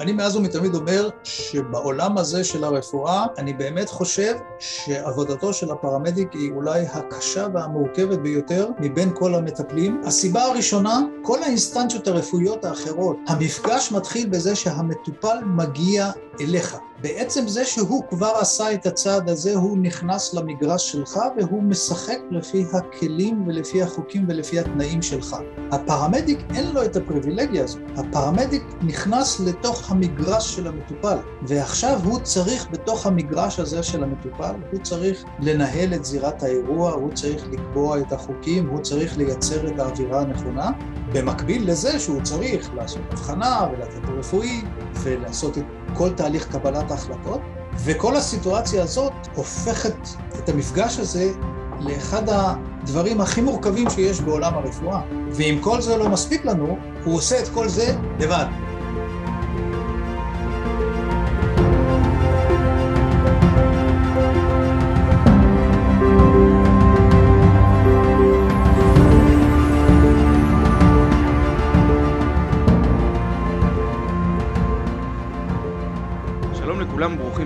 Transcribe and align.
אני 0.00 0.12
מאז 0.12 0.36
ומתמיד 0.36 0.74
אומר 0.74 1.08
שבעולם 1.24 2.18
הזה 2.18 2.44
של 2.44 2.64
הרפואה, 2.64 3.26
אני 3.38 3.52
באמת 3.52 3.88
חושב 3.88 4.34
שעבודתו 4.58 5.52
של 5.52 5.70
הפרמדיק 5.70 6.32
היא 6.32 6.52
אולי 6.52 6.86
הקשה 6.92 7.46
והמורכבת 7.54 8.18
ביותר 8.18 8.68
מבין 8.78 9.10
כל 9.14 9.34
המטפלים. 9.34 10.00
הסיבה 10.06 10.42
הראשונה, 10.42 11.00
כל 11.22 11.42
האינסטנציות 11.42 12.08
הרפואיות 12.08 12.64
האחרות, 12.64 13.16
המפגש 13.28 13.92
מתחיל 13.92 14.28
בזה 14.28 14.56
שהמטופל 14.56 15.38
מגיע 15.44 16.10
אליך. 16.40 16.76
בעצם 17.02 17.48
זה 17.48 17.64
שהוא 17.64 18.04
כבר 18.10 18.32
עשה 18.40 18.72
את 18.72 18.86
הצעד 18.86 19.28
הזה, 19.28 19.54
הוא 19.54 19.78
נכנס 19.78 20.34
למגרש 20.34 20.92
שלך 20.92 21.18
והוא 21.36 21.62
משחק 21.62 22.18
לפי 22.30 22.64
הכלים 22.72 23.44
ולפי 23.46 23.82
החוקים 23.82 24.24
ולפי 24.28 24.58
התנאים 24.58 25.02
שלך. 25.02 25.36
הפרמדיק 25.72 26.38
אין 26.54 26.72
לו 26.72 26.84
את 26.84 26.96
הפריבילגיה 26.96 27.64
הזאת. 27.64 27.80
הפרמדיק 27.96 28.62
נכנס 28.82 29.40
לתוך 29.40 29.90
המגרש 29.90 30.56
של 30.56 30.66
המטופל, 30.66 31.16
ועכשיו 31.42 32.00
הוא 32.04 32.20
צריך 32.20 32.68
בתוך 32.70 33.06
המגרש 33.06 33.60
הזה 33.60 33.82
של 33.82 34.04
המטופל, 34.04 34.54
הוא 34.72 34.80
צריך 34.82 35.24
לנהל 35.40 35.94
את 35.94 36.04
זירת 36.04 36.42
האירוע, 36.42 36.92
הוא 36.92 37.12
צריך 37.14 37.44
לקבוע 37.50 37.98
את 37.98 38.12
החוקים, 38.12 38.68
הוא 38.68 38.80
צריך 38.80 39.18
לייצר 39.18 39.68
את 39.68 39.78
האווירה 39.78 40.20
הנכונה, 40.20 40.70
במקביל 41.12 41.70
לזה 41.70 41.98
שהוא 41.98 42.22
צריך 42.22 42.70
לעשות 42.74 43.02
הבחנה 43.10 43.66
ולתת 43.72 44.08
רפואי 44.18 44.62
ולעשות 44.92 45.58
את 45.58 45.64
כל 45.94 46.10
תהליך 46.10 46.48
קבלת 46.52 46.90
ההחלטות, 46.90 47.40
וכל 47.84 48.16
הסיטואציה 48.16 48.82
הזאת 48.82 49.12
הופכת 49.34 49.96
את 50.38 50.48
המפגש 50.48 50.98
הזה 50.98 51.32
לאחד 51.80 52.22
הדברים 52.28 53.20
הכי 53.20 53.40
מורכבים 53.40 53.90
שיש 53.90 54.20
בעולם 54.20 54.54
הרפואה. 54.54 55.00
ואם 55.32 55.58
כל 55.60 55.80
זה 55.80 55.96
לא 55.96 56.08
מספיק 56.08 56.44
לנו, 56.44 56.78
הוא 57.04 57.14
עושה 57.14 57.40
את 57.42 57.48
כל 57.48 57.68
זה 57.68 57.96
לבד. 58.18 58.69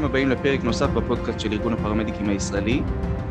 ברוכים 0.05 0.29
הבאים 0.29 0.39
לפרק 0.39 0.65
נוסף 0.65 0.87
בפודקאסט 0.87 1.41
של 1.41 1.53
ארגון 1.53 1.73
הפרמדיקים 1.73 2.29
הישראלי. 2.29 2.81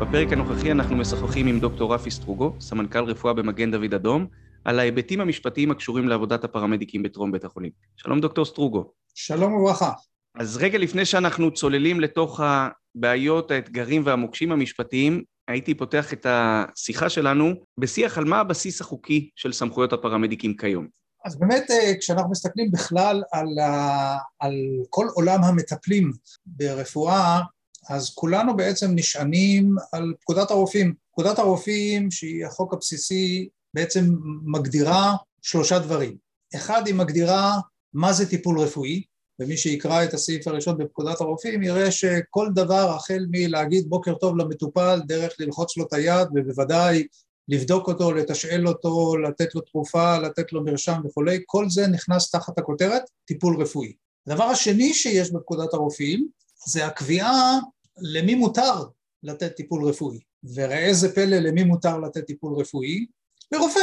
בפרק 0.00 0.32
הנוכחי 0.32 0.72
אנחנו 0.72 0.96
משוחחים 0.96 1.46
עם 1.46 1.60
דוקטור 1.60 1.94
רפי 1.94 2.10
סטרוגו, 2.10 2.56
סמנכ"ל 2.60 3.04
רפואה 3.04 3.32
במגן 3.32 3.70
דוד 3.70 3.94
אדום, 3.94 4.26
על 4.64 4.78
ההיבטים 4.78 5.20
המשפטיים 5.20 5.70
הקשורים 5.70 6.08
לעבודת 6.08 6.44
הפרמדיקים 6.44 7.02
בטרום 7.02 7.32
בית 7.32 7.44
החולים. 7.44 7.70
שלום 7.96 8.20
דוקטור 8.20 8.44
סטרוגו. 8.44 8.92
שלום 9.14 9.52
וברכה. 9.52 9.92
אז 10.34 10.56
רגע 10.56 10.78
לפני 10.78 11.04
שאנחנו 11.04 11.50
צוללים 11.50 12.00
לתוך 12.00 12.40
הבעיות, 12.40 13.50
האתגרים 13.50 14.02
והמוקשים 14.04 14.52
המשפטיים, 14.52 15.22
הייתי 15.48 15.74
פותח 15.74 16.12
את 16.12 16.26
השיחה 16.28 17.08
שלנו 17.08 17.54
בשיח 17.78 18.18
על 18.18 18.24
מה 18.24 18.40
הבסיס 18.40 18.80
החוקי 18.80 19.30
של 19.36 19.52
סמכויות 19.52 19.92
הפרמדיקים 19.92 20.56
כיום. 20.56 21.03
אז 21.24 21.38
באמת 21.38 21.70
אה, 21.70 21.92
כשאנחנו 22.00 22.30
מסתכלים 22.30 22.70
בכלל 22.70 23.22
על, 23.32 23.58
ה, 23.58 24.16
על 24.38 24.54
כל 24.90 25.06
עולם 25.14 25.44
המטפלים 25.44 26.12
ברפואה, 26.46 27.40
אז 27.88 28.10
כולנו 28.14 28.56
בעצם 28.56 28.90
נשענים 28.94 29.74
על 29.92 30.14
פקודת 30.20 30.50
הרופאים. 30.50 30.94
פקודת 31.12 31.38
הרופאים, 31.38 32.10
שהיא 32.10 32.46
החוק 32.46 32.74
הבסיסי, 32.74 33.48
בעצם 33.74 34.04
מגדירה 34.44 35.16
שלושה 35.42 35.78
דברים. 35.78 36.16
אחד, 36.54 36.86
היא 36.86 36.94
מגדירה 36.94 37.58
מה 37.92 38.12
זה 38.12 38.30
טיפול 38.30 38.60
רפואי, 38.60 39.02
ומי 39.38 39.56
שיקרא 39.56 40.04
את 40.04 40.14
הסעיף 40.14 40.48
הראשון 40.48 40.78
בפקודת 40.78 41.20
הרופאים 41.20 41.62
יראה 41.62 41.90
שכל 41.90 42.48
דבר 42.54 42.90
החל 42.90 43.26
מלהגיד 43.30 43.88
בוקר 43.88 44.14
טוב 44.14 44.36
למטופל, 44.36 45.00
דרך 45.06 45.32
ללחוץ 45.38 45.76
לו 45.76 45.86
את 45.86 45.92
היד, 45.92 46.28
ובוודאי 46.34 47.06
לבדוק 47.48 47.88
אותו, 47.88 48.12
לתשאל 48.12 48.68
אותו, 48.68 49.16
לתת 49.16 49.54
לו 49.54 49.60
תרופה, 49.60 50.18
לתת 50.18 50.52
לו 50.52 50.64
מרשם 50.64 51.00
וכולי, 51.04 51.42
כל 51.46 51.70
זה 51.70 51.86
נכנס 51.86 52.30
תחת 52.30 52.58
הכותרת 52.58 53.02
טיפול 53.24 53.62
רפואי. 53.62 53.92
הדבר 54.26 54.44
השני 54.44 54.94
שיש 54.94 55.30
בפקודת 55.30 55.74
הרופאים 55.74 56.28
זה 56.66 56.86
הקביעה 56.86 57.58
למי 57.98 58.34
מותר 58.34 58.84
לתת 59.22 59.56
טיפול 59.56 59.88
רפואי. 59.88 60.18
וראה 60.54 60.86
איזה 60.86 61.14
פלא 61.14 61.36
למי 61.36 61.64
מותר 61.64 61.98
לתת 61.98 62.26
טיפול 62.26 62.60
רפואי? 62.60 63.06
לרופא. 63.52 63.80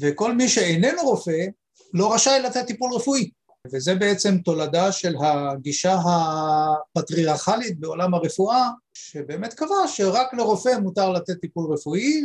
וכל 0.00 0.34
מי 0.34 0.48
שאיננו 0.48 1.02
רופא 1.02 1.46
לא 1.94 2.14
רשאי 2.14 2.42
לתת 2.42 2.66
טיפול 2.66 2.94
רפואי. 2.94 3.30
וזה 3.72 3.94
בעצם 3.94 4.38
תולדה 4.38 4.92
של 4.92 5.14
הגישה 5.20 5.98
הפטריארכלית 6.04 7.80
בעולם 7.80 8.14
הרפואה, 8.14 8.68
שבאמת 8.94 9.54
קבע 9.54 9.86
שרק 9.86 10.34
לרופא 10.34 10.78
מותר 10.82 11.10
לתת 11.10 11.40
טיפול 11.40 11.72
רפואי, 11.72 12.22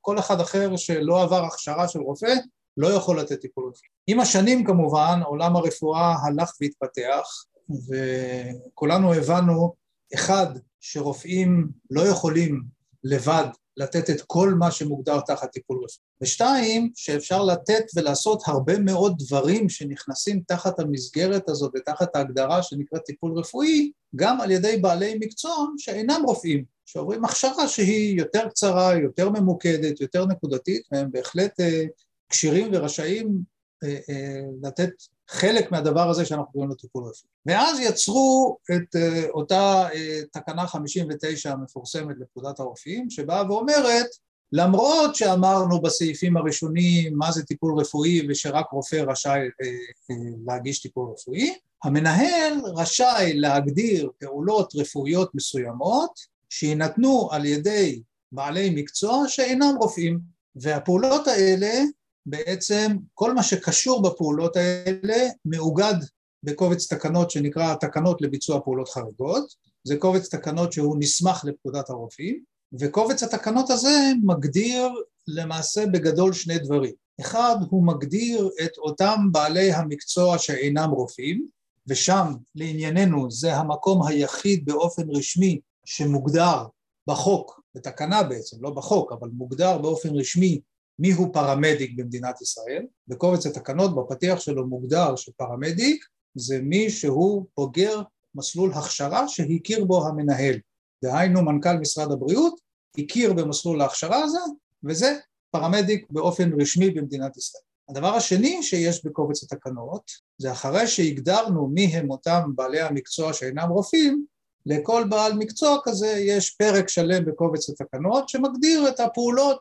וכל 0.00 0.18
אחד 0.18 0.40
אחר 0.40 0.76
שלא 0.76 1.22
עבר 1.22 1.44
הכשרה 1.44 1.88
של 1.88 2.00
רופא 2.00 2.34
לא 2.76 2.88
יכול 2.88 3.20
לתת 3.20 3.40
טיפול 3.40 3.64
רפואי. 3.64 3.88
עם 4.06 4.20
השנים 4.20 4.64
כמובן 4.64 5.20
עולם 5.24 5.56
הרפואה 5.56 6.14
הלך 6.22 6.52
והתפתח, 6.60 7.44
וכולנו 7.70 9.14
הבנו, 9.14 9.74
אחד, 10.14 10.46
שרופאים 10.80 11.68
לא 11.90 12.02
יכולים 12.02 12.62
לבד 13.04 13.46
לתת 13.76 14.10
את 14.10 14.22
כל 14.26 14.54
מה 14.58 14.70
שמוגדר 14.70 15.20
תחת 15.20 15.50
טיפול 15.50 15.76
רפואי. 15.76 16.04
ושתיים, 16.20 16.90
שאפשר 16.94 17.42
לתת 17.44 17.84
ולעשות 17.96 18.42
הרבה 18.46 18.78
מאוד 18.78 19.14
דברים 19.18 19.68
שנכנסים 19.68 20.42
תחת 20.46 20.80
המסגרת 20.80 21.48
הזאת 21.48 21.72
ותחת 21.74 22.16
ההגדרה 22.16 22.62
שנקראת 22.62 23.02
טיפול 23.04 23.38
רפואי, 23.38 23.90
גם 24.16 24.40
על 24.40 24.50
ידי 24.50 24.76
בעלי 24.76 25.18
מקצוע 25.20 25.66
שאינם 25.78 26.22
רופאים, 26.26 26.64
שעוברים 26.86 27.24
הכשרה 27.24 27.68
שהיא 27.68 28.18
יותר 28.18 28.48
קצרה, 28.48 28.94
יותר 28.94 29.30
ממוקדת, 29.30 30.00
יותר 30.00 30.26
נקודתית, 30.26 30.82
והם 30.92 31.10
בהחלט 31.12 31.60
אה, 31.60 31.84
כשירים 32.28 32.68
ורשאים 32.72 33.38
אה, 33.84 33.98
אה, 34.10 34.40
לתת 34.62 34.90
חלק 35.32 35.72
מהדבר 35.72 36.10
הזה 36.10 36.24
שאנחנו 36.24 36.52
קוראים 36.52 36.70
לו 36.70 36.74
טיפול 36.74 37.02
רפואי. 37.02 37.30
ואז 37.46 37.80
יצרו 37.80 38.56
את 38.70 38.96
uh, 38.96 39.30
אותה 39.30 39.88
uh, 39.88 39.96
תקנה 40.32 40.66
59 40.66 41.52
המפורסמת 41.52 42.16
לפקודת 42.18 42.60
הרופאים, 42.60 43.10
שבאה 43.10 43.50
ואומרת, 43.50 44.06
למרות 44.52 45.14
שאמרנו 45.14 45.80
בסעיפים 45.80 46.36
הראשונים 46.36 47.18
מה 47.18 47.32
זה 47.32 47.42
טיפול 47.42 47.80
רפואי 47.80 48.26
ושרק 48.28 48.66
רופא 48.72 48.96
רשאי 48.96 49.40
uh, 49.40 49.64
uh, 50.12 50.14
להגיש 50.46 50.82
טיפול 50.82 51.12
רפואי, 51.12 51.54
המנהל 51.84 52.52
רשאי 52.76 53.32
להגדיר 53.34 54.10
פעולות 54.20 54.72
רפואיות 54.76 55.34
מסוימות 55.34 56.20
שיינתנו 56.48 57.28
על 57.32 57.44
ידי 57.44 58.02
בעלי 58.32 58.70
מקצוע 58.70 59.28
שאינם 59.28 59.74
רופאים, 59.80 60.18
והפעולות 60.56 61.28
האלה 61.28 61.82
בעצם 62.26 62.96
כל 63.14 63.34
מה 63.34 63.42
שקשור 63.42 64.02
בפעולות 64.02 64.56
האלה 64.56 65.28
מאוגד 65.44 65.94
בקובץ 66.42 66.92
תקנות 66.92 67.30
שנקרא 67.30 67.74
תקנות 67.74 68.22
לביצוע 68.22 68.60
פעולות 68.60 68.88
חריגות, 68.88 69.54
זה 69.84 69.96
קובץ 69.96 70.34
תקנות 70.34 70.72
שהוא 70.72 70.96
נסמך 70.98 71.44
לפקודת 71.44 71.90
הרופאים, 71.90 72.42
וקובץ 72.80 73.22
התקנות 73.22 73.70
הזה 73.70 74.12
מגדיר 74.24 74.88
למעשה 75.28 75.86
בגדול 75.86 76.32
שני 76.32 76.58
דברים. 76.58 76.94
אחד, 77.20 77.56
הוא 77.70 77.86
מגדיר 77.86 78.50
את 78.64 78.78
אותם 78.78 79.28
בעלי 79.32 79.72
המקצוע 79.72 80.38
שאינם 80.38 80.90
רופאים, 80.90 81.46
ושם 81.86 82.32
לענייננו 82.54 83.30
זה 83.30 83.56
המקום 83.56 84.06
היחיד 84.06 84.64
באופן 84.64 85.10
רשמי 85.10 85.60
שמוגדר 85.84 86.64
בחוק, 87.06 87.60
בתקנה 87.74 88.22
בעצם, 88.22 88.56
לא 88.60 88.70
בחוק, 88.70 89.12
אבל 89.12 89.28
מוגדר 89.28 89.78
באופן 89.78 90.08
רשמי 90.08 90.60
מיהו 90.98 91.32
פרמדיק 91.32 91.92
במדינת 91.96 92.42
ישראל. 92.42 92.86
בקובץ 93.08 93.46
התקנות 93.46 93.94
בפתיח 93.96 94.40
שלו 94.40 94.66
מוגדר 94.66 95.16
שפרמדיק 95.16 96.04
זה 96.34 96.60
מי 96.62 96.90
שהוא 96.90 97.46
בוגר 97.56 98.02
מסלול 98.34 98.72
הכשרה 98.72 99.28
שהכיר 99.28 99.84
בו 99.84 100.08
המנהל. 100.08 100.58
דהיינו 101.04 101.42
מנכ"ל 101.42 101.76
משרד 101.76 102.12
הבריאות 102.12 102.60
הכיר 102.98 103.32
במסלול 103.32 103.80
ההכשרה 103.80 104.24
הזה 104.24 104.38
וזה 104.84 105.18
פרמדיק 105.50 106.06
באופן 106.10 106.60
רשמי 106.60 106.90
במדינת 106.90 107.36
ישראל. 107.36 107.62
הדבר 107.88 108.14
השני 108.14 108.62
שיש 108.62 109.06
בקובץ 109.06 109.42
התקנות 109.42 110.10
זה 110.38 110.52
אחרי 110.52 110.86
שהגדרנו 110.86 111.68
מי 111.68 111.84
הם 111.84 112.10
אותם 112.10 112.50
בעלי 112.54 112.80
המקצוע 112.80 113.32
שאינם 113.32 113.68
רופאים 113.68 114.24
לכל 114.66 115.04
בעל 115.08 115.32
מקצוע 115.32 115.78
כזה 115.84 116.06
יש 116.06 116.50
פרק 116.50 116.88
שלם 116.88 117.24
בקובץ 117.24 117.70
התקנות 117.70 118.28
שמגדיר 118.28 118.88
את 118.88 119.00
הפעולות 119.00 119.58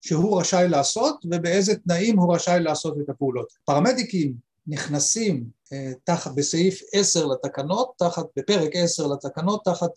שהוא 0.00 0.40
רשאי 0.40 0.68
לעשות 0.68 1.24
ובאיזה 1.30 1.76
תנאים 1.76 2.18
הוא 2.18 2.34
רשאי 2.34 2.60
לעשות 2.60 2.94
את 3.04 3.08
הפעולות. 3.08 3.52
פרמדיקים 3.64 4.34
נכנסים 4.66 5.44
אה, 5.72 5.92
בסעיף 6.34 6.80
10 6.92 7.26
לתקנות, 7.26 7.92
תחת, 7.98 8.24
בפרק 8.36 8.70
10 8.74 9.06
לתקנות, 9.06 9.64
תחת 9.64 9.90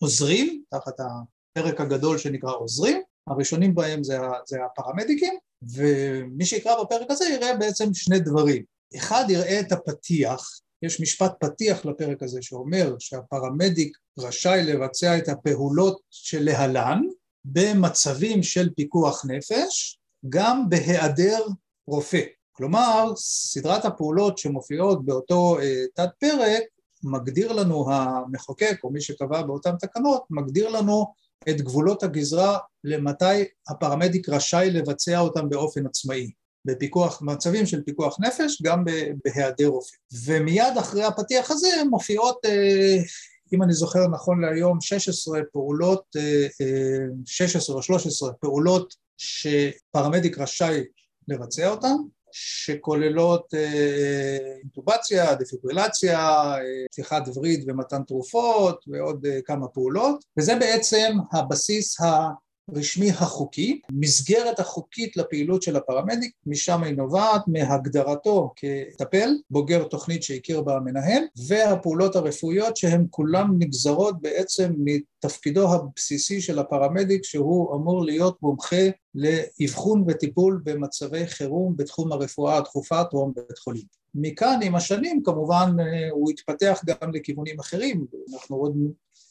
העוזרים, 0.00 0.62
תחת 0.70 0.94
הפרק 1.00 1.80
הגדול 1.80 2.18
שנקרא 2.18 2.52
עוזרים, 2.52 3.02
הראשונים 3.26 3.74
בהם 3.74 4.04
זה, 4.04 4.18
זה 4.46 4.58
הפרמדיקים, 4.64 5.34
ומי 5.62 6.46
שיקרא 6.46 6.82
בפרק 6.82 7.10
הזה 7.10 7.24
יראה 7.24 7.56
בעצם 7.56 7.94
שני 7.94 8.20
דברים. 8.20 8.64
אחד 8.96 9.24
יראה 9.28 9.60
את 9.60 9.72
הפתיח, 9.72 10.60
יש 10.82 11.00
משפט 11.00 11.32
פתיח 11.40 11.86
לפרק 11.86 12.22
הזה 12.22 12.42
שאומר 12.42 12.94
שהפרמדיק 12.98 13.96
רשאי 14.18 14.62
לבצע 14.62 15.18
את 15.18 15.28
הפעולות 15.28 16.00
שלהלן 16.10 17.02
במצבים 17.44 18.42
של 18.42 18.70
פיקוח 18.76 19.24
נפש, 19.24 19.98
גם 20.28 20.68
בהיעדר 20.68 21.46
רופא. 21.86 22.20
כלומר, 22.52 23.12
סדרת 23.16 23.84
הפעולות 23.84 24.38
שמופיעות 24.38 25.04
באותו 25.04 25.58
אה, 25.58 25.84
תת 25.94 26.08
פרק 26.20 26.62
מגדיר 27.02 27.52
לנו 27.52 27.92
המחוקק 27.92 28.80
או 28.84 28.90
מי 28.90 29.00
שקבע 29.00 29.42
באותן 29.42 29.76
תקנות, 29.76 30.24
מגדיר 30.30 30.68
לנו 30.68 31.06
את 31.48 31.60
גבולות 31.60 32.02
הגזרה 32.02 32.58
למתי 32.84 33.44
הפרמדיק 33.68 34.28
רשאי 34.28 34.70
לבצע 34.70 35.18
אותם 35.18 35.48
באופן 35.48 35.86
עצמאי. 35.86 36.30
בפיקוח, 36.64 37.22
מצבים 37.22 37.66
של 37.66 37.82
פיקוח 37.82 38.20
נפש, 38.20 38.62
גם 38.62 38.84
בהיעדר 39.24 39.66
רופא. 39.66 39.96
ומיד 40.24 40.78
אחרי 40.78 41.04
הפתיח 41.04 41.50
הזה 41.50 41.68
מופיעות, 41.90 42.44
אה, 42.44 42.96
אם 43.52 43.62
אני 43.62 43.72
זוכר 43.72 44.08
נכון 44.08 44.40
להיום, 44.40 44.80
16 44.80 45.40
פעולות, 45.52 46.04
16 47.26 47.74
אה, 47.74 47.78
או 47.78 47.82
13 47.82 48.32
פעולות 48.32 48.94
שפרמדיק 49.16 50.38
רשאי 50.38 50.84
לבצע 51.28 51.70
אותן, 51.70 51.96
שכוללות 52.36 53.54
אה, 53.54 54.38
אינטובציה, 54.62 55.34
דפיברילציה, 55.34 56.18
אה, 56.18 56.60
פתיחת 56.90 57.22
וריד 57.34 57.64
ומתן 57.66 58.02
תרופות 58.02 58.84
ועוד 58.86 59.26
אה, 59.26 59.38
כמה 59.44 59.68
פעולות, 59.68 60.24
וזה 60.38 60.54
בעצם 60.54 61.16
הבסיס 61.32 61.96
הרשמי 62.68 63.10
החוקי, 63.10 63.80
מסגרת 63.92 64.60
החוקית 64.60 65.16
לפעילות 65.16 65.62
של 65.62 65.76
הפרמדיק, 65.76 66.32
משם 66.46 66.82
היא 66.82 66.96
נובעת 66.96 67.42
מהגדרתו 67.46 68.52
כטפל, 68.56 69.30
בוגר 69.50 69.84
תוכנית 69.84 70.22
שהכיר 70.22 70.60
בה 70.60 70.76
המנהל, 70.76 71.22
והפעולות 71.46 72.16
הרפואיות 72.16 72.76
שהן 72.76 73.06
כולן 73.10 73.46
נגזרות 73.58 74.22
בעצם 74.22 74.72
מתפקידו 74.78 75.74
הבסיסי 75.74 76.40
של 76.40 76.58
הפרמדיק 76.58 77.24
שהוא 77.24 77.76
אמור 77.76 78.04
להיות 78.04 78.42
מומחה 78.42 78.86
לאבחון 79.14 80.04
וטיפול 80.08 80.60
במצבי 80.64 81.26
חירום 81.26 81.76
בתחום 81.76 82.12
הרפואה 82.12 82.56
הדחופה 82.56 83.04
טרום 83.04 83.32
בית 83.36 83.58
חולים. 83.58 83.84
מכאן 84.14 84.60
עם 84.62 84.74
השנים 84.74 85.22
כמובן 85.22 85.76
הוא 86.10 86.30
התפתח 86.30 86.82
גם 86.86 87.14
לכיוונים 87.14 87.60
אחרים, 87.60 88.06
אנחנו 88.34 88.56
עוד 88.56 88.76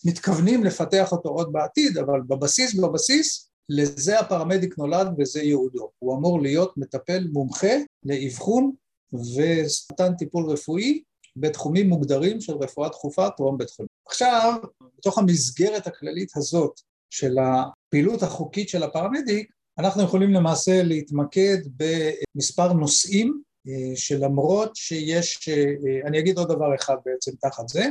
מתכוונים 0.05 0.63
לפתח 0.63 1.11
אותו 1.11 1.29
עוד 1.29 1.51
בעתיד, 1.51 1.97
אבל 1.97 2.21
בבסיס 2.27 2.75
בבסיס 2.75 3.49
לזה 3.69 4.19
הפרמדיק 4.19 4.77
נולד 4.77 5.07
וזה 5.17 5.41
ייעודו. 5.41 5.91
הוא 5.99 6.15
אמור 6.15 6.41
להיות 6.41 6.77
מטפל 6.77 7.27
מומחה 7.31 7.75
לאבחון 8.03 8.71
ומתן 9.13 10.15
טיפול 10.17 10.45
רפואי 10.45 11.03
בתחומים 11.35 11.89
מוגדרים 11.89 12.41
של 12.41 12.53
רפואה 12.53 12.89
דחופה 12.89 13.29
טרום 13.29 13.57
בית 13.57 13.69
חולים. 13.69 13.87
עכשיו, 14.07 14.53
בתוך 14.97 15.17
המסגרת 15.17 15.87
הכללית 15.87 16.37
הזאת 16.37 16.81
של 17.09 17.37
הפעילות 17.39 18.23
החוקית 18.23 18.69
של 18.69 18.83
הפרמדיק, 18.83 19.51
אנחנו 19.79 20.03
יכולים 20.03 20.33
למעשה 20.33 20.83
להתמקד 20.83 21.57
במספר 21.77 22.73
נושאים 22.73 23.41
אה, 23.67 23.95
שלמרות 23.95 24.75
שיש, 24.75 25.49
אה, 25.49 26.07
אני 26.07 26.19
אגיד 26.19 26.37
עוד 26.37 26.47
דבר 26.47 26.75
אחד 26.75 26.95
בעצם 27.05 27.31
תחת 27.41 27.69
זה, 27.69 27.85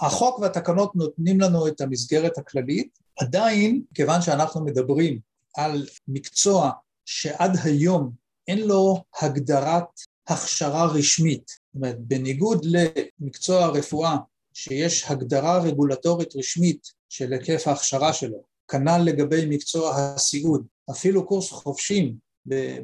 החוק 0.00 0.38
והתקנות 0.38 0.96
נותנים 0.96 1.40
לנו 1.40 1.66
את 1.66 1.80
המסגרת 1.80 2.38
הכללית, 2.38 2.98
עדיין, 3.20 3.82
כיוון 3.94 4.22
שאנחנו 4.22 4.64
מדברים 4.64 5.18
על 5.56 5.86
מקצוע 6.08 6.70
שעד 7.04 7.56
היום 7.64 8.10
אין 8.48 8.58
לו 8.60 9.04
הגדרת 9.20 9.84
הכשרה 10.28 10.84
רשמית, 10.86 11.48
זאת 11.48 11.74
אומרת, 11.74 11.98
בניגוד 11.98 12.64
למקצוע 12.64 13.64
הרפואה, 13.64 14.16
שיש 14.54 15.10
הגדרה 15.10 15.58
רגולטורית 15.58 16.36
רשמית 16.36 16.92
של 17.08 17.32
היקף 17.32 17.68
ההכשרה 17.68 18.12
שלו, 18.12 18.42
כנ"ל 18.68 18.98
לגבי 18.98 19.46
מקצוע 19.48 19.96
הסיעוד, 19.96 20.66
אפילו 20.90 21.26
קורס 21.26 21.50
חובשים 21.50 22.14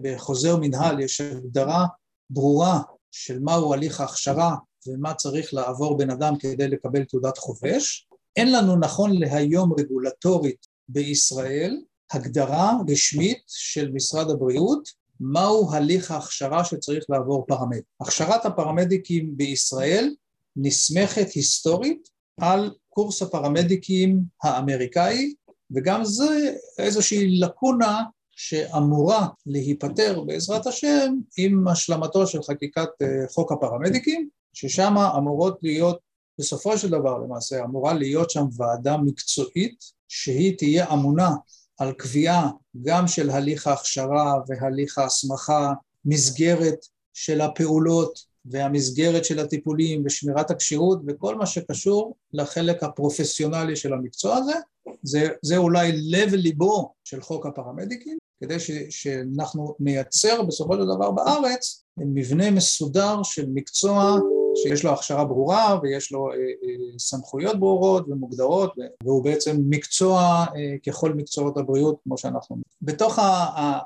בחוזר 0.02 0.56
מנהל 0.56 1.00
יש 1.00 1.20
הגדרה 1.20 1.86
ברורה 2.30 2.80
של 3.10 3.38
מהו 3.38 3.74
הליך 3.74 4.00
ההכשרה 4.00 4.56
ומה 4.86 5.14
צריך 5.14 5.54
לעבור 5.54 5.98
בן 5.98 6.10
אדם 6.10 6.38
כדי 6.38 6.68
לקבל 6.68 7.04
תעודת 7.04 7.38
חובש. 7.38 8.08
אין 8.36 8.52
לנו 8.52 8.76
נכון 8.76 9.12
להיום 9.12 9.72
רגולטורית 9.78 10.66
בישראל 10.88 11.76
הגדרה 12.12 12.72
רשמית 12.88 13.42
של 13.46 13.90
משרד 13.92 14.30
הבריאות 14.30 14.88
מהו 15.20 15.72
הליך 15.72 16.10
ההכשרה 16.10 16.64
שצריך 16.64 17.04
לעבור 17.08 17.44
פרמדיק. 17.46 17.84
הכשרת 18.00 18.46
הפרמדיקים 18.46 19.36
בישראל 19.36 20.14
נסמכת 20.56 21.30
היסטורית 21.34 22.08
על 22.40 22.74
קורס 22.88 23.22
הפרמדיקים 23.22 24.20
האמריקאי 24.42 25.34
וגם 25.70 26.04
זה 26.04 26.54
איזושהי 26.78 27.38
לקונה 27.40 28.02
שאמורה 28.30 29.28
להיפטר 29.46 30.20
בעזרת 30.20 30.66
השם 30.66 31.14
עם 31.38 31.68
השלמתו 31.68 32.26
של 32.26 32.42
חקיקת 32.42 32.88
אה, 33.02 33.28
חוק 33.28 33.52
הפרמדיקים 33.52 34.28
ששם 34.60 34.94
אמורות 35.16 35.58
להיות, 35.62 35.98
בסופו 36.38 36.78
של 36.78 36.90
דבר 36.90 37.18
למעשה, 37.18 37.64
אמורה 37.64 37.94
להיות 37.94 38.30
שם 38.30 38.44
ועדה 38.56 38.96
מקצועית 38.96 39.84
שהיא 40.08 40.58
תהיה 40.58 40.92
אמונה 40.92 41.30
על 41.78 41.92
קביעה 41.92 42.50
גם 42.82 43.08
של 43.08 43.30
הליך 43.30 43.66
ההכשרה 43.66 44.34
והליך 44.48 44.98
ההסמכה, 44.98 45.72
מסגרת 46.04 46.86
של 47.14 47.40
הפעולות 47.40 48.18
והמסגרת 48.44 49.24
של 49.24 49.38
הטיפולים 49.38 50.02
ושמירת 50.06 50.50
הכשירות 50.50 51.00
וכל 51.06 51.36
מה 51.36 51.46
שקשור 51.46 52.16
לחלק 52.32 52.82
הפרופסיונלי 52.82 53.76
של 53.76 53.92
המקצוע 53.92 54.36
הזה, 54.36 54.54
זה, 55.02 55.28
זה 55.42 55.56
אולי 55.56 55.92
לב 55.94 56.34
ליבו 56.34 56.94
של 57.04 57.20
חוק 57.20 57.46
הפרמדיקים, 57.46 58.18
כדי 58.40 58.60
ש, 58.60 58.70
שאנחנו 58.90 59.74
נייצר 59.80 60.42
בסופו 60.42 60.74
של 60.74 60.84
דבר 60.96 61.10
בארץ 61.10 61.84
מבנה 61.96 62.50
מסודר 62.50 63.22
של 63.22 63.46
מקצוע 63.54 64.18
שיש 64.62 64.84
לו 64.84 64.92
הכשרה 64.92 65.24
ברורה 65.24 65.78
ויש 65.82 66.12
לו 66.12 66.30
אה, 66.30 66.34
אה, 66.36 66.98
סמכויות 66.98 67.60
ברורות 67.60 68.08
ומוגדרות 68.08 68.74
והוא 69.04 69.24
בעצם 69.24 69.56
מקצוע 69.68 70.46
אה, 70.56 70.74
ככל 70.86 71.14
מקצועות 71.14 71.56
הבריאות 71.56 71.96
כמו 72.04 72.18
שאנחנו... 72.18 72.56
בתוך 72.82 73.18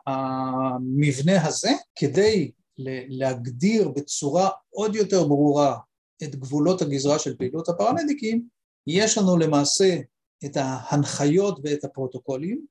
המבנה 0.06 1.46
הזה, 1.46 1.70
כדי 1.96 2.50
להגדיר 3.08 3.88
בצורה 3.88 4.48
עוד 4.70 4.94
יותר 4.94 5.24
ברורה 5.24 5.78
את 6.22 6.36
גבולות 6.36 6.82
הגזרה 6.82 7.18
של 7.18 7.36
פעילות 7.36 7.68
הפרמדיקים, 7.68 8.46
יש 8.86 9.18
לנו 9.18 9.36
למעשה 9.36 9.96
את 10.44 10.56
ההנחיות 10.56 11.60
ואת 11.64 11.84
הפרוטוקולים 11.84 12.66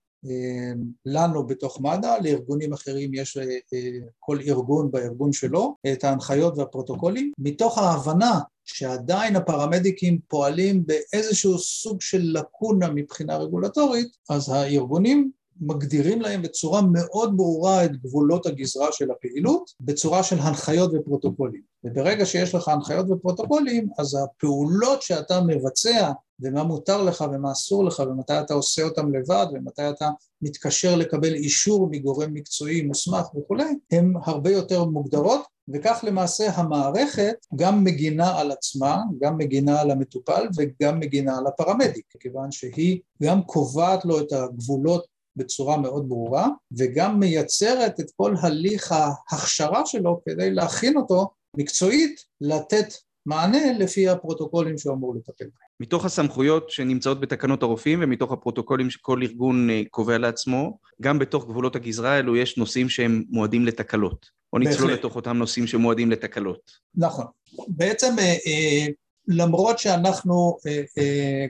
לנו 1.05 1.45
בתוך 1.47 1.81
מד"א, 1.81 2.17
לארגונים 2.23 2.73
אחרים 2.73 3.13
יש 3.13 3.37
אה, 3.37 3.43
אה, 3.73 3.89
כל 4.19 4.39
ארגון 4.47 4.91
בארגון 4.91 5.33
שלו 5.33 5.75
את 5.93 6.03
ההנחיות 6.03 6.57
והפרוטוקולים, 6.57 7.31
מתוך 7.37 7.77
ההבנה 7.77 8.39
שעדיין 8.65 9.35
הפרמדיקים 9.35 10.19
פועלים 10.27 10.85
באיזשהו 10.85 11.59
סוג 11.59 12.01
של 12.01 12.21
לקונה 12.23 12.89
מבחינה 12.89 13.37
רגולטורית, 13.37 14.17
אז 14.29 14.49
הארגונים 14.49 15.31
מגדירים 15.61 16.21
להם 16.21 16.41
בצורה 16.41 16.81
מאוד 16.81 17.37
ברורה 17.37 17.85
את 17.85 18.01
גבולות 18.01 18.45
הגזרה 18.45 18.91
של 18.91 19.11
הפעילות, 19.11 19.71
בצורה 19.81 20.23
של 20.23 20.39
הנחיות 20.39 20.91
ופרוטוקולים. 20.93 21.61
וברגע 21.83 22.25
שיש 22.25 22.55
לך 22.55 22.67
הנחיות 22.67 23.05
ופרוטוקולים, 23.09 23.89
אז 23.97 24.17
הפעולות 24.23 25.01
שאתה 25.01 25.41
מבצע 25.41 26.11
ומה 26.41 26.63
מותר 26.63 27.03
לך 27.03 27.25
ומה 27.33 27.51
אסור 27.51 27.85
לך 27.85 27.99
ומתי 27.99 28.39
אתה 28.39 28.53
עושה 28.53 28.83
אותם 28.83 29.13
לבד 29.13 29.45
ומתי 29.53 29.89
אתה 29.89 30.09
מתקשר 30.41 30.95
לקבל 30.95 31.33
אישור 31.33 31.87
מגורם 31.91 32.33
מקצועי 32.33 32.81
מוסמך 32.81 33.35
וכולי, 33.35 33.75
הן 33.91 34.13
הרבה 34.23 34.51
יותר 34.51 34.85
מוגדרות 34.85 35.41
וכך 35.73 36.03
למעשה 36.07 36.51
המערכת 36.55 37.35
גם 37.55 37.83
מגינה 37.83 38.39
על 38.39 38.51
עצמה, 38.51 39.01
גם 39.21 39.37
מגינה 39.37 39.81
על 39.81 39.91
המטופל 39.91 40.47
וגם 40.57 40.99
מגינה 40.99 41.37
על 41.37 41.47
הפרמדיק, 41.47 42.05
כיוון 42.19 42.51
שהיא 42.51 42.99
גם 43.23 43.43
קובעת 43.43 44.05
לו 44.05 44.19
את 44.19 44.33
הגבולות 44.33 45.05
בצורה 45.35 45.77
מאוד 45.77 46.09
ברורה 46.09 46.47
וגם 46.77 47.19
מייצרת 47.19 47.99
את 47.99 48.11
כל 48.15 48.33
הליך 48.41 48.91
ההכשרה 48.91 49.85
שלו 49.85 50.21
כדי 50.25 50.51
להכין 50.51 50.97
אותו 50.97 51.29
מקצועית 51.57 52.25
לתת 52.41 52.93
מענה 53.25 53.73
לפי 53.79 54.09
הפרוטוקולים 54.09 54.77
שהוא 54.77 54.93
אמור 54.93 55.15
לטפל 55.15 55.43
בהם. 55.43 55.71
מתוך 55.79 56.05
הסמכויות 56.05 56.69
שנמצאות 56.69 57.19
בתקנות 57.19 57.63
הרופאים 57.63 57.99
ומתוך 58.01 58.31
הפרוטוקולים 58.31 58.89
שכל 58.89 59.23
ארגון 59.23 59.69
אה, 59.69 59.81
קובע 59.89 60.17
לעצמו, 60.17 60.77
גם 61.01 61.19
בתוך 61.19 61.45
גבולות 61.45 61.75
הגזרה 61.75 62.11
האלו 62.11 62.35
יש 62.35 62.57
נושאים 62.57 62.89
שהם 62.89 63.23
מועדים 63.29 63.65
לתקלות. 63.65 64.41
או 64.53 64.59
נצלול 64.59 64.93
לתוך 64.93 65.15
אותם 65.15 65.37
נושאים 65.37 65.67
שמועדים 65.67 66.11
לתקלות. 66.11 66.71
נכון. 66.95 67.25
בעצם 67.67 68.15
אה, 68.19 68.35
אה, 68.45 68.87
למרות 69.27 69.79
שאנחנו, 69.79 70.57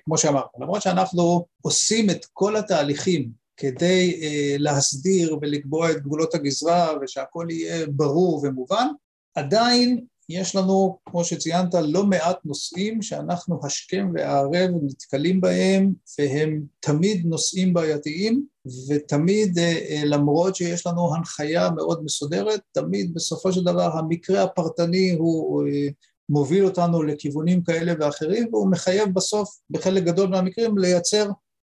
כמו 0.05 0.17
שאמרת, 0.17 0.45
למרות 0.59 0.81
שאנחנו 0.81 1.45
עושים 1.61 2.09
את 2.09 2.25
כל 2.33 2.55
התהליכים 2.55 3.29
כדי 3.62 4.20
להסדיר 4.60 5.38
ולקבוע 5.41 5.91
את 5.91 6.01
גבולות 6.01 6.36
הגזרה 6.36 6.94
ושהכול 7.01 7.51
יהיה 7.51 7.86
ברור 7.88 8.41
ומובן, 8.44 8.88
עדיין 9.36 10.06
יש 10.30 10.56
לנו, 10.56 10.98
כמו 11.06 11.24
שציינת, 11.24 11.74
לא 11.74 12.06
מעט 12.06 12.38
נושאים 12.46 13.01
שאנחנו 13.01 13.60
השכם 13.63 14.12
והערב 14.13 14.70
נתקלים 14.84 15.41
בהם, 15.41 15.94
והם 16.20 16.63
תמיד 16.80 17.25
נושאים 17.25 17.74
בעייתיים, 17.74 18.46
ותמיד, 18.89 19.60
אה, 19.60 19.77
אה, 19.89 20.01
למרות 20.06 20.56
שיש 20.56 20.88
לנו 20.88 21.15
הנחיה 21.15 21.70
מאוד 21.70 22.03
מסודרת, 22.03 22.62
תמיד 22.72 23.13
בסופו 23.13 23.53
של 23.53 23.63
דבר 23.63 23.98
המקרה 23.98 24.44
הפרטני 24.44 25.12
הוא 25.12 25.68
אה, 25.68 25.88
מוביל 26.30 26.65
אותנו 26.65 27.03
לכיוונים 27.03 27.63
כאלה 27.63 27.94
ואחרים, 28.00 28.48
והוא 28.51 28.72
מחייב 28.72 29.13
בסוף, 29.13 29.60
בחלק 29.70 30.03
גדול 30.03 30.30
מהמקרים, 30.30 30.77
לייצר 30.77 31.30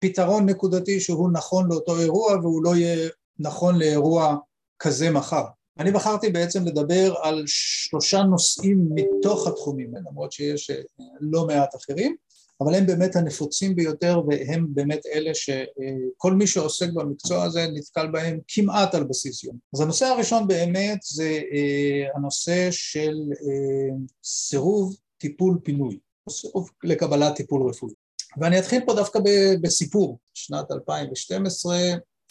פתרון 0.02 0.48
נקודתי 0.48 1.00
שהוא 1.00 1.30
נכון 1.32 1.68
לאותו 1.68 1.98
אירוע, 1.98 2.36
והוא 2.36 2.64
לא 2.64 2.76
יהיה 2.76 3.08
נכון 3.38 3.78
לאירוע 3.78 4.36
כזה 4.78 5.10
מחר. 5.10 5.44
אני 5.78 5.90
בחרתי 5.90 6.30
בעצם 6.30 6.64
לדבר 6.64 7.14
על 7.22 7.44
שלושה 7.46 8.22
נושאים 8.22 8.88
מתוך 8.94 9.46
התחומים 9.46 9.94
האלה, 9.94 10.10
למרות 10.10 10.32
שיש 10.32 10.70
אה, 10.70 10.76
לא 11.20 11.46
מעט 11.46 11.74
אחרים, 11.74 12.16
אבל 12.60 12.74
הם 12.74 12.86
באמת 12.86 13.16
הנפוצים 13.16 13.76
ביותר 13.76 14.20
והם 14.28 14.66
באמת 14.74 15.06
אלה 15.06 15.30
שכל 15.34 16.32
מי 16.32 16.46
שעוסק 16.46 16.92
במקצוע 16.92 17.44
הזה 17.44 17.66
נתקל 17.74 18.06
בהם 18.06 18.38
כמעט 18.48 18.94
על 18.94 19.04
בסיס 19.04 19.44
יום. 19.44 19.56
אז 19.74 19.80
הנושא 19.80 20.06
הראשון 20.06 20.46
באמת 20.46 20.98
זה 21.02 21.40
אה, 21.52 22.16
הנושא 22.16 22.68
של 22.70 23.14
אה, 23.30 23.96
סירוב 24.24 24.96
טיפול 25.18 25.58
פינוי, 25.62 25.98
סירוב 26.30 26.70
לקבלת 26.84 27.34
טיפול 27.34 27.68
רפואי. 27.68 27.92
ואני 28.40 28.58
אתחיל 28.58 28.82
פה 28.86 28.94
דווקא 28.94 29.18
בסיפור, 29.60 30.18
שנת 30.34 30.70
2012 30.72 31.76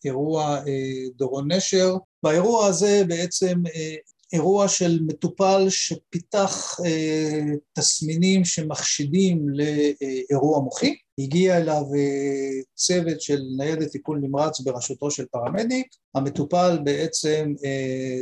אירוע 0.06 0.58
אה, 0.68 1.10
דורון 1.16 1.52
נשר. 1.52 1.96
באירוע 2.24 2.66
הזה 2.66 3.04
בעצם 3.08 3.64
אה, 3.76 3.96
אירוע 4.34 4.68
של 4.68 5.00
מטופל 5.08 5.70
שפיתח 5.70 6.80
אה, 6.86 7.42
תסמינים 7.74 8.46
שמחשידים 8.46 9.46
לאירוע 9.50 10.60
מוחי. 10.60 10.96
הגיע 11.20 11.58
אליו 11.58 11.84
צוות 12.76 13.22
של 13.22 13.42
ניידת 13.58 13.92
טיפול 13.92 14.20
נמרץ 14.20 14.60
בראשותו 14.60 15.12
של 15.12 15.26
פרמדיק. 15.26 15.88
המטופל 16.16 16.80
בעצם 16.84 17.54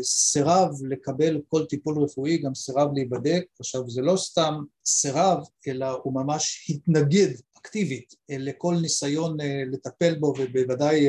סירב 0.04 0.70
לקבל 0.90 1.42
כל 1.48 1.66
טיפול 1.66 2.04
רפואי, 2.04 2.38
גם 2.38 2.56
סירב 2.56 2.94
להיבדק. 2.94 3.44
עכשיו 3.60 3.90
זה 3.90 4.02
לא 4.02 4.18
סתם 4.18 4.54
סירב, 4.86 5.38
אלא 5.68 6.00
הוא 6.04 6.14
ממש 6.14 6.68
התנגד 6.70 7.30
אקטיבית 7.62 8.16
לכל 8.30 8.76
ניסיון 8.82 9.38
לטפל 9.72 10.16
בו 10.20 10.34
ובוודאי 10.40 11.08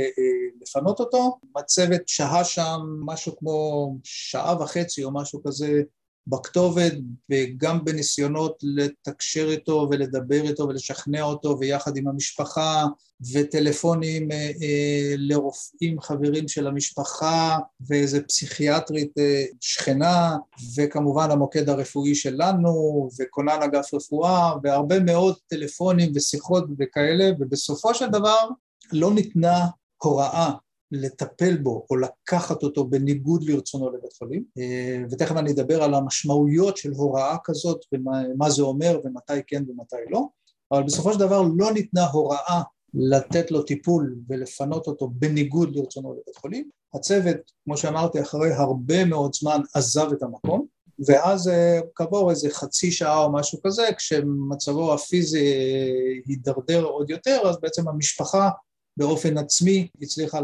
לפנות 0.62 1.00
אותו. 1.00 1.38
הצוות 1.57 2.00
שהה 2.07 2.45
שם 2.45 2.80
משהו 3.07 3.37
כמו 3.37 3.97
שעה 4.04 4.62
וחצי 4.62 5.04
או 5.04 5.14
משהו 5.14 5.42
כזה 5.42 5.83
בכתובת 6.27 6.93
וגם 7.31 7.85
בניסיונות 7.85 8.59
לתקשר 8.62 9.50
איתו 9.50 9.89
ולדבר 9.91 10.43
איתו 10.43 10.69
ולשכנע 10.69 11.23
אותו 11.23 11.59
ויחד 11.61 11.97
עם 11.97 12.09
המשפחה 12.09 12.87
וטלפונים 13.33 14.33
אה, 14.33 14.37
אה, 14.37 15.15
לרופאים 15.17 16.00
חברים 16.00 16.49
של 16.49 16.67
המשפחה 16.67 17.59
ואיזה 17.89 18.23
פסיכיאטרית 18.23 19.19
אה, 19.19 19.45
שכנה 19.61 20.37
וכמובן 20.77 21.31
המוקד 21.31 21.69
הרפואי 21.69 22.15
שלנו 22.15 23.09
וכונן 23.21 23.59
אגף 23.65 23.95
רפואה 23.95 24.53
והרבה 24.62 25.00
מאוד 25.00 25.37
טלפונים 25.47 26.12
ושיחות 26.15 26.65
וכאלה 26.79 27.31
ובסופו 27.39 27.95
של 27.95 28.07
דבר 28.07 28.49
לא 28.93 29.15
ניתנה 29.15 29.67
הוראה 30.03 30.50
לטפל 30.92 31.56
בו 31.56 31.87
או 31.90 31.97
לקחת 31.97 32.62
אותו 32.62 32.85
בניגוד 32.85 33.44
לרצונו 33.44 33.90
לבית 33.90 34.12
חולים. 34.12 34.44
אה, 34.59 35.02
ותכף 35.11 35.37
אני 35.37 35.52
אדבר 35.52 35.82
על 35.82 35.94
המשמעויות 35.94 36.76
של 36.76 36.90
הוראה 36.92 37.37
כזאת 37.44 37.85
ומה 37.92 38.50
זה 38.50 38.62
אומר 38.62 39.00
ומתי 39.04 39.42
כן 39.47 39.64
ומתי 39.68 39.97
לא. 40.11 40.26
אבל 40.73 40.82
בסופו 40.82 41.12
של 41.12 41.18
דבר 41.18 41.42
לא 41.56 41.73
ניתנה 41.73 42.06
הוראה 42.06 42.62
לתת 42.94 43.50
לו 43.50 43.62
טיפול 43.62 44.16
ולפנות 44.28 44.87
אותו 44.87 45.09
בניגוד 45.09 45.76
לרצונו 45.76 46.12
לבית 46.12 46.37
חולים. 46.37 46.70
הצוות 46.94 47.37
כמו 47.64 47.76
שאמרתי 47.76 48.23
אחרי 48.23 48.52
הרבה 48.52 49.04
מאוד 49.04 49.35
זמן 49.35 49.61
עזב 49.75 50.12
את 50.12 50.23
המקום 50.23 50.66
ואז 51.06 51.49
אה, 51.49 51.80
כעבור 51.94 52.30
איזה 52.30 52.50
חצי 52.50 52.92
שעה 52.92 53.25
או 53.25 53.32
משהו 53.32 53.59
כזה 53.66 53.88
כשמצבו 53.97 54.94
הפיזי 54.94 55.52
אה, 55.52 56.20
הידרדר 56.26 56.85
עוד 56.85 57.11
יותר 57.11 57.40
אז 57.44 57.56
בעצם 57.61 57.88
המשפחה 57.88 58.50
באופן 58.97 59.38
עצמי 59.38 59.88
הצליחה 60.02 60.40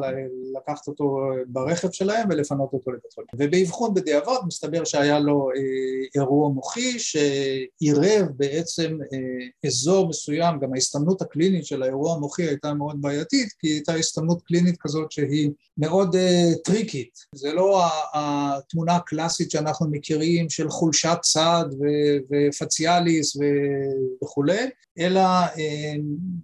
לקחת 0.56 0.88
אותו 0.88 1.18
ברכב 1.46 1.90
שלהם 1.90 2.28
ולפנות 2.30 2.72
אותו 2.72 2.90
לבית 2.90 3.12
חולים. 3.14 3.28
ובאבחון 3.34 3.94
בדיעבד 3.94 4.36
מסתבר 4.46 4.84
שהיה 4.84 5.18
לו 5.18 5.48
אה, 5.56 6.20
אירוע 6.20 6.48
מוחי 6.48 6.98
שעירב 6.98 8.26
בעצם 8.36 8.98
אה, 9.12 9.68
אזור 9.68 10.08
מסוים, 10.08 10.58
גם 10.58 10.74
ההסתמנות 10.74 11.22
הקלינית 11.22 11.66
של 11.66 11.82
האירוע 11.82 12.14
המוחי 12.14 12.42
הייתה 12.42 12.74
מאוד 12.74 12.96
בעייתית, 13.00 13.48
כי 13.58 13.68
הייתה 13.68 13.94
הסתמנות 13.94 14.42
קלינית 14.42 14.76
כזאת 14.80 15.12
שהיא 15.12 15.50
מאוד 15.78 16.16
אה, 16.16 16.52
טריקית. 16.64 17.18
זה 17.34 17.52
לא 17.52 17.82
התמונה 18.14 18.96
הקלאסית 18.96 19.50
שאנחנו 19.50 19.86
מכירים 19.90 20.50
של 20.50 20.68
חולשת 20.68 21.18
צד 21.22 21.64
ופציאליס 22.30 23.36
וכולי, 24.24 24.66
אלא 24.98 25.20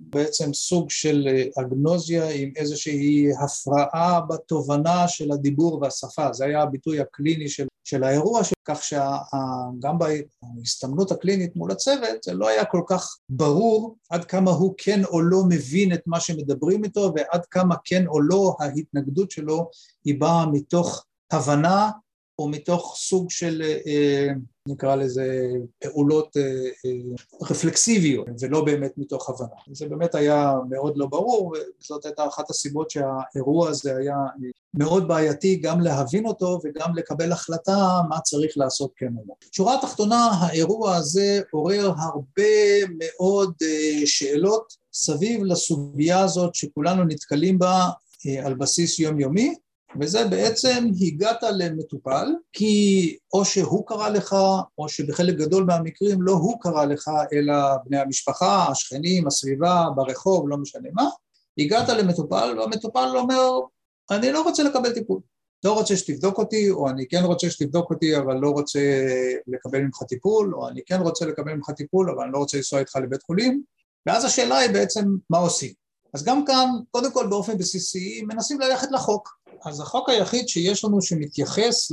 בעצם 0.01 0.55
סוג 0.55 0.91
של 0.91 1.29
אגנוז 1.61 1.92
אנדומנוזיה 1.93 2.31
עם 2.31 2.53
איזושהי 2.57 3.27
הפרעה 3.45 4.21
בתובנה 4.21 5.09
של 5.09 5.33
הדיבור 5.33 5.83
והשפה, 5.83 6.33
זה 6.33 6.45
היה 6.45 6.63
הביטוי 6.63 7.01
הקליני 7.01 7.49
של, 7.49 7.67
של 7.85 8.05
האירוע, 8.05 8.41
כך 8.65 8.83
שגם 8.83 9.99
בהסתמנות 9.99 11.11
הקלינית 11.11 11.57
מול 11.57 11.73
הצוות 11.73 12.23
זה 12.25 12.35
לא 12.35 12.49
היה 12.49 12.65
כל 12.65 12.83
כך 12.89 13.17
ברור 13.29 13.97
עד 14.11 14.25
כמה 14.25 14.51
הוא 14.51 14.75
כן 14.79 15.05
או 15.05 15.21
לא 15.21 15.45
מבין 15.49 15.93
את 15.93 16.03
מה 16.07 16.21
שמדברים 16.21 16.85
איתו 16.85 17.13
ועד 17.17 17.47
כמה 17.51 17.75
כן 17.85 18.07
או 18.07 18.21
לא 18.21 18.57
ההתנגדות 18.61 19.31
שלו 19.31 19.71
היא 20.05 20.21
באה 20.21 20.47
מתוך 20.47 21.05
הבנה 21.33 21.91
או 22.39 22.49
מתוך 22.49 22.95
סוג 22.99 23.31
של 23.31 23.63
אה, 23.87 24.29
נקרא 24.69 24.95
לזה 24.95 25.51
פעולות 25.79 26.37
אה, 26.37 26.43
אה, 26.43 26.91
רפלקסיביות 27.51 28.27
ולא 28.41 28.65
באמת 28.65 28.93
מתוך 28.97 29.31
הבנה. 29.31 29.57
זה 29.73 29.89
באמת 29.89 30.15
היה 30.15 30.53
מאוד 30.71 30.97
לא 30.97 31.07
ברור 31.07 31.55
וזאת 31.81 32.07
הייתה 32.07 32.27
אחת 32.27 32.51
הסיבות 32.51 32.91
שהאירוע 32.91 33.69
הזה 33.69 33.97
היה 33.97 34.17
מאוד 34.75 35.09
בעייתי 35.09 35.57
גם 35.57 35.81
להבין 35.81 36.27
אותו 36.27 36.61
וגם 36.65 36.97
לקבל 36.97 37.33
החלטה 37.33 38.01
מה 38.09 38.21
צריך 38.21 38.59
לעשות 38.59 38.91
כן 38.97 39.13
או 39.17 39.23
לא. 39.29 39.35
שורה 39.53 39.75
התחתונה 39.79 40.31
האירוע 40.41 40.97
הזה 40.97 41.41
עורר 41.51 41.93
הרבה 41.97 42.53
מאוד 42.99 43.53
שאלות 44.05 44.77
סביב 44.93 45.45
לסוגיה 45.45 46.21
הזאת 46.21 46.55
שכולנו 46.55 47.05
נתקלים 47.05 47.59
בה 47.59 47.89
על 48.45 48.55
בסיס 48.55 48.99
יומיומי 48.99 49.55
וזה 50.01 50.25
בעצם 50.25 50.87
הגעת 51.01 51.43
למטופל 51.43 52.29
כי 52.53 53.17
או 53.33 53.45
שהוא 53.45 53.87
קרא 53.87 54.09
לך 54.09 54.37
או 54.79 54.89
שבחלק 54.89 55.35
גדול 55.35 55.65
מהמקרים 55.65 56.23
לא 56.23 56.33
הוא 56.33 56.61
קרא 56.61 56.85
לך 56.85 57.11
אלא 57.33 57.55
בני 57.85 57.99
המשפחה, 57.99 58.67
השכנים, 58.69 59.27
הסביבה, 59.27 59.87
ברחוב, 59.97 60.49
לא 60.49 60.57
משנה 60.57 60.89
מה, 60.93 61.09
הגעת 61.59 61.89
למטופל 61.89 62.59
והמטופל 62.59 63.17
אומר 63.17 63.61
אני 64.11 64.33
לא 64.33 64.43
רוצה 64.43 64.63
לקבל 64.63 64.93
טיפול, 64.93 65.21
לא 65.65 65.73
רוצה 65.73 65.97
שתבדוק 65.97 66.39
אותי 66.39 66.71
או 66.71 66.89
אני 66.89 67.09
כן 67.09 67.25
רוצה 67.25 67.51
שתבדוק 67.51 67.91
אותי 67.91 68.17
אבל 68.17 68.37
לא 68.37 68.51
רוצה 68.51 68.81
לקבל 69.47 69.81
ממך 69.81 70.03
טיפול 70.03 70.55
או 70.55 70.69
אני 70.69 70.81
כן 70.87 71.01
רוצה 71.01 71.27
לקבל 71.27 71.55
ממך 71.55 71.71
טיפול 71.71 72.11
אבל 72.11 72.25
אני 72.25 72.33
לא 72.33 72.39
רוצה 72.39 72.57
לנסוע 72.57 72.81
איתך 72.81 72.97
לבית 72.97 73.23
חולים 73.23 73.63
ואז 74.07 74.25
השאלה 74.25 74.59
היא 74.59 74.71
בעצם 74.71 75.05
מה 75.31 75.39
עושים. 75.39 75.73
אז 76.15 76.25
גם 76.25 76.45
כאן, 76.45 76.69
קודם 76.91 77.13
כל 77.13 77.27
באופן 77.27 77.59
בסיסי, 77.59 78.23
מנסים 78.23 78.61
ללכת 78.61 78.89
לחוק. 78.91 79.42
אז 79.65 79.81
החוק 79.81 80.09
היחיד 80.09 80.49
שיש 80.49 80.85
לנו 80.85 81.03
שמתייחס 81.03 81.89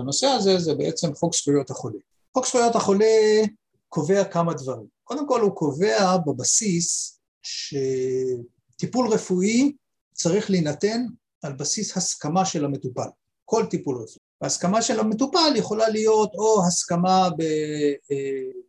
לנושא 0.00 0.26
הזה 0.26 0.58
זה 0.58 0.74
בעצם 0.74 1.14
חוק 1.14 1.34
זכויות 1.34 1.70
החולה. 1.70 1.98
חוק 2.34 2.46
זכויות 2.46 2.76
החולה 2.76 3.42
קובע 3.88 4.24
כמה 4.24 4.54
דברים. 4.54 4.86
קודם 5.04 5.28
כל 5.28 5.40
הוא 5.40 5.56
קובע 5.56 6.16
בבסיס 6.26 7.18
שטיפול 7.42 9.08
רפואי 9.08 9.72
צריך 10.12 10.50
להינתן 10.50 11.06
על 11.42 11.52
בסיס 11.52 11.96
הסכמה 11.96 12.44
של 12.44 12.64
המטופל, 12.64 13.08
כל 13.44 13.66
טיפול 13.70 13.94
רפואי. 13.94 14.28
והסכמה 14.40 14.82
של 14.82 15.00
המטופל 15.00 15.52
יכולה 15.56 15.88
להיות 15.88 16.30
או 16.34 16.66
הסכמה 16.66 17.28
אה, 18.10 18.14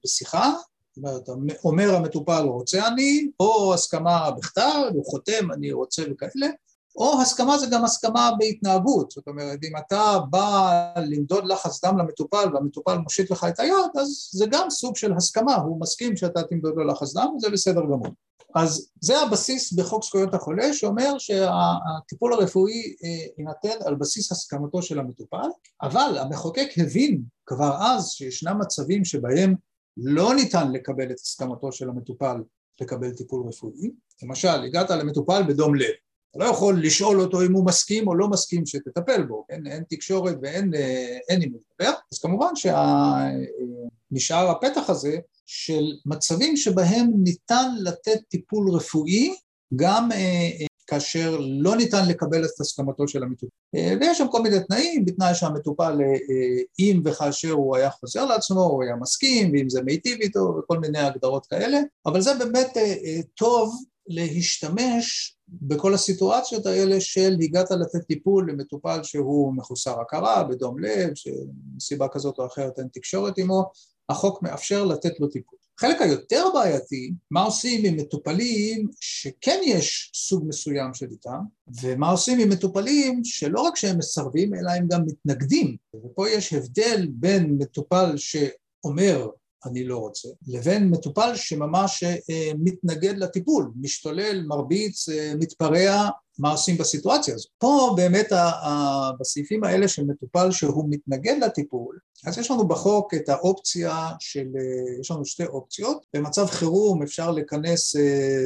בשיחה, 0.04 0.54
זאת 0.90 0.98
אומרת, 0.98 1.30
אומר 1.64 1.96
המטופל 1.96 2.42
רוצה 2.42 2.88
אני, 2.88 3.32
או 3.40 3.74
הסכמה 3.74 4.32
בכתב, 4.32 4.92
הוא 4.94 5.06
חותם 5.06 5.52
אני 5.52 5.72
רוצה 5.72 6.04
וכאלה, 6.12 6.48
או 6.96 7.22
הסכמה 7.22 7.58
זה 7.58 7.68
גם 7.72 7.86
הסכמה 7.86 8.32
בהתנהגות, 8.40 9.12
זאת 9.12 9.28
אומרת 9.28 9.60
אם 9.64 9.78
אתה 9.78 10.20
בא 10.30 10.92
למדוד 10.96 11.46
לחץ 11.46 11.86
דם 11.86 11.98
למטופל 11.98 12.54
והמטופל 12.54 12.98
מושיט 12.98 13.32
לך 13.32 13.46
את 13.50 13.60
היד 13.60 13.98
אז 14.02 14.30
זה 14.32 14.46
גם 14.52 14.70
סוג 14.70 14.96
של 14.96 15.14
הסכמה, 15.14 15.56
הוא 15.56 15.80
מסכים 15.80 16.18
שאתה 16.18 16.44
תמדוד 16.44 16.74
לו 16.76 16.84
לחץ 16.88 17.14
דם 17.14 17.28
וזה 17.38 17.50
בסדר 17.50 17.82
גמור. 17.82 18.08
אז 18.56 18.90
זה 19.02 19.20
הבסיס 19.20 19.74
בחוק 19.74 20.04
זכויות 20.04 20.34
החולה 20.34 20.74
שאומר 20.74 21.18
שהטיפול 21.18 22.34
הרפואי 22.34 22.96
אה, 23.04 23.10
יינתן 23.38 23.86
על 23.86 23.96
בסיס 23.96 24.32
הסכמתו 24.32 24.82
של 24.82 25.00
המטופל, 25.00 25.48
אבל 25.82 26.18
המחוקק 26.22 26.68
הבין 26.78 27.24
כבר 27.46 27.78
אז 27.82 28.10
שישנם 28.10 28.60
מצבים 28.62 29.06
שבהם 29.06 29.56
לא 29.98 30.36
ניתן 30.36 30.72
לקבל 30.72 31.12
את 31.12 31.20
הסכמתו 31.20 31.72
של 31.72 31.90
המטופל 31.90 32.36
לקבל 32.82 33.12
טיפול 33.14 33.48
רפואי, 33.48 33.92
למשל 34.24 34.48
הגעת 34.48 34.90
למטופל 34.90 35.44
בדום 35.48 35.76
לב 35.76 35.94
אתה 36.32 36.40
לא 36.40 36.46
יכול 36.50 36.86
לשאול 36.86 37.22
אותו 37.22 37.42
אם 37.42 37.54
הוא 37.54 37.66
מסכים 37.66 38.08
או 38.08 38.16
לא 38.16 38.28
מסכים 38.28 38.66
שתטפל 38.66 39.24
בו, 39.24 39.46
אין, 39.50 39.68
אין 39.68 39.84
תקשורת 39.90 40.36
ואין 40.42 40.74
אה, 40.76 41.18
עם 41.32 41.40
מי 41.40 41.46
לדבר, 41.46 41.94
אז 42.14 42.20
כמובן 42.20 42.54
שנשאר 42.56 44.46
אה, 44.46 44.52
הפתח 44.52 44.90
הזה 44.90 45.18
של 45.46 45.84
מצבים 46.06 46.58
שבהם 46.58 47.12
ניתן 47.24 47.70
לתת 47.80 48.20
טיפול 48.30 48.72
רפואי 48.72 49.36
גם 49.76 50.12
אה, 50.12 50.66
כאשר 50.88 51.38
לא 51.40 51.76
ניתן 51.76 52.08
לקבל 52.08 52.46
את 52.46 52.60
הסכמתו 52.60 53.08
של 53.08 53.24
המטופל. 53.24 53.52
ויש 54.00 54.18
שם 54.18 54.28
כל 54.32 54.42
מיני 54.42 54.60
תנאים, 54.68 55.06
בתנאי 55.06 55.36
שהמטופל, 55.36 55.98
אם 56.80 57.02
וכאשר 57.06 57.52
הוא 57.52 57.76
היה 57.76 57.90
חוזר 57.90 58.26
לעצמו, 58.26 58.62
הוא 58.62 58.84
היה 58.84 58.96
מסכים, 58.96 59.52
ואם 59.54 59.70
זה 59.70 59.82
מיטיב 59.82 60.22
איתו, 60.22 60.56
וכל 60.60 60.80
מיני 60.80 61.00
הגדרות 61.00 61.46
כאלה, 61.46 61.80
אבל 62.06 62.22
זה 62.22 62.34
באמת 62.34 62.78
טוב 63.36 63.84
להשתמש 64.10 65.38
בכל 65.48 65.94
הסיטואציות 65.94 66.66
האלה 66.66 67.02
של 67.02 67.36
הגעת 67.42 67.72
לתת 67.72 68.08
טיפול 68.08 68.52
למטופל 68.52 69.04
שהוא 69.04 69.54
מחוסר 69.54 70.02
הכרה, 70.02 70.44
בדום 70.44 70.80
לב, 70.80 71.10
שמסיבה 71.16 72.08
כזאת 72.08 72.40
או 72.40 72.46
אחרת 72.46 72.80
אין 72.80 72.88
תקשורת 72.94 73.38
עמו, 73.38 73.72
החוק 74.10 74.44
מאפשר 74.44 74.86
לתת 74.86 75.20
לו 75.20 75.28
טיפול. 75.28 75.60
החלק 75.78 76.02
היותר 76.02 76.46
בעייתי, 76.54 77.12
מה 77.32 77.44
עושים 77.44 77.86
עם 77.86 77.98
מטופלים 77.98 78.88
שכן 79.00 79.60
יש 79.66 80.12
סוג 80.16 80.46
מסוים 80.48 80.94
של 80.94 81.08
איתם, 81.12 81.40
ומה 81.82 82.12
עושים 82.12 82.40
עם 82.40 82.50
מטופלים 82.50 83.22
שלא 83.24 83.62
רק 83.62 83.76
שהם 83.76 83.98
מסרבים, 83.98 84.56
אלא 84.56 84.72
הם 84.72 84.88
גם 84.88 85.02
מתנגדים. 85.06 85.76
ופה 85.96 86.30
יש 86.30 86.54
הבדל 86.54 87.08
בין 87.12 87.56
מטופל 87.60 88.14
שאומר 88.18 89.28
אני 89.66 89.84
לא 89.84 89.98
רוצה, 89.98 90.30
לבין 90.48 90.90
מטופל 90.90 91.36
שממש 91.36 92.04
אה, 92.04 92.52
מתנגד 92.60 93.18
לטיפול, 93.18 93.72
משתולל, 93.82 94.44
מרביץ, 94.48 95.10
אה, 95.10 95.34
מתפרע, 95.40 96.10
מה 96.40 96.52
עושים 96.52 96.78
בסיטואציה 96.78 97.36
הזאת. 97.36 97.52
פה 97.58 97.94
באמת 97.96 98.28
בסעיפים 99.20 99.64
האלה 99.64 99.88
של 99.88 100.04
מטופל 100.06 100.52
שהוא 100.52 100.86
מתנגד 100.90 101.36
לטיפול, 101.42 102.00
אז 102.26 102.38
יש 102.38 102.52
לנו 102.52 102.68
בחוק 102.68 103.14
את 103.14 103.30
האופציה 103.30 104.08
של, 104.20 104.48
אה, 104.58 105.00
יש 105.00 105.12
לנו 105.12 105.26
שתי 105.26 105.46
אופציות, 105.46 106.06
במצב 106.14 106.46
חירום 106.46 107.04
אפשר 107.04 107.32
לכנס 107.32 107.96
אה, 107.96 108.46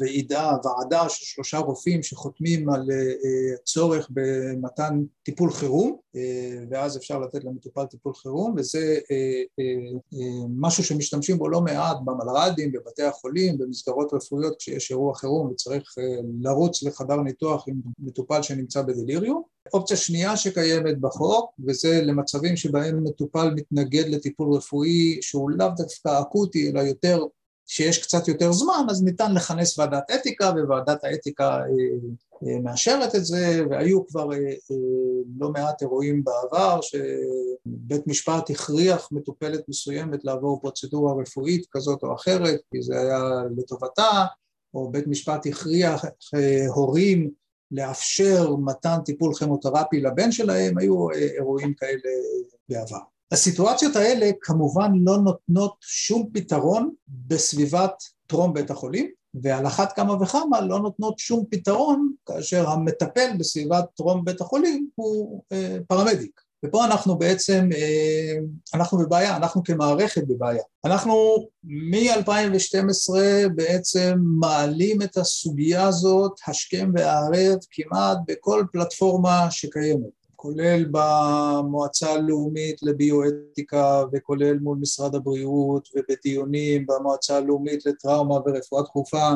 ועידה, 0.00 0.52
ועדה 0.64 1.08
של 1.08 1.24
שלושה 1.24 1.58
רופאים 1.58 2.02
שחותמים 2.02 2.70
על 2.70 2.90
אה, 2.90 3.56
צורך 3.64 4.08
במתן 4.10 5.02
טיפול 5.22 5.52
חירום, 5.52 5.96
ואז 6.70 6.96
אפשר 6.96 7.18
לתת 7.18 7.44
למטופל 7.44 7.84
טיפול 7.86 8.14
חירום, 8.14 8.54
וזה 8.56 8.98
משהו 10.56 10.84
שמשתמשים 10.84 11.38
בו 11.38 11.48
לא 11.48 11.60
מעט 11.60 11.96
במלר"דים, 12.04 12.72
בבתי 12.72 13.02
החולים, 13.02 13.58
במסגרות 13.58 14.14
רפואיות 14.14 14.56
כשיש 14.58 14.90
אירוע 14.90 15.14
חירום 15.14 15.50
וצריך 15.50 15.94
לרוץ 16.40 16.82
לחדר 16.82 17.16
ניתוח 17.32 17.64
עם 17.68 17.80
מטופל 17.98 18.42
שנמצא 18.42 18.82
בדליריום. 18.82 19.42
אופציה 19.74 19.96
שנייה 19.96 20.36
שקיימת 20.36 21.00
בחוק, 21.00 21.50
וזה 21.66 22.00
למצבים 22.02 22.56
שבהם 22.56 23.04
מטופל 23.04 23.50
מתנגד 23.54 24.08
לטיפול 24.08 24.56
רפואי 24.56 25.18
שהוא 25.20 25.50
לאו 25.50 25.68
דווקא 25.76 26.20
אקוטי, 26.20 26.70
אלא 26.70 26.80
יותר, 26.80 27.24
שיש 27.66 28.02
קצת 28.02 28.28
יותר 28.28 28.52
זמן, 28.52 28.86
אז 28.90 29.02
ניתן 29.02 29.34
לכנס 29.34 29.78
ועדת 29.78 30.10
אתיקה, 30.14 30.52
וועדת 30.68 31.04
האתיקה 31.04 31.48
אה, 31.48 31.64
אה, 32.46 32.60
מאשרת 32.62 33.14
את 33.14 33.24
זה, 33.24 33.62
והיו 33.70 34.06
כבר 34.06 34.32
אה, 34.32 34.38
לא 35.38 35.50
מעט 35.50 35.82
אירועים 35.82 36.24
בעבר 36.24 36.80
שבית 36.80 38.06
משפט 38.06 38.50
הכריח 38.50 39.08
מטופלת 39.12 39.68
מסוימת 39.68 40.24
לעבור 40.24 40.60
פרוצדורה 40.60 41.22
רפואית 41.22 41.66
כזאת 41.70 42.02
או 42.02 42.14
אחרת, 42.14 42.60
כי 42.70 42.82
זה 42.82 43.00
היה 43.00 43.42
לטובתה, 43.56 44.24
או 44.74 44.90
בית 44.90 45.06
משפט 45.06 45.46
הכריח 45.46 46.04
הורים 46.74 47.30
לאפשר 47.70 48.56
מתן 48.56 48.98
טיפול 49.04 49.34
כימותרפי 49.34 50.00
לבן 50.00 50.32
שלהם, 50.32 50.78
היו 50.78 51.10
אה, 51.10 51.16
אירועים 51.16 51.74
כאלה 51.74 52.10
בעבר. 52.68 52.98
הסיטואציות 53.32 53.96
האלה 53.96 54.30
כמובן 54.40 54.92
לא 54.94 55.18
נותנות 55.18 55.76
שום 55.80 56.28
פתרון 56.32 56.94
בסביבת 57.08 58.02
טרום 58.26 58.52
בית 58.52 58.70
החולים, 58.70 59.10
ועל 59.42 59.66
אחת 59.66 59.92
כמה 59.92 60.22
וכמה 60.22 60.60
לא 60.60 60.78
נותנות 60.78 61.18
שום 61.18 61.44
פתרון 61.50 62.12
כאשר 62.26 62.68
המטפל 62.68 63.30
בסביבת 63.38 63.84
טרום 63.96 64.24
בית 64.24 64.40
החולים 64.40 64.88
הוא 64.94 65.42
אה, 65.52 65.78
פרמדיק. 65.86 66.40
ופה 66.64 66.84
אנחנו 66.84 67.18
בעצם, 67.18 67.68
אה, 67.74 68.36
אנחנו 68.74 68.98
בבעיה, 68.98 69.36
אנחנו 69.36 69.62
כמערכת 69.64 70.22
בבעיה. 70.28 70.62
אנחנו 70.84 71.46
מ-2012 71.64 73.14
בעצם 73.54 74.14
מעלים 74.40 75.02
את 75.02 75.16
הסוגיה 75.16 75.86
הזאת 75.86 76.32
השכם 76.46 76.90
והערב 76.94 77.58
כמעט 77.70 78.18
בכל 78.28 78.64
פלטפורמה 78.72 79.50
שקיימת, 79.50 80.10
כולל 80.36 80.84
במועצה 80.90 82.10
הלאומית 82.10 82.82
לביואתיקה 82.82 84.02
וכולל 84.12 84.58
מול 84.58 84.78
משרד 84.80 85.14
הבריאות 85.14 85.88
ובדיונים 85.96 86.86
במועצה 86.86 87.36
הלאומית 87.36 87.86
לטראומה 87.86 88.34
ורפואה 88.34 88.82
דחופה, 88.82 89.30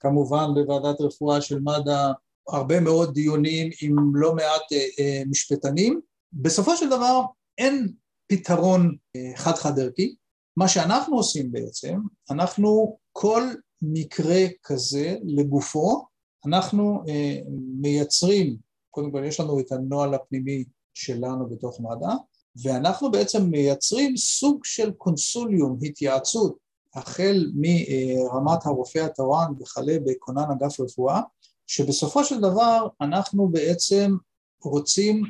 כמובן 0.00 0.46
בוועדת 0.54 1.00
רפואה 1.00 1.40
של 1.40 1.58
מד"א, 1.60 2.12
הרבה 2.48 2.80
מאוד 2.80 3.14
דיונים 3.14 3.70
עם 3.82 3.96
לא 4.14 4.34
מעט 4.34 4.72
אה, 4.72 4.78
אה, 4.98 5.22
משפטנים 5.26 6.00
בסופו 6.32 6.76
של 6.76 6.90
דבר 6.90 7.22
אין 7.58 7.92
פתרון 8.26 8.96
אה, 9.16 9.32
חד-חד 9.36 9.78
ערכי, 9.78 10.14
מה 10.56 10.68
שאנחנו 10.68 11.16
עושים 11.16 11.52
בעצם, 11.52 11.96
אנחנו 12.30 12.98
כל 13.12 13.42
מקרה 13.82 14.40
כזה 14.62 15.16
לגופו, 15.24 16.06
אנחנו 16.46 17.02
אה, 17.08 17.38
מייצרים, 17.80 18.56
קודם 18.90 19.12
כל 19.12 19.24
יש 19.24 19.40
לנו 19.40 19.60
את 19.60 19.72
הנוהל 19.72 20.14
הפנימי 20.14 20.64
שלנו 20.94 21.48
בתוך 21.48 21.80
מד"א, 21.80 22.14
ואנחנו 22.62 23.10
בעצם 23.10 23.42
מייצרים 23.50 24.16
סוג 24.16 24.64
של 24.64 24.92
קונסוליום, 24.92 25.78
התייעצות, 25.82 26.56
החל 26.94 27.50
מרמת 27.54 28.66
הרופא 28.66 28.98
התורן 28.98 29.52
וכלה 29.60 29.96
בכונן 30.06 30.50
אגף 30.52 30.80
רפואה, 30.80 31.20
שבסופו 31.66 32.24
של 32.24 32.40
דבר 32.40 32.86
אנחנו 33.00 33.48
בעצם 33.48 34.16
רוצים 34.62 35.22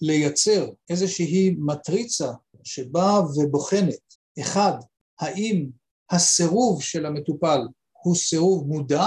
לייצר 0.00 0.70
איזושהי 0.90 1.56
מטריצה 1.58 2.32
שבאה 2.64 3.20
ובוחנת, 3.36 4.14
אחד, 4.40 4.72
האם 5.20 5.66
הסירוב 6.10 6.82
של 6.82 7.06
המטופל 7.06 7.60
הוא 8.02 8.14
סירוב 8.14 8.66
מודע 8.66 9.06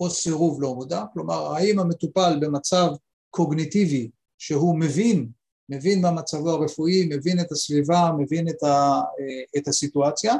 או 0.00 0.10
סירוב 0.10 0.62
לא 0.62 0.74
מודע, 0.74 1.04
כלומר 1.12 1.54
האם 1.54 1.78
המטופל 1.78 2.38
במצב 2.40 2.88
קוגניטיבי 3.30 4.10
שהוא 4.38 4.78
מבין, 4.78 5.28
מבין 5.68 6.02
מה 6.02 6.10
מצבו 6.10 6.50
הרפואי, 6.50 7.08
מבין 7.10 7.40
את 7.40 7.52
הסביבה, 7.52 8.10
מבין 8.18 8.48
את, 8.48 8.62
ה, 8.62 8.68
אה, 8.68 9.58
את 9.60 9.68
הסיטואציה, 9.68 10.34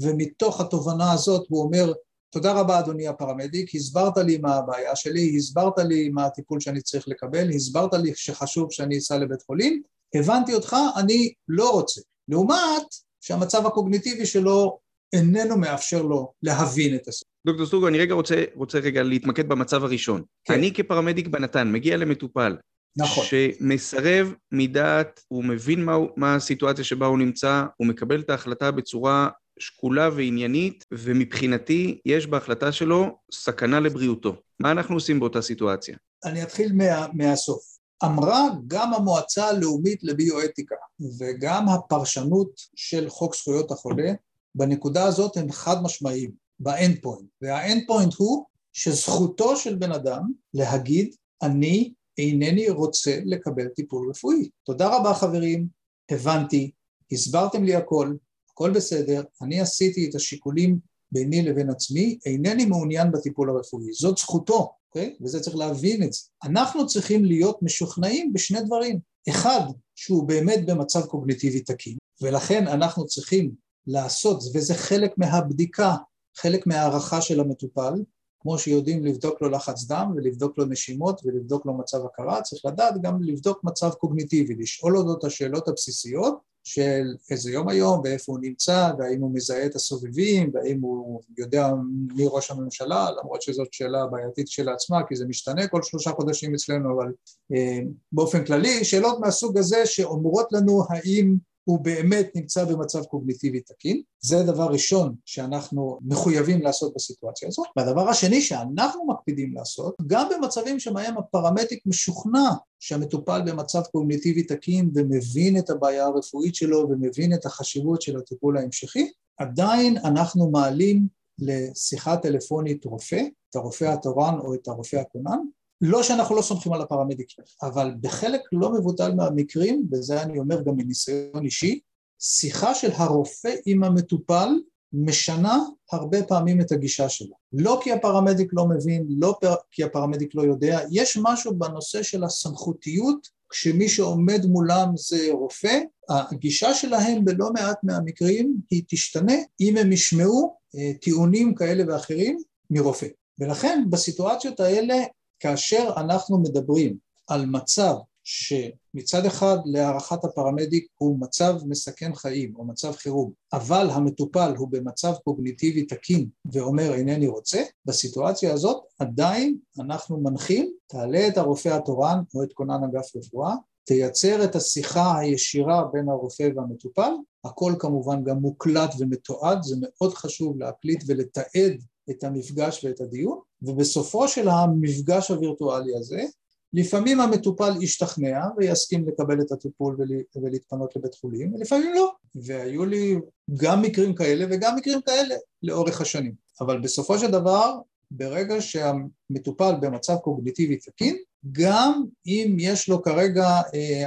ומתוך 0.00 0.60
התובנה 0.60 1.12
הזאת 1.12 1.46
הוא 1.48 1.62
אומר 1.62 1.92
תודה 2.30 2.52
רבה 2.52 2.78
אדוני 2.78 3.08
הפרמדיק, 3.08 3.74
הסברת 3.74 4.16
לי 4.16 4.38
מה 4.38 4.54
הבעיה 4.54 4.96
שלי, 4.96 5.36
הסברת 5.36 5.78
לי 5.78 6.08
מה 6.08 6.26
הטיפול 6.26 6.60
שאני 6.60 6.80
צריך 6.80 7.08
לקבל, 7.08 7.50
הסברת 7.50 7.94
לי 7.94 8.12
שחשוב 8.14 8.72
שאני 8.72 8.98
אסע 8.98 9.18
לבית 9.18 9.42
חולים, 9.42 9.82
הבנתי 10.14 10.54
אותך, 10.54 10.76
אני 10.96 11.32
לא 11.48 11.70
רוצה. 11.70 12.00
לעומת 12.28 12.86
שהמצב 13.20 13.66
הקוגניטיבי 13.66 14.26
שלו 14.26 14.78
איננו 15.12 15.58
מאפשר 15.58 16.02
לו 16.02 16.32
להבין 16.42 16.94
את 16.94 17.08
הסיפור. 17.08 17.30
דוקטור 17.46 17.66
סטרוגו, 17.66 17.88
אני 17.88 17.98
רגע 17.98 18.14
רוצה, 18.14 18.44
רוצה 18.54 18.78
רגע 18.78 19.02
להתמקד 19.02 19.48
במצב 19.48 19.84
הראשון. 19.84 20.22
כן. 20.44 20.54
אני 20.54 20.72
כפרמדיק 20.74 21.28
בנתן 21.28 21.72
מגיע 21.72 21.96
למטופל, 21.96 22.56
נכון. 22.96 23.24
שמסרב 23.24 24.34
מדעת, 24.52 25.20
הוא 25.28 25.44
מבין 25.44 25.84
מה, 25.84 25.96
מה 26.16 26.34
הסיטואציה 26.34 26.84
שבה 26.84 27.06
הוא 27.06 27.18
נמצא, 27.18 27.64
הוא 27.76 27.86
מקבל 27.86 28.20
את 28.20 28.30
ההחלטה 28.30 28.70
בצורה 28.70 29.28
שקולה 29.58 30.10
ועניינית, 30.16 30.84
ומבחינתי 30.92 32.00
יש 32.04 32.26
בהחלטה 32.26 32.72
שלו 32.72 33.18
סכנה 33.32 33.80
לבריאותו. 33.80 34.36
מה 34.60 34.70
אנחנו 34.70 34.94
עושים 34.94 35.20
באותה 35.20 35.42
סיטואציה? 35.42 35.96
אני 36.24 36.42
אתחיל 36.42 36.72
מה, 36.72 37.06
מהסוף. 37.12 37.76
אמרה 38.04 38.48
גם 38.66 38.94
המועצה 38.94 39.48
הלאומית 39.48 40.02
לביואתיקה 40.02 40.74
וגם 41.18 41.68
הפרשנות 41.68 42.50
של 42.76 43.08
חוק 43.08 43.36
זכויות 43.36 43.70
החולה, 43.70 44.12
בנקודה 44.54 45.04
הזאת 45.04 45.36
הם 45.36 45.52
חד 45.52 45.82
משמעיים, 45.82 46.30
ב 46.60 46.69
end 46.69 46.98
point. 47.02 47.28
וה 47.42 47.58
end 47.58 47.82
point 47.86 48.14
הוא 48.14 48.44
שזכותו 48.72 49.56
של 49.56 49.74
בן 49.74 49.92
אדם 49.92 50.22
להגיד 50.54 51.14
אני 51.42 51.92
אינני 52.18 52.70
רוצה 52.70 53.18
לקבל 53.24 53.68
טיפול 53.68 54.10
רפואי. 54.10 54.48
תודה 54.64 54.96
רבה 54.96 55.14
חברים, 55.14 55.66
הבנתי, 56.10 56.70
הסברתם 57.12 57.64
לי 57.64 57.74
הכל, 57.74 58.14
הכל 58.56 58.70
בסדר, 58.70 59.22
אני 59.42 59.60
עשיתי 59.60 60.08
את 60.10 60.14
השיקולים 60.14 60.78
ביני 61.12 61.42
לבין 61.42 61.70
עצמי, 61.70 62.18
אינני 62.26 62.64
מעוניין 62.64 63.12
בטיפול 63.12 63.50
הרפואי, 63.50 63.92
זאת 63.92 64.18
זכותו, 64.18 64.72
אוקיי? 64.88 65.16
וזה 65.20 65.40
צריך 65.40 65.56
להבין 65.56 66.02
את 66.02 66.12
זה. 66.12 66.20
אנחנו 66.44 66.86
צריכים 66.86 67.24
להיות 67.24 67.62
משוכנעים 67.62 68.32
בשני 68.32 68.60
דברים, 68.62 68.98
אחד, 69.28 69.60
שהוא 69.94 70.28
באמת 70.28 70.66
במצב 70.66 71.06
קוגניטיבי 71.06 71.60
תקין, 71.60 71.96
ולכן 72.22 72.66
אנחנו 72.66 73.06
צריכים 73.06 73.50
לעשות, 73.86 74.42
וזה 74.54 74.74
חלק 74.74 75.18
מהבדיקה, 75.18 75.94
חלק 76.36 76.66
מהערכה 76.66 77.20
של 77.20 77.40
המטופל, 77.40 77.92
כמו 78.40 78.58
שיודעים 78.58 79.04
לבדוק 79.04 79.42
לו 79.42 79.48
לחץ 79.48 79.84
דם 79.84 80.12
ולבדוק 80.16 80.58
לו 80.58 80.64
נשימות 80.64 81.20
ולבדוק 81.24 81.66
לו 81.66 81.78
מצב 81.78 81.98
הכרה, 82.06 82.42
צריך 82.42 82.64
לדעת 82.64 82.94
גם 83.02 83.22
לבדוק 83.22 83.64
מצב 83.64 83.90
קוגניטיבי, 83.90 84.54
לשאול 84.54 84.98
אותו 84.98 85.18
את 85.18 85.24
השאלות 85.24 85.68
הבסיסיות 85.68 86.38
של 86.66 87.14
איזה 87.30 87.50
יום 87.50 87.68
היום 87.68 88.00
ואיפה 88.04 88.32
הוא 88.32 88.38
נמצא 88.42 88.90
והאם 88.98 89.20
הוא 89.20 89.34
מזהה 89.34 89.66
את 89.66 89.74
הסובבים 89.74 90.50
והאם 90.54 90.80
הוא 90.80 91.20
יודע 91.38 91.70
מי 92.14 92.24
ראש 92.30 92.50
הממשלה, 92.50 93.08
למרות 93.10 93.42
שזאת 93.42 93.72
שאלה 93.72 94.06
בעייתית 94.06 94.48
כשלעצמה 94.48 95.06
כי 95.08 95.16
זה 95.16 95.26
משתנה 95.26 95.68
כל 95.68 95.82
שלושה 95.82 96.10
חודשים 96.10 96.54
אצלנו, 96.54 96.94
אבל 96.94 97.12
אה, 97.54 97.78
באופן 98.12 98.44
כללי 98.44 98.84
שאלות 98.84 99.20
מהסוג 99.20 99.58
הזה 99.58 99.86
שאומרות 99.86 100.52
לנו 100.52 100.82
האם 100.88 101.34
הוא 101.68 101.80
באמת 101.80 102.30
נמצא 102.34 102.64
במצב 102.64 103.04
קוגניטיבי 103.04 103.60
תקין, 103.60 104.02
זה 104.20 104.42
דבר 104.42 104.66
ראשון 104.66 105.14
שאנחנו 105.24 105.98
מחויבים 106.02 106.62
לעשות 106.62 106.94
בסיטואציה 106.94 107.48
הזאת. 107.48 107.66
והדבר 107.76 108.08
השני 108.08 108.40
שאנחנו 108.40 109.06
מקפידים 109.06 109.54
לעשות, 109.54 109.96
גם 110.06 110.28
במצבים 110.28 110.80
שבהם 110.80 111.18
הפרמדיק 111.18 111.82
משוכנע 111.86 112.50
שהמטופל 112.80 113.40
במצב 113.46 113.82
קוגניטיבי 113.92 114.42
תקין 114.42 114.90
ומבין 114.94 115.58
את 115.58 115.70
הבעיה 115.70 116.04
הרפואית 116.06 116.54
שלו 116.54 116.88
ומבין 116.90 117.34
את 117.34 117.46
החשיבות 117.46 118.02
של 118.02 118.18
הטיפול 118.18 118.58
ההמשכי, 118.58 119.10
עדיין 119.38 119.96
אנחנו 119.96 120.50
מעלים 120.50 121.08
לשיחה 121.38 122.16
טלפונית 122.16 122.84
רופא, 122.84 123.22
את 123.50 123.56
הרופא 123.56 123.84
התורן 123.84 124.38
או 124.38 124.54
את 124.54 124.68
הרופא 124.68 124.96
הכונן, 124.96 125.38
לא 125.80 126.02
שאנחנו 126.02 126.36
לא 126.36 126.42
סומכים 126.42 126.72
על 126.72 126.82
הפרמדיקים, 126.82 127.44
אבל 127.62 127.94
בחלק 128.00 128.40
לא 128.52 128.72
מבוטל 128.72 129.14
מהמקרים, 129.14 129.88
וזה 129.92 130.22
אני 130.22 130.38
אומר 130.38 130.62
גם 130.62 130.76
מניסיון 130.76 131.44
אישי, 131.44 131.80
שיחה 132.18 132.74
של 132.74 132.90
הרופא 132.92 133.54
עם 133.66 133.84
המטופל 133.84 134.48
משנה 134.92 135.58
הרבה 135.92 136.22
פעמים 136.22 136.60
את 136.60 136.72
הגישה 136.72 137.08
שלו. 137.08 137.34
לא 137.52 137.80
כי 137.82 137.92
הפרמדיק 137.92 138.50
לא 138.52 138.66
מבין, 138.68 139.06
לא 139.08 139.38
כי 139.70 139.84
הפרמדיק 139.84 140.34
לא 140.34 140.42
יודע, 140.42 140.80
יש 140.90 141.18
משהו 141.22 141.54
בנושא 141.54 142.02
של 142.02 142.24
הסמכותיות, 142.24 143.28
כשמי 143.50 143.88
שעומד 143.88 144.46
מולם 144.46 144.88
זה 144.96 145.28
רופא, 145.32 145.78
הגישה 146.08 146.74
שלהם 146.74 147.24
בלא 147.24 147.50
מעט 147.54 147.78
מהמקרים 147.82 148.54
היא 148.70 148.82
תשתנה 148.88 149.34
אם 149.60 149.76
הם 149.76 149.92
ישמעו 149.92 150.56
אה, 150.76 150.92
טיעונים 151.00 151.54
כאלה 151.54 151.84
ואחרים 151.88 152.38
מרופא. 152.70 153.06
ולכן 153.38 153.84
בסיטואציות 153.90 154.60
האלה 154.60 154.94
כאשר 155.40 155.90
אנחנו 155.96 156.38
מדברים 156.38 156.96
על 157.28 157.46
מצב 157.46 157.94
שמצד 158.24 159.26
אחד 159.26 159.58
להערכת 159.64 160.24
הפרמדיק 160.24 160.86
הוא 160.98 161.20
מצב 161.20 161.54
מסכן 161.66 162.14
חיים 162.14 162.56
או 162.56 162.64
מצב 162.64 162.92
חירום, 162.92 163.32
אבל 163.52 163.90
המטופל 163.90 164.54
הוא 164.56 164.68
במצב 164.70 165.12
קוגניטיבי 165.24 165.84
תקין 165.84 166.28
ואומר 166.52 166.94
אינני 166.94 167.26
רוצה, 167.26 167.62
בסיטואציה 167.84 168.52
הזאת 168.52 168.82
עדיין 168.98 169.56
אנחנו 169.80 170.20
מנחים, 170.20 170.72
תעלה 170.86 171.28
את 171.28 171.38
הרופא 171.38 171.68
התורן 171.68 172.22
או 172.34 172.42
את 172.42 172.52
כונן 172.52 172.84
אגף 172.84 173.16
רפואה, 173.16 173.54
תייצר 173.84 174.44
את 174.44 174.56
השיחה 174.56 175.18
הישירה 175.18 175.84
בין 175.92 176.08
הרופא 176.08 176.48
והמטופל, 176.56 177.12
הכל 177.44 177.72
כמובן 177.78 178.24
גם 178.24 178.36
מוקלט 178.36 178.94
ומתועד, 178.98 179.62
זה 179.62 179.76
מאוד 179.80 180.14
חשוב 180.14 180.58
להקליט 180.58 181.04
ולתעד 181.06 181.82
את 182.10 182.24
המפגש 182.24 182.84
ואת 182.84 183.00
הדיון, 183.00 183.38
ובסופו 183.62 184.28
של 184.28 184.48
המפגש 184.48 185.30
הווירטואלי 185.30 185.96
הזה, 185.96 186.24
לפעמים 186.72 187.20
המטופל 187.20 187.82
ישתכנע 187.82 188.40
ויסכים 188.56 189.08
לקבל 189.08 189.40
את 189.40 189.52
הטיפול 189.52 189.96
ולהתפנות 190.36 190.96
לבית 190.96 191.14
חולים, 191.14 191.54
ולפעמים 191.54 191.94
לא. 191.94 192.12
והיו 192.34 192.84
לי 192.84 193.16
גם 193.56 193.82
מקרים 193.82 194.14
כאלה 194.14 194.46
וגם 194.50 194.76
מקרים 194.76 195.00
כאלה 195.02 195.34
לאורך 195.62 196.00
השנים. 196.00 196.34
אבל 196.60 196.80
בסופו 196.80 197.18
של 197.18 197.30
דבר, 197.30 197.78
ברגע 198.10 198.60
שהמטופל 198.60 199.72
במצב 199.80 200.16
קוגניטיבי 200.16 200.76
תקין, 200.76 201.16
גם 201.52 202.04
אם 202.26 202.56
יש 202.60 202.88
לו 202.88 203.02
כרגע 203.02 203.60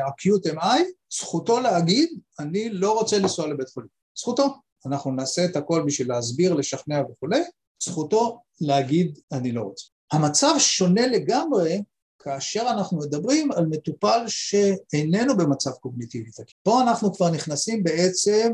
acute 0.07 0.53
MI, 0.53 0.79
זכותו 1.13 1.59
להגיד, 1.59 2.09
אני 2.39 2.69
לא 2.69 2.99
רוצה 2.99 3.17
לנסוע 3.19 3.47
לבית 3.47 3.69
חולים. 3.69 3.89
זכותו. 4.17 4.55
אנחנו 4.85 5.11
נעשה 5.11 5.45
את 5.45 5.55
הכל 5.55 5.83
בשביל 5.85 6.07
להסביר, 6.07 6.53
לשכנע 6.53 7.01
וכולי, 7.11 7.41
זכותו 7.83 8.41
להגיד 8.61 9.19
אני 9.31 9.51
לא 9.51 9.61
רוצה. 9.61 9.85
המצב 10.11 10.55
שונה 10.57 11.07
לגמרי 11.07 11.81
כאשר 12.19 12.65
אנחנו 12.69 12.97
מדברים 12.97 13.51
על 13.51 13.65
מטופל 13.65 14.23
שאיננו 14.27 15.37
במצב 15.37 15.71
קוגניטיבי 15.71 16.31
תקין. 16.31 16.55
פה 16.63 16.81
אנחנו 16.81 17.13
כבר 17.13 17.29
נכנסים 17.29 17.83
בעצם 17.83 18.51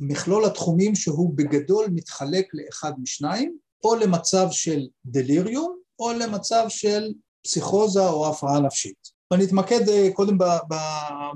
למכלול 0.00 0.44
התחומים 0.44 0.94
שהוא 0.94 1.32
בגדול 1.36 1.86
מתחלק 1.90 2.46
לאחד 2.54 2.92
משניים, 3.02 3.56
או 3.84 3.94
למצב 3.94 4.48
של 4.50 4.86
דליריום 5.04 5.78
או 5.98 6.12
למצב 6.12 6.64
של 6.68 7.12
פסיכוזה 7.44 8.08
או 8.08 8.28
הפרעה 8.28 8.60
נפשית. 8.60 9.18
ואני 9.30 9.44
אתמקד 9.44 9.88
אה, 9.88 10.08
קודם 10.12 10.38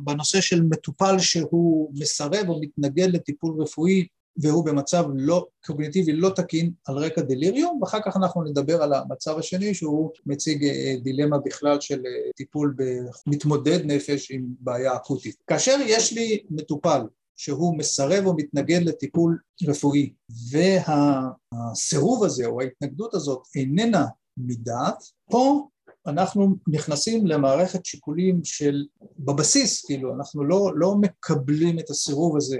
בנושא 0.04 0.40
של 0.40 0.62
מטופל 0.62 1.18
שהוא 1.18 1.90
מסרב 1.94 2.48
או 2.48 2.60
מתנגד 2.60 3.08
לטיפול 3.14 3.62
רפואי 3.62 4.06
והוא 4.36 4.64
במצב 4.64 5.04
לא 5.14 5.46
קוגניטיבי 5.66 6.12
לא 6.12 6.30
תקין 6.36 6.72
על 6.86 6.96
רקע 6.98 7.20
דליריום, 7.20 7.78
ואחר 7.82 7.98
כך 8.04 8.16
אנחנו 8.16 8.44
נדבר 8.44 8.82
על 8.82 8.94
המצב 8.94 9.38
השני 9.38 9.74
שהוא 9.74 10.10
מציג 10.26 10.64
אה, 10.64 10.94
דילמה 11.02 11.38
בכלל 11.38 11.80
של 11.80 12.02
אה, 12.06 12.30
טיפול 12.36 12.74
במתמודד 12.76 13.80
נפש 13.84 14.30
עם 14.30 14.46
בעיה 14.60 14.96
אקוטית. 14.96 15.36
כאשר 15.46 15.76
יש 15.86 16.12
לי 16.12 16.42
מטופל 16.50 17.02
שהוא 17.36 17.78
מסרב 17.78 18.26
או 18.26 18.36
מתנגד 18.36 18.82
לטיפול 18.82 19.38
רפואי 19.68 20.12
והסירוב 20.50 22.24
הזה 22.24 22.46
או 22.46 22.60
ההתנגדות 22.60 23.14
הזאת 23.14 23.42
איננה 23.56 24.06
מדעת, 24.36 25.02
פה 25.30 25.68
אנחנו 26.06 26.56
נכנסים 26.68 27.26
למערכת 27.26 27.86
שיקולים 27.86 28.44
של, 28.44 28.84
בבסיס, 29.18 29.84
כאילו, 29.84 30.14
אנחנו 30.14 30.44
לא, 30.44 30.72
לא 30.74 30.94
מקבלים 30.94 31.78
את 31.78 31.90
הסירוב 31.90 32.36
הזה 32.36 32.58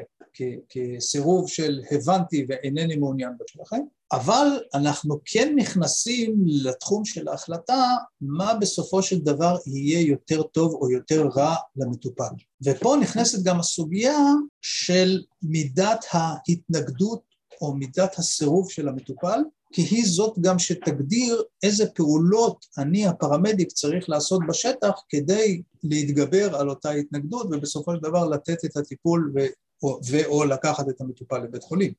כסירוב 0.69 1.49
של 1.49 1.81
הבנתי 1.91 2.47
ואינני 2.49 2.97
מעוניין 2.97 3.33
בשבילכם, 3.41 3.81
אבל 4.13 4.47
אנחנו 4.75 5.21
כן 5.25 5.55
נכנסים 5.57 6.43
לתחום 6.47 7.05
של 7.05 7.29
ההחלטה 7.29 7.85
מה 8.21 8.55
בסופו 8.55 9.03
של 9.03 9.19
דבר 9.19 9.57
יהיה 9.67 10.01
יותר 10.01 10.43
טוב 10.43 10.75
או 10.75 10.91
יותר 10.91 11.29
רע 11.37 11.55
למטופל. 11.77 12.35
ופה 12.65 12.97
נכנסת 13.01 13.43
גם 13.43 13.61
הסוגיה 13.61 14.19
של 14.61 15.23
מידת 15.43 16.05
ההתנגדות 16.13 17.23
או 17.61 17.75
מידת 17.75 18.19
הסירוב 18.19 18.71
של 18.71 18.89
המטופל, 18.89 19.41
כי 19.73 19.83
היא 19.83 20.05
זאת 20.07 20.39
גם 20.41 20.59
שתגדיר 20.59 21.43
איזה 21.63 21.87
פעולות 21.87 22.67
אני 22.79 23.07
הפרמדיק 23.07 23.69
צריך 23.73 24.09
לעשות 24.09 24.41
בשטח 24.49 24.91
כדי 25.09 25.63
להתגבר 25.85 26.57
על 26.57 26.71
אותה 26.71 26.91
התנגדות 26.91 27.47
ובסופו 27.47 27.95
של 27.95 28.01
דבר 28.01 28.29
לתת 28.29 28.65
את 28.65 28.77
הטיפול 28.77 29.33
ואו 30.07 30.45
לקחת 30.45 30.89
את 30.89 31.01
המטופל 31.01 31.39
לבית 31.39 31.63
חולים. 31.63 31.93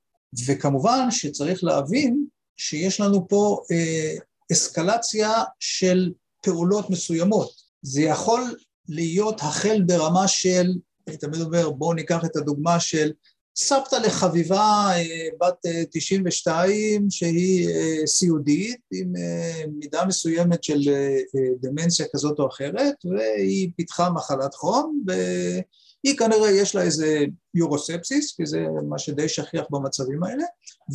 וכמובן 0.45 1.11
שצריך 1.11 1.63
להבין 1.63 2.25
שיש 2.57 2.99
לנו 2.99 3.27
פה 3.27 3.61
אה, 3.71 4.15
אסקלציה 4.51 5.31
של 5.59 6.11
פעולות 6.41 6.89
מסוימות. 6.89 7.51
זה 7.81 8.01
יכול 8.01 8.55
להיות 8.89 9.41
החל 9.41 9.81
ברמה 9.85 10.27
של, 10.27 10.73
אני 11.07 11.17
תמיד 11.17 11.41
אומר 11.41 11.69
בואו 11.69 11.93
ניקח 11.93 12.25
את 12.25 12.35
הדוגמה 12.35 12.79
של 12.79 13.11
סבתא 13.55 13.95
לחביבה 13.95 14.91
אה, 14.95 15.27
בת 15.41 15.65
92 15.91 17.01
אה, 17.01 17.07
שהיא 17.09 17.69
אה, 17.69 18.07
סיעודית 18.07 18.79
עם 18.93 19.13
מידה 19.79 20.05
מסוימת 20.05 20.63
של 20.63 20.79
דמנציה 21.59 22.05
כזאת 22.13 22.39
או 22.39 22.47
אחרת 22.47 22.95
והיא 23.05 23.69
פיתחה 23.75 24.09
מחלת 24.09 24.53
חום 24.53 25.03
היא 26.03 26.17
כנראה 26.17 26.51
יש 26.51 26.75
לה 26.75 26.81
איזה 26.81 27.25
יורוספסיס, 27.53 28.35
כי 28.35 28.45
זה 28.45 28.65
מה 28.89 28.99
שדי 28.99 29.29
שכיח 29.29 29.65
במצבים 29.71 30.23
האלה, 30.23 30.43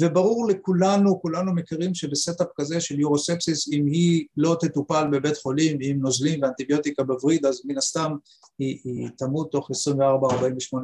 וברור 0.01 0.49
לכולנו, 0.49 1.23
כולנו 1.23 1.55
מכירים 1.55 1.94
שבסטאפ 1.94 2.47
כזה 2.57 2.81
של 2.81 3.01
יורוספסיס, 3.01 3.68
אם 3.73 3.87
היא 3.87 4.27
לא 4.37 4.57
תטופל 4.61 5.05
בבית 5.12 5.37
חולים 5.37 5.79
עם 5.81 6.01
נוזלים 6.01 6.42
ואנטיביוטיקה 6.42 7.03
בווריד, 7.03 7.47
אז 7.47 7.62
מן 7.64 7.79
הסתם 7.79 8.12
היא, 8.59 8.79
היא 8.85 9.09
תמות 9.18 9.51
תוך 9.51 9.71
24-48 9.71 9.75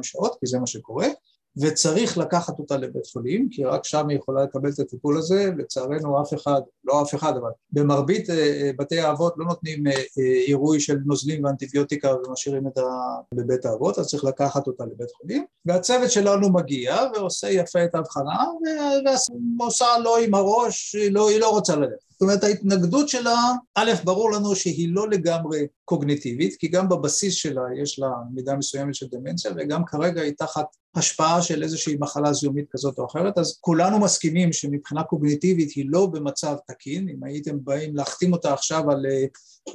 שעות, 0.01 0.37
כי 0.39 0.47
זה 0.47 0.59
מה 0.59 0.67
שקורה, 0.67 1.07
וצריך 1.57 2.17
לקחת 2.17 2.59
אותה 2.59 2.77
לבית 2.77 3.05
חולים, 3.05 3.49
כי 3.51 3.63
רק 3.63 3.83
שם 3.83 4.09
היא 4.09 4.17
יכולה 4.17 4.43
לקבל 4.43 4.69
את 4.69 4.79
הטיפול 4.79 5.17
הזה, 5.17 5.51
לצערנו 5.57 6.21
אף 6.21 6.33
אחד, 6.33 6.61
לא 6.83 7.01
אף 7.01 7.15
אחד, 7.15 7.33
אבל 7.37 7.49
במרבית 7.71 8.29
אה, 8.29 8.71
בתי 8.77 8.99
האבות 8.99 9.33
לא 9.37 9.45
נותנים 9.45 9.87
אה, 9.87 9.93
עירוי 10.47 10.79
של 10.79 10.97
נוזלים 11.05 11.43
ואנטיביוטיקה 11.43 12.13
ומשאירים 12.15 12.67
את 12.67 12.77
ה... 12.77 12.83
בבית 13.33 13.65
האבות, 13.65 13.99
אז 13.99 14.07
צריך 14.07 14.23
לקחת 14.23 14.67
אותה 14.67 14.83
לבית 14.85 15.11
חולים, 15.11 15.45
והצוות 15.65 16.11
שלנו 16.11 16.53
מגיע 16.53 16.97
ועושה 17.13 17.49
יפה 17.49 17.83
את 17.83 17.95
ההבחנה, 17.95 18.45
ועושה 19.59 19.85
לא 20.03 20.17
עם 20.17 20.33
הראש, 20.33 20.95
לא, 21.11 21.29
היא 21.29 21.39
לא 21.39 21.49
רוצה 21.49 21.75
ללכת. 21.75 22.05
זאת 22.11 22.21
אומרת 22.21 22.43
ההתנגדות 22.43 23.09
שלה, 23.09 23.51
א', 23.75 23.91
ברור 24.03 24.31
לנו 24.31 24.55
שהיא 24.55 24.89
לא 24.91 25.09
לגמרי 25.09 25.67
קוגניטיבית, 25.85 26.55
כי 26.55 26.67
גם 26.67 26.89
בבסיס 26.89 27.33
שלה 27.33 27.61
יש 27.81 27.99
לה 27.99 28.07
מידה 28.33 28.55
מסוימת 28.55 28.95
של 28.95 29.05
דמנציה, 29.11 29.51
וגם 29.57 29.85
כרגע 29.85 30.21
היא 30.21 30.33
תחת 30.37 30.65
השפעה 30.95 31.41
של 31.41 31.63
איזושהי 31.63 31.97
מחלה 31.99 32.33
זיהומית 32.33 32.65
כזאת 32.71 32.99
או 32.99 33.05
אחרת, 33.05 33.37
אז 33.37 33.57
כולנו 33.61 33.99
מסכימים 33.99 34.53
שמבחינה 34.53 35.03
קוגניטיבית 35.03 35.71
היא 35.71 35.85
לא 35.87 36.05
במצב 36.05 36.55
תקין, 36.67 37.09
אם 37.09 37.23
הייתם 37.23 37.57
באים 37.63 37.95
להחתים 37.95 38.33
אותה 38.33 38.53
עכשיו 38.53 38.91
על, 38.91 39.05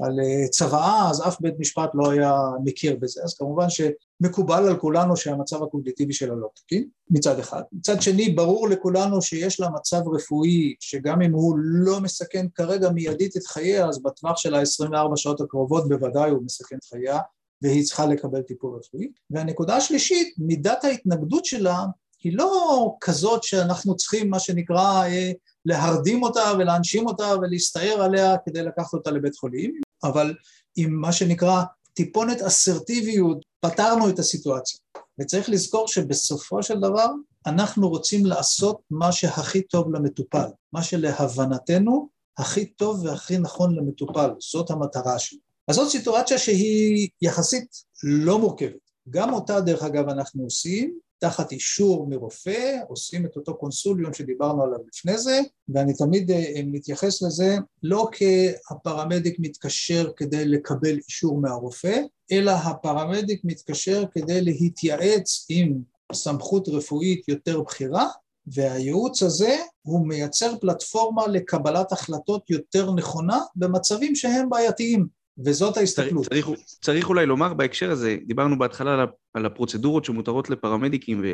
על 0.00 0.16
צוואה, 0.50 1.10
אז 1.10 1.28
אף 1.28 1.40
בית 1.40 1.54
משפט 1.58 1.90
לא 1.94 2.10
היה 2.10 2.34
מכיר 2.64 2.96
בזה, 3.00 3.20
אז 3.24 3.34
כמובן 3.34 3.66
שמקובל 3.70 4.68
על 4.68 4.76
כולנו 4.76 5.16
שהמצב 5.16 5.62
הקוגניטיבי 5.62 6.12
שלה 6.12 6.34
לא 6.34 6.48
תקין, 6.54 6.88
מצד 7.10 7.38
אחד. 7.38 7.62
מצד 7.72 8.02
שני, 8.02 8.28
ברור 8.30 8.68
לכולנו 8.68 9.22
שיש 9.22 9.60
לה 9.60 9.68
מצב 9.70 10.00
רפואי, 10.14 10.74
שגם 10.80 11.22
אם 11.22 11.32
הוא 11.32 11.58
לא 11.58 12.00
מסכן 12.00 12.46
כרגע 12.54 12.90
מיידית 12.90 13.36
את 13.36 13.46
חייה, 13.46 13.88
אז 13.88 14.02
בטווח 14.02 14.36
של 14.36 14.54
ה-24 14.54 15.16
שעות 15.16 15.40
הקרובות 15.40 15.88
בוודאי 15.88 16.30
הוא 16.30 16.42
מסכן 16.44 16.76
את 16.76 16.84
חייה, 16.84 17.18
והיא 17.62 17.84
צריכה 17.84 18.06
לקבל 18.06 18.42
טיפול 18.42 18.78
רפואי. 18.78 19.08
והנקודה 19.30 19.76
השלישית, 19.76 20.34
מידת 20.38 20.84
ההתנגדות 20.84 21.44
שלה 21.44 21.84
היא 22.22 22.36
לא 22.36 22.96
כזאת 23.00 23.42
שאנחנו 23.42 23.96
צריכים, 23.96 24.30
מה 24.30 24.38
שנקרא, 24.38 25.04
אה, 25.04 25.32
להרדים 25.64 26.22
אותה 26.22 26.52
ולהנשים 26.58 27.06
אותה 27.06 27.34
ולהסתער 27.40 28.02
עליה 28.02 28.36
כדי 28.46 28.62
לקחת 28.62 28.94
אותה 28.94 29.10
לבית 29.10 29.36
חולים, 29.36 29.80
אבל 30.04 30.34
עם 30.76 31.00
מה 31.00 31.12
שנקרא 31.12 31.62
טיפונת 31.94 32.42
אסרטיביות 32.42 33.44
פתרנו 33.60 34.08
את 34.08 34.18
הסיטואציה. 34.18 34.80
וצריך 35.20 35.48
לזכור 35.48 35.88
שבסופו 35.88 36.62
של 36.62 36.80
דבר 36.80 37.06
אנחנו 37.46 37.88
רוצים 37.88 38.26
לעשות 38.26 38.80
מה 38.90 39.12
שהכי 39.12 39.62
טוב 39.62 39.94
למטופל, 39.94 40.46
מה 40.72 40.82
שלהבנתנו 40.82 42.08
הכי 42.38 42.66
טוב 42.66 43.04
והכי 43.04 43.38
נכון 43.38 43.76
למטופל, 43.76 44.30
זאת 44.38 44.70
המטרה 44.70 45.18
שלנו. 45.18 45.49
אז 45.70 45.76
זאת 45.76 45.90
סיטואציה 45.90 46.38
שהיא 46.38 47.08
יחסית 47.22 47.66
לא 48.02 48.38
מורכבת. 48.38 48.90
גם 49.10 49.32
אותה 49.32 49.60
דרך 49.60 49.82
אגב 49.82 50.08
אנחנו 50.08 50.44
עושים, 50.44 50.98
תחת 51.18 51.52
אישור 51.52 52.06
מרופא, 52.08 52.76
עושים 52.88 53.26
את 53.26 53.36
אותו 53.36 53.54
קונסוליום 53.54 54.14
שדיברנו 54.14 54.62
עליו 54.62 54.78
לפני 54.88 55.18
זה, 55.18 55.40
ואני 55.68 55.94
תמיד 55.94 56.30
אה, 56.30 56.60
מתייחס 56.66 57.22
לזה 57.22 57.56
לא 57.82 58.08
כהפרמדיק 58.12 59.36
מתקשר 59.38 60.10
כדי 60.16 60.44
לקבל 60.44 60.98
אישור 61.08 61.40
מהרופא, 61.40 62.00
אלא 62.32 62.50
הפרמדיק 62.50 63.40
מתקשר 63.44 64.04
כדי 64.12 64.40
להתייעץ 64.40 65.46
עם 65.48 65.82
סמכות 66.12 66.68
רפואית 66.68 67.28
יותר 67.28 67.60
בכירה, 67.60 68.06
והייעוץ 68.46 69.22
הזה 69.22 69.56
הוא 69.82 70.06
מייצר 70.06 70.58
פלטפורמה 70.60 71.26
לקבלת 71.26 71.92
החלטות 71.92 72.50
יותר 72.50 72.92
נכונה 72.92 73.38
במצבים 73.56 74.14
שהם 74.14 74.50
בעייתיים. 74.50 75.19
וזאת 75.44 75.76
ההסתכלות. 75.76 76.26
צריך, 76.26 76.48
צריך 76.82 77.08
אולי 77.08 77.26
לומר 77.26 77.54
בהקשר 77.54 77.90
הזה, 77.90 78.16
דיברנו 78.26 78.58
בהתחלה 78.58 78.94
על, 78.94 79.06
על 79.34 79.46
הפרוצדורות 79.46 80.04
שמותרות 80.04 80.50
לפרמדיקים, 80.50 81.24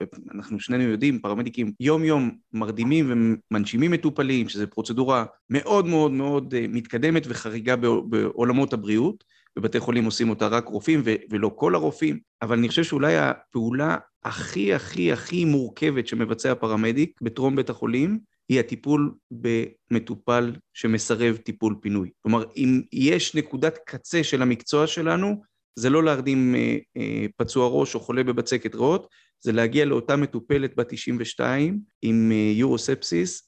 ואנחנו 0.00 0.60
שנינו 0.60 0.82
יודעים, 0.82 1.18
פרמדיקים 1.18 1.72
יום-יום 1.80 2.30
מרדימים 2.52 3.12
ומנשימים 3.50 3.90
מטופלים, 3.90 4.48
שזו 4.48 4.64
פרוצדורה 4.70 5.24
מאוד 5.50 5.86
מאוד 5.86 6.12
מאוד 6.12 6.54
אה, 6.54 6.64
מתקדמת 6.68 7.22
וחריגה 7.28 7.76
בעולמות 8.08 8.72
הבריאות. 8.72 9.24
בבתי 9.56 9.80
חולים 9.80 10.04
עושים 10.04 10.30
אותה 10.30 10.46
רק 10.46 10.68
רופאים 10.68 11.02
ולא 11.30 11.50
כל 11.54 11.74
הרופאים, 11.74 12.18
אבל 12.42 12.58
אני 12.58 12.68
חושב 12.68 12.84
שאולי 12.84 13.16
הפעולה 13.16 13.96
הכי 14.24 14.74
הכי 14.74 15.12
הכי 15.12 15.44
מורכבת 15.44 16.06
שמבצע 16.06 16.54
פרמדיק 16.54 17.20
בטרום 17.22 17.56
בית 17.56 17.70
החולים, 17.70 18.18
היא 18.48 18.60
הטיפול 18.60 19.14
במטופל 19.30 20.52
שמסרב 20.74 21.36
טיפול 21.36 21.76
פינוי. 21.80 22.10
כלומר, 22.22 22.44
אם 22.56 22.82
יש 22.92 23.34
נקודת 23.34 23.78
קצה 23.86 24.24
של 24.24 24.42
המקצוע 24.42 24.86
שלנו, 24.86 25.42
זה 25.78 25.90
לא 25.90 26.04
להרדים 26.04 26.54
אה, 26.54 26.76
אה, 26.96 27.26
פצוע 27.36 27.68
ראש 27.68 27.94
או 27.94 28.00
חולה 28.00 28.24
בבצקת 28.24 28.74
ריאות, 28.74 29.08
זה 29.40 29.52
להגיע 29.52 29.84
לאותה 29.84 30.16
מטופלת 30.16 30.76
בת 30.76 30.88
92 30.88 31.80
עם 32.02 32.32
אה, 32.32 32.52
יורוספסיס, 32.54 33.46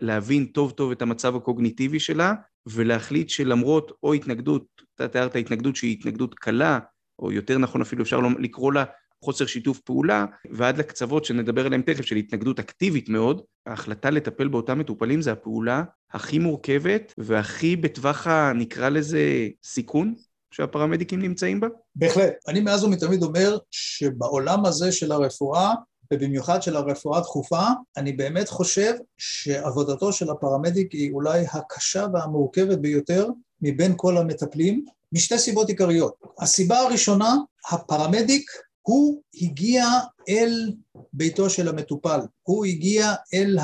להבין 0.00 0.46
טוב 0.46 0.70
טוב 0.70 0.90
את 0.90 1.02
המצב 1.02 1.36
הקוגניטיבי 1.36 2.00
שלה, 2.00 2.34
ולהחליט 2.66 3.28
שלמרות 3.28 3.92
או 4.02 4.14
התנגדות, 4.14 4.66
אתה 4.94 5.08
תיארת 5.08 5.36
התנגדות 5.36 5.76
שהיא 5.76 5.92
התנגדות 5.92 6.34
קלה, 6.34 6.78
או 7.18 7.32
יותר 7.32 7.58
נכון 7.58 7.80
אפילו 7.80 8.02
אפשר 8.02 8.20
לקרוא 8.38 8.72
לה 8.72 8.84
חוסר 9.24 9.46
שיתוף 9.46 9.80
פעולה, 9.80 10.24
ועד 10.50 10.78
לקצוות 10.78 11.24
שנדבר 11.24 11.66
עליהם 11.66 11.82
תכף, 11.82 12.04
של 12.04 12.16
התנגדות 12.16 12.58
אקטיבית 12.58 13.08
מאוד, 13.08 13.42
ההחלטה 13.66 14.10
לטפל 14.10 14.48
באותם 14.48 14.78
מטופלים 14.78 15.22
זה 15.22 15.32
הפעולה 15.32 15.82
הכי 16.12 16.38
מורכבת 16.38 17.14
והכי 17.18 17.76
בטווח 17.76 18.26
ה... 18.26 18.52
נקרא 18.54 18.88
לזה 18.88 19.48
סיכון 19.64 20.14
שהפרמדיקים 20.50 21.22
נמצאים 21.22 21.60
בה? 21.60 21.68
בהחלט. 21.96 22.32
אני 22.48 22.60
מאז 22.60 22.84
ומתמיד 22.84 23.22
אומר 23.22 23.58
שבעולם 23.70 24.66
הזה 24.66 24.92
של 24.92 25.12
הרפואה, 25.12 25.72
ובמיוחד 26.12 26.62
של 26.62 26.76
הרפואה 26.76 27.18
הדחופה, 27.18 27.62
אני 27.96 28.12
באמת 28.12 28.48
חושב 28.48 28.92
שעבודתו 29.18 30.12
של 30.12 30.30
הפרמדיק 30.30 30.92
היא 30.92 31.12
אולי 31.12 31.44
הקשה 31.52 32.06
והמורכבת 32.12 32.78
ביותר 32.78 33.28
מבין 33.62 33.92
כל 33.96 34.16
המטפלים, 34.16 34.84
משתי 35.12 35.38
סיבות 35.38 35.68
עיקריות. 35.68 36.14
הסיבה 36.38 36.78
הראשונה, 36.78 37.34
הפרמדיק 37.70 38.50
הוא 38.88 39.22
הגיע 39.34 39.86
אל 40.28 40.72
ביתו 41.12 41.50
של 41.50 41.68
המטופל, 41.68 42.20
הוא 42.42 42.64
הגיע 42.64 43.14
אל 43.34 43.58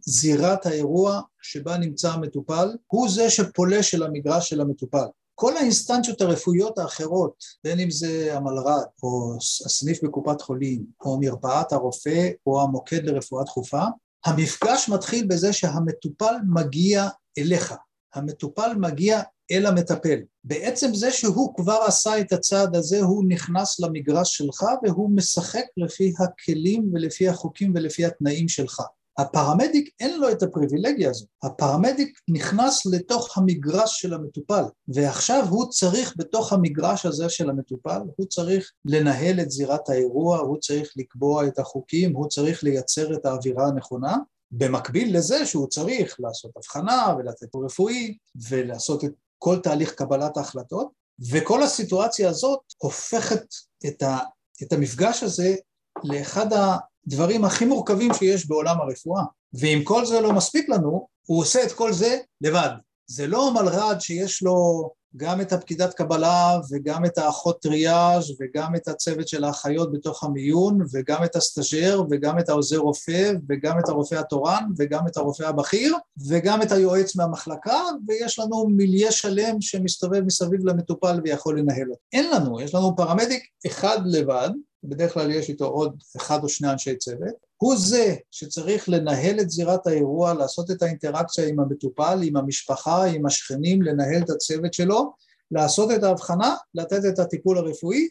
זירת 0.00 0.66
האירוע 0.66 1.20
שבה 1.42 1.78
נמצא 1.78 2.12
המטופל, 2.12 2.76
הוא 2.86 3.08
זה 3.08 3.30
שפולש 3.30 3.94
אל 3.94 4.02
המגרש 4.02 4.50
של 4.50 4.60
המטופל. 4.60 5.04
כל 5.34 5.56
האינסטנציות 5.56 6.20
הרפואיות 6.20 6.78
האחרות, 6.78 7.44
בין 7.64 7.80
אם 7.80 7.90
זה 7.90 8.36
המלר"ד, 8.36 8.84
או 9.02 9.34
הסניף 9.66 10.04
בקופת 10.04 10.40
חולים, 10.40 10.84
או 11.04 11.20
מרפאת 11.20 11.72
הרופא, 11.72 12.28
או 12.46 12.62
המוקד 12.62 13.04
לרפואה 13.04 13.44
דחופה, 13.44 13.82
המפגש 14.24 14.88
מתחיל 14.88 15.26
בזה 15.26 15.52
שהמטופל 15.52 16.34
מגיע 16.54 17.08
אליך, 17.38 17.74
המטופל 18.14 18.74
מגיע 18.76 19.22
אל 19.50 19.66
המטפל. 19.66 20.18
בעצם 20.44 20.94
זה 20.94 21.10
שהוא 21.10 21.54
כבר 21.56 21.78
עשה 21.86 22.20
את 22.20 22.32
הצעד 22.32 22.76
הזה, 22.76 23.00
הוא 23.00 23.24
נכנס 23.28 23.80
למגרש 23.80 24.36
שלך 24.36 24.64
והוא 24.82 25.10
משחק 25.10 25.64
לפי 25.76 26.12
הכלים 26.18 26.90
ולפי 26.92 27.28
החוקים 27.28 27.72
ולפי 27.74 28.04
התנאים 28.04 28.48
שלך. 28.48 28.80
הפרמדיק 29.18 29.90
אין 30.00 30.20
לו 30.20 30.30
את 30.30 30.42
הפריבילגיה 30.42 31.10
הזו, 31.10 31.26
הפרמדיק 31.42 32.18
נכנס 32.28 32.86
לתוך 32.86 33.38
המגרש 33.38 34.00
של 34.00 34.14
המטופל 34.14 34.62
ועכשיו 34.88 35.46
הוא 35.50 35.68
צריך 35.68 36.14
בתוך 36.16 36.52
המגרש 36.52 37.06
הזה 37.06 37.28
של 37.28 37.50
המטופל, 37.50 38.00
הוא 38.16 38.26
צריך 38.26 38.72
לנהל 38.84 39.40
את 39.40 39.50
זירת 39.50 39.88
האירוע, 39.88 40.38
הוא 40.38 40.58
צריך 40.58 40.92
לקבוע 40.96 41.46
את 41.46 41.58
החוקים, 41.58 42.16
הוא 42.16 42.28
צריך 42.28 42.64
לייצר 42.64 43.14
את 43.14 43.26
האווירה 43.26 43.66
הנכונה 43.66 44.16
במקביל 44.52 45.16
לזה 45.16 45.46
שהוא 45.46 45.68
צריך 45.68 46.16
לעשות 46.20 46.50
הבחנה 46.56 47.14
ולתת 47.18 47.56
רפואי 47.64 48.16
ולעשות 48.48 49.04
את 49.04 49.12
כל 49.38 49.58
תהליך 49.62 49.94
קבלת 49.94 50.36
ההחלטות, 50.36 50.88
וכל 51.30 51.62
הסיטואציה 51.62 52.28
הזאת 52.28 52.60
הופכת 52.78 53.44
את, 53.86 54.02
ה, 54.02 54.18
את 54.62 54.72
המפגש 54.72 55.22
הזה 55.22 55.56
לאחד 56.04 56.46
הדברים 56.52 57.44
הכי 57.44 57.64
מורכבים 57.64 58.14
שיש 58.14 58.48
בעולם 58.48 58.80
הרפואה. 58.80 59.22
ואם 59.52 59.80
כל 59.84 60.06
זה 60.06 60.20
לא 60.20 60.32
מספיק 60.32 60.68
לנו, 60.68 61.08
הוא 61.26 61.40
עושה 61.40 61.64
את 61.64 61.72
כל 61.72 61.92
זה 61.92 62.18
לבד. 62.40 62.70
זה 63.06 63.26
לא 63.26 63.54
מלר"ד 63.54 64.00
שיש 64.00 64.42
לו 64.42 64.90
גם 65.16 65.40
את 65.40 65.52
הפקידת 65.52 65.94
קבלה 65.94 66.60
וגם 66.70 67.04
את 67.04 67.18
האחות 67.18 67.62
טריאז' 67.62 68.24
וגם 68.40 68.74
את 68.76 68.88
הצוות 68.88 69.28
של 69.28 69.44
האחיות 69.44 69.92
בתוך 69.92 70.24
המיון 70.24 70.78
וגם 70.92 71.24
את 71.24 71.36
הסטאג'ר 71.36 72.02
וגם 72.10 72.38
את 72.38 72.48
העוזר 72.48 72.78
רופא 72.78 73.32
וגם 73.48 73.78
את 73.78 73.88
הרופא 73.88 74.14
התורן 74.14 74.64
וגם 74.78 75.06
את 75.06 75.16
הרופא 75.16 75.42
הבכיר 75.42 75.96
וגם 76.28 76.62
את 76.62 76.72
היועץ 76.72 77.16
מהמחלקה 77.16 77.82
ויש 78.08 78.38
לנו 78.38 78.68
מיליה 78.68 79.12
שלם 79.12 79.60
שמסתובב 79.60 80.20
מסביב 80.20 80.66
למטופל 80.66 81.20
ויכול 81.24 81.58
לנהל 81.58 81.90
אותו. 81.90 82.00
אין 82.12 82.30
לנו, 82.30 82.60
יש 82.60 82.74
לנו 82.74 82.96
פרמדיק 82.96 83.42
אחד 83.66 83.98
לבד, 84.04 84.50
בדרך 84.84 85.14
כלל 85.14 85.30
יש 85.30 85.48
איתו 85.48 85.66
עוד 85.66 86.02
אחד 86.16 86.42
או 86.42 86.48
שני 86.48 86.70
אנשי 86.70 86.96
צוות, 86.96 87.49
הוא 87.62 87.76
זה 87.76 88.16
שצריך 88.30 88.88
לנהל 88.88 89.40
את 89.40 89.50
זירת 89.50 89.86
האירוע, 89.86 90.34
לעשות 90.34 90.70
את 90.70 90.82
האינטראקציה 90.82 91.48
עם 91.48 91.60
המטופל, 91.60 92.20
עם 92.22 92.36
המשפחה, 92.36 93.04
עם 93.04 93.26
השכנים, 93.26 93.82
לנהל 93.82 94.22
את 94.22 94.30
הצוות 94.30 94.74
שלו, 94.74 95.12
לעשות 95.50 95.90
את 95.90 96.02
ההבחנה, 96.02 96.56
לתת 96.74 97.00
את 97.08 97.18
הטיפול 97.18 97.58
הרפואי 97.58 98.08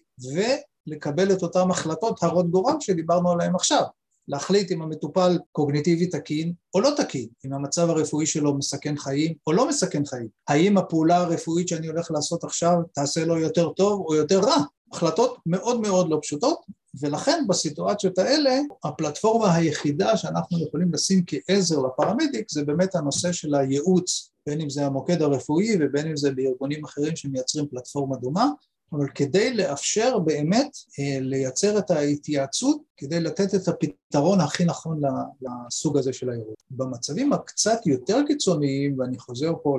לקבל 0.88 1.32
את 1.32 1.44
אותן 1.44 1.72
החלטות 1.72 2.24
הרות 2.24 2.50
גורל 2.50 2.74
שדיברנו 2.80 3.32
עליהן 3.32 3.56
עכשיו. 3.56 3.84
להחליט 4.28 4.72
אם 4.72 4.82
המטופל 4.82 5.40
קוגניטיבי 5.52 6.08
תקין 6.08 6.54
או 6.74 6.82
לא 6.82 6.90
תקין, 6.98 7.28
אם 7.46 7.54
המצב 7.54 7.90
הרפואי 7.90 8.26
שלו 8.26 8.58
מסכן 8.58 8.98
חיים 8.98 9.34
או 9.48 9.54
לא 9.54 9.68
מסכן 9.68 10.06
חיים, 10.06 10.28
האם 10.48 10.78
הפעולה 10.78 11.18
הרפואית 11.18 11.68
שאני 11.68 11.88
הולך 11.88 12.12
לעשות 12.12 12.44
עכשיו 12.44 12.76
תעשה 12.94 13.26
לו 13.26 13.40
יותר 13.40 13.70
טוב 13.70 14.06
או 14.08 14.16
יותר 14.16 14.40
רע. 14.40 14.58
החלטות 14.92 15.38
מאוד 15.46 15.82
מאוד 15.82 16.10
לא 16.10 16.20
פשוטות, 16.22 16.60
ולכן 17.02 17.46
בסיטואציות 17.48 18.18
האלה 18.18 18.60
הפלטפורמה 18.84 19.56
היחידה 19.56 20.18
שאנחנו 20.18 20.64
יכולים 20.68 20.94
לשים 20.94 21.24
כעזר 21.28 21.80
לפרמדיק 21.80 22.52
זה 22.52 22.64
באמת 22.64 22.96
הנושא 22.96 23.32
של 23.32 23.56
הייעוץ, 23.56 24.32
בין 24.48 24.62
אם 24.62 24.70
זה 24.70 24.86
המוקד 24.86 25.22
הרפואי 25.22 25.78
ובין 25.80 26.08
אם 26.08 26.18
זה 26.18 26.32
בארגונים 26.32 26.86
אחרים 26.86 27.16
שמייצרים 27.16 27.68
פלטפורמה 27.68 28.16
דומה, 28.16 28.50
אבל 28.94 29.08
כדי 29.16 29.54
לאפשר 29.54 30.20
באמת 30.20 30.78
אה, 31.00 31.18
לייצר 31.22 31.78
את 31.78 31.92
ההתייעצות, 31.92 32.82
כדי 32.98 33.20
לתת 33.20 33.56
את 33.56 33.68
הפתרון 33.68 34.42
הכי 34.42 34.66
נכון 34.66 35.02
לסוג 35.42 35.98
הזה 35.98 36.14
של 36.14 36.30
האירוע. 36.30 36.54
במצבים 36.72 37.34
הקצת 37.34 37.80
יותר 37.86 38.18
קיצוניים, 38.28 39.00
ואני 39.00 39.20
חוזר 39.20 39.54
פה 39.64 39.78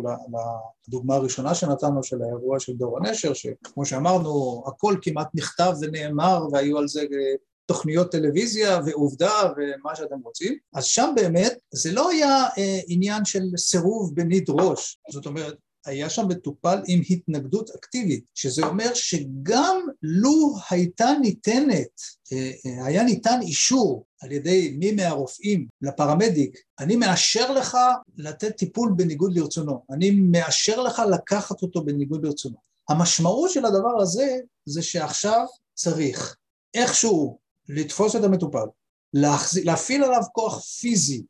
לדוגמה 0.88 1.14
הראשונה 1.14 1.54
שנתנו 1.54 2.02
של 2.02 2.22
האירוע 2.22 2.60
של 2.60 2.72
דור 2.72 2.98
הנשר, 2.98 3.34
שכמו 3.34 3.86
שאמרנו, 3.86 4.62
הכל 4.66 4.94
כמעט 5.02 5.28
נכתב 5.34 5.72
ונאמר 5.80 6.46
והיו 6.52 6.78
על 6.78 6.88
זה 6.88 7.00
אה, 7.00 7.34
תוכניות 7.66 8.12
טלוויזיה 8.12 8.80
ועובדה 8.86 9.32
ומה 9.56 9.96
שאתם 9.96 10.16
רוצים, 10.24 10.58
אז 10.74 10.84
שם 10.84 11.12
באמת 11.16 11.58
זה 11.70 11.92
לא 11.92 12.10
היה 12.10 12.44
אה, 12.58 12.80
עניין 12.86 13.24
של 13.24 13.42
סירוב 13.56 14.14
בניד 14.14 14.44
ראש, 14.48 15.00
זאת 15.10 15.26
אומרת 15.26 15.56
היה 15.86 16.10
שם 16.10 16.28
מטופל 16.28 16.78
עם 16.86 17.02
התנגדות 17.10 17.70
אקטיבית, 17.70 18.24
שזה 18.34 18.66
אומר 18.66 18.94
שגם 18.94 19.80
לו 20.02 20.54
הייתה 20.70 21.10
ניתנת, 21.20 22.00
אה, 22.32 22.50
אה, 22.66 22.86
היה 22.86 23.02
ניתן 23.02 23.38
אישור 23.42 24.06
על 24.22 24.32
ידי 24.32 24.76
מי 24.78 24.92
מהרופאים 24.92 25.66
לפרמדיק, 25.82 26.58
אני 26.78 26.96
מאשר 26.96 27.52
לך 27.52 27.76
לתת 28.16 28.56
טיפול 28.56 28.92
בניגוד 28.96 29.36
לרצונו, 29.36 29.84
אני 29.90 30.10
מאשר 30.10 30.82
לך 30.82 31.02
לקחת 31.14 31.62
אותו 31.62 31.84
בניגוד 31.84 32.24
לרצונו. 32.26 32.56
המשמעות 32.88 33.50
של 33.50 33.64
הדבר 33.64 34.02
הזה 34.02 34.36
זה 34.66 34.82
שעכשיו 34.82 35.46
צריך 35.74 36.36
איכשהו 36.74 37.38
לתפוס 37.68 38.16
את 38.16 38.24
המטופל, 38.24 38.66
להחז... 39.14 39.58
להפעיל 39.58 40.04
עליו 40.04 40.22
כוח 40.32 40.60
פיזי 40.60 41.22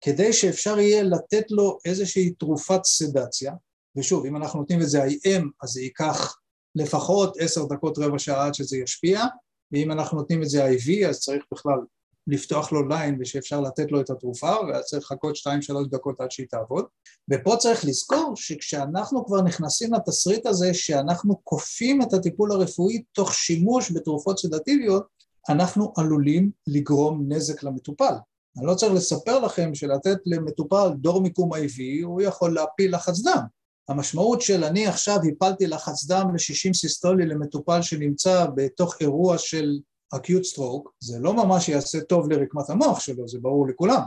כדי 0.00 0.32
שאפשר 0.32 0.78
יהיה 0.78 1.02
לתת 1.02 1.50
לו 1.50 1.78
איזושהי 1.84 2.30
תרופת 2.30 2.84
סדציה, 2.84 3.52
ושוב, 3.96 4.26
אם 4.26 4.36
אנחנו 4.36 4.60
נותנים 4.60 4.82
את 4.82 4.88
זה 4.88 5.04
IM, 5.04 5.44
אז 5.62 5.70
זה 5.70 5.80
ייקח 5.80 6.36
לפחות 6.74 7.36
עשר 7.38 7.64
דקות, 7.64 7.98
רבע 7.98 8.18
שעה 8.18 8.46
עד 8.46 8.54
שזה 8.54 8.76
ישפיע, 8.76 9.24
ואם 9.72 9.92
אנחנו 9.92 10.18
נותנים 10.18 10.42
את 10.42 10.48
זה 10.48 10.66
IV, 10.66 11.08
אז 11.08 11.20
צריך 11.20 11.44
בכלל 11.52 11.78
לפתוח 12.26 12.72
לו 12.72 12.88
ליין 12.88 13.16
ושאפשר 13.20 13.60
לתת 13.60 13.92
לו 13.92 14.00
את 14.00 14.10
התרופה, 14.10 14.52
ואז 14.68 14.84
צריך 14.84 15.02
לחכות 15.02 15.36
שתיים 15.36 15.62
שלוש 15.62 15.88
דקות 15.88 16.20
עד 16.20 16.30
שהיא 16.30 16.46
תעבוד. 16.50 16.84
ופה 17.30 17.56
צריך 17.56 17.84
לזכור 17.84 18.32
שכשאנחנו 18.36 19.26
כבר 19.26 19.42
נכנסים 19.42 19.94
לתסריט 19.94 20.46
הזה, 20.46 20.74
שאנחנו 20.74 21.40
כופים 21.44 22.02
את 22.02 22.12
הטיפול 22.12 22.52
הרפואי 22.52 23.02
תוך 23.12 23.34
שימוש 23.34 23.92
בתרופות 23.92 24.38
סדטיביות, 24.38 25.06
אנחנו 25.48 25.92
עלולים 25.96 26.50
לגרום 26.66 27.24
נזק 27.28 27.62
למטופל. 27.62 28.14
אני 28.58 28.66
לא 28.66 28.74
צריך 28.74 28.92
לספר 28.92 29.38
לכם 29.38 29.74
שלתת 29.74 30.18
למטופל 30.26 30.88
דור 30.96 31.22
מיקום 31.22 31.52
IV, 31.52 32.04
הוא 32.04 32.22
יכול 32.22 32.54
להפיל 32.54 32.94
לחץ 32.94 33.20
דם. 33.20 33.42
המשמעות 33.88 34.40
של 34.40 34.64
אני 34.64 34.86
עכשיו 34.86 35.16
הפלתי 35.32 35.66
לחץ 35.66 36.04
דם 36.06 36.30
ל-60 36.32 36.72
סיסטולי 36.74 37.26
למטופל 37.26 37.82
שנמצא 37.82 38.46
בתוך 38.54 38.96
אירוע 39.00 39.38
של 39.38 39.78
acute 40.14 40.54
stroke, 40.54 40.88
זה 41.00 41.18
לא 41.18 41.34
ממש 41.34 41.68
יעשה 41.68 42.00
טוב 42.00 42.32
לרקמת 42.32 42.70
המוח 42.70 43.00
שלו, 43.00 43.28
זה 43.28 43.38
ברור 43.38 43.68
לכולם. 43.68 44.00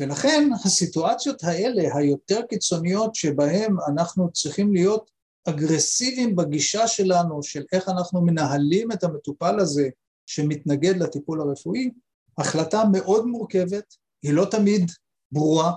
ולכן 0.00 0.50
הסיטואציות 0.64 1.44
האלה 1.44 1.96
היותר 1.96 2.40
קיצוניות 2.48 3.14
שבהן 3.14 3.76
אנחנו 3.88 4.32
צריכים 4.32 4.72
להיות 4.72 5.10
אגרסיביים 5.48 6.36
בגישה 6.36 6.88
שלנו 6.88 7.42
של 7.42 7.64
איך 7.72 7.88
אנחנו 7.88 8.22
מנהלים 8.22 8.92
את 8.92 9.04
המטופל 9.04 9.60
הזה 9.60 9.88
שמתנגד 10.26 10.96
לטיפול 10.96 11.40
הרפואי, 11.40 11.90
החלטה 12.38 12.82
מאוד 12.92 13.26
מורכבת, 13.26 13.94
היא 14.22 14.32
לא 14.32 14.44
תמיד 14.44 14.90
ברורה, 15.32 15.72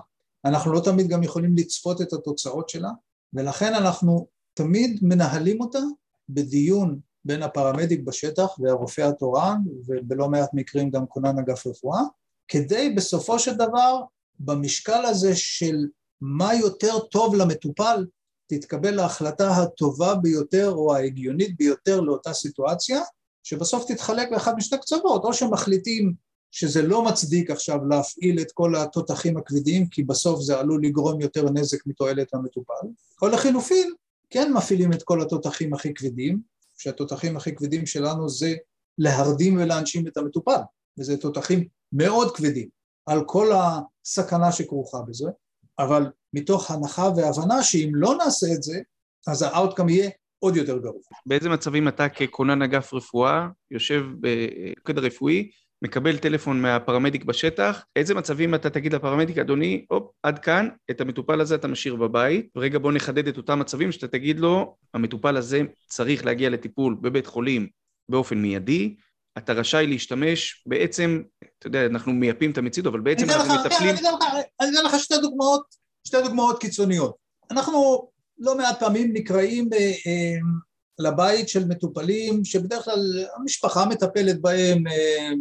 אנחנו 0.45 0.73
לא 0.73 0.79
תמיד 0.79 1.07
גם 1.07 1.23
יכולים 1.23 1.55
לצפות 1.57 2.01
את 2.01 2.13
התוצאות 2.13 2.69
שלה, 2.69 2.89
ולכן 3.35 3.73
אנחנו 3.73 4.27
תמיד 4.53 4.99
מנהלים 5.01 5.61
אותה 5.61 5.79
בדיון 6.29 6.99
בין 7.25 7.43
הפרמדיק 7.43 8.01
בשטח 8.03 8.59
והרופא 8.59 9.01
התורן, 9.01 9.57
ובלא 9.87 10.29
מעט 10.29 10.49
מקרים 10.53 10.89
גם 10.89 11.05
כונן 11.07 11.39
אגף 11.39 11.67
רפואה, 11.67 12.01
כדי 12.47 12.89
בסופו 12.89 13.39
של 13.39 13.53
דבר, 13.53 14.01
במשקל 14.39 15.05
הזה 15.05 15.35
של 15.35 15.85
מה 16.21 16.53
יותר 16.53 16.99
טוב 16.99 17.35
למטופל, 17.35 18.05
תתקבל 18.47 18.99
ההחלטה 18.99 19.49
הטובה 19.49 20.15
ביותר 20.15 20.71
או 20.71 20.95
ההגיונית 20.95 21.57
ביותר 21.57 22.01
לאותה 22.01 22.33
סיטואציה, 22.33 23.01
שבסוף 23.43 23.91
תתחלק 23.91 24.31
באחד 24.31 24.55
משתי 24.55 24.77
קצוות, 24.77 25.23
או 25.23 25.33
שמחליטים 25.33 26.13
שזה 26.55 26.81
לא 26.81 27.05
מצדיק 27.05 27.51
עכשיו 27.51 27.85
להפעיל 27.89 28.39
את 28.41 28.51
כל 28.51 28.75
התותחים 28.75 29.37
הכבדים, 29.37 29.87
כי 29.87 30.03
בסוף 30.03 30.41
זה 30.41 30.59
עלול 30.59 30.85
לגרום 30.85 31.21
יותר 31.21 31.49
נזק 31.49 31.87
מתועלת 31.87 32.33
למטופל, 32.33 32.87
או 33.21 33.27
לחילופין, 33.27 33.93
כן 34.29 34.53
מפעילים 34.53 34.93
את 34.93 35.03
כל 35.03 35.21
התותחים 35.21 35.73
הכי 35.73 35.93
כבדים, 35.93 36.39
שהתותחים 36.77 37.37
הכי 37.37 37.55
כבדים 37.55 37.85
שלנו 37.85 38.29
זה 38.29 38.55
להרדים 38.97 39.57
ולהנשים 39.57 40.07
את 40.07 40.17
המטופל, 40.17 40.59
וזה 40.99 41.17
תותחים 41.17 41.67
מאוד 41.93 42.35
כבדים 42.35 42.67
על 43.05 43.23
כל 43.25 43.51
הסכנה 43.53 44.51
שכרוכה 44.51 45.01
בזה, 45.07 45.29
אבל 45.79 46.11
מתוך 46.33 46.71
הנחה 46.71 47.09
והבנה 47.15 47.63
שאם 47.63 47.91
לא 47.93 48.15
נעשה 48.17 48.47
את 48.53 48.63
זה, 48.63 48.79
אז 49.27 49.41
ה 49.41 49.47
outcome 49.47 49.89
יהיה 49.89 50.09
עוד 50.39 50.55
יותר 50.55 50.77
גרוע. 50.77 51.01
באיזה 51.25 51.49
מצבים 51.49 51.87
אתה 51.87 52.09
ככונן 52.09 52.61
אגף 52.61 52.93
רפואה 52.93 53.47
יושב 53.71 54.03
במוקד 54.19 54.97
הרפואי 54.97 55.49
מקבל 55.85 56.17
טלפון 56.17 56.61
מהפרמדיק 56.61 57.23
בשטח, 57.23 57.85
איזה 57.95 58.13
מצבים 58.13 58.55
אתה 58.55 58.69
תגיד 58.69 58.93
לפרמדיק, 58.93 59.37
אדוני, 59.37 59.85
הופ, 59.89 60.11
עד 60.23 60.39
כאן, 60.39 60.69
את 60.91 61.01
המטופל 61.01 61.41
הזה 61.41 61.55
אתה 61.55 61.67
משאיר 61.67 61.95
בבית, 61.95 62.49
ורגע 62.55 62.79
בוא 62.79 62.91
נחדד 62.91 63.27
את 63.27 63.37
אותם 63.37 63.59
מצבים 63.59 63.91
שאתה 63.91 64.07
תגיד 64.07 64.39
לו, 64.39 64.75
המטופל 64.93 65.37
הזה 65.37 65.61
צריך 65.87 66.25
להגיע 66.25 66.49
לטיפול 66.49 66.95
בבית 67.01 67.27
חולים 67.27 67.67
באופן 68.09 68.37
מיידי, 68.37 68.95
אתה 69.37 69.53
רשאי 69.53 69.87
להשתמש 69.87 70.63
בעצם, 70.65 71.21
אתה 71.59 71.67
יודע, 71.67 71.85
אנחנו 71.85 72.13
מייפים 72.13 72.51
את 72.51 72.57
המציאות, 72.57 72.87
אבל 72.87 72.99
בעצם 72.99 73.29
אנחנו 73.29 73.53
לך, 73.55 73.65
מטפלים... 73.65 73.95
כן, 73.95 74.05
אני 74.61 74.69
אתן 74.69 74.85
לך 74.85 74.99
שתי 74.99 75.15
דוגמאות, 75.21 75.65
שתי 76.07 76.17
דוגמאות 76.23 76.59
קיצוניות. 76.59 77.15
אנחנו 77.51 78.09
לא 78.39 78.57
מעט 78.57 78.79
פעמים 78.79 79.13
נקראים 79.13 79.69
אה, 79.73 79.79
אה, 79.79 80.37
לבית 80.99 81.49
של 81.49 81.67
מטופלים 81.67 82.45
שבדרך 82.45 82.85
כלל 82.85 83.25
המשפחה 83.35 83.85
מטפלת 83.85 84.41
בהם, 84.41 84.87
אה, 84.87 85.31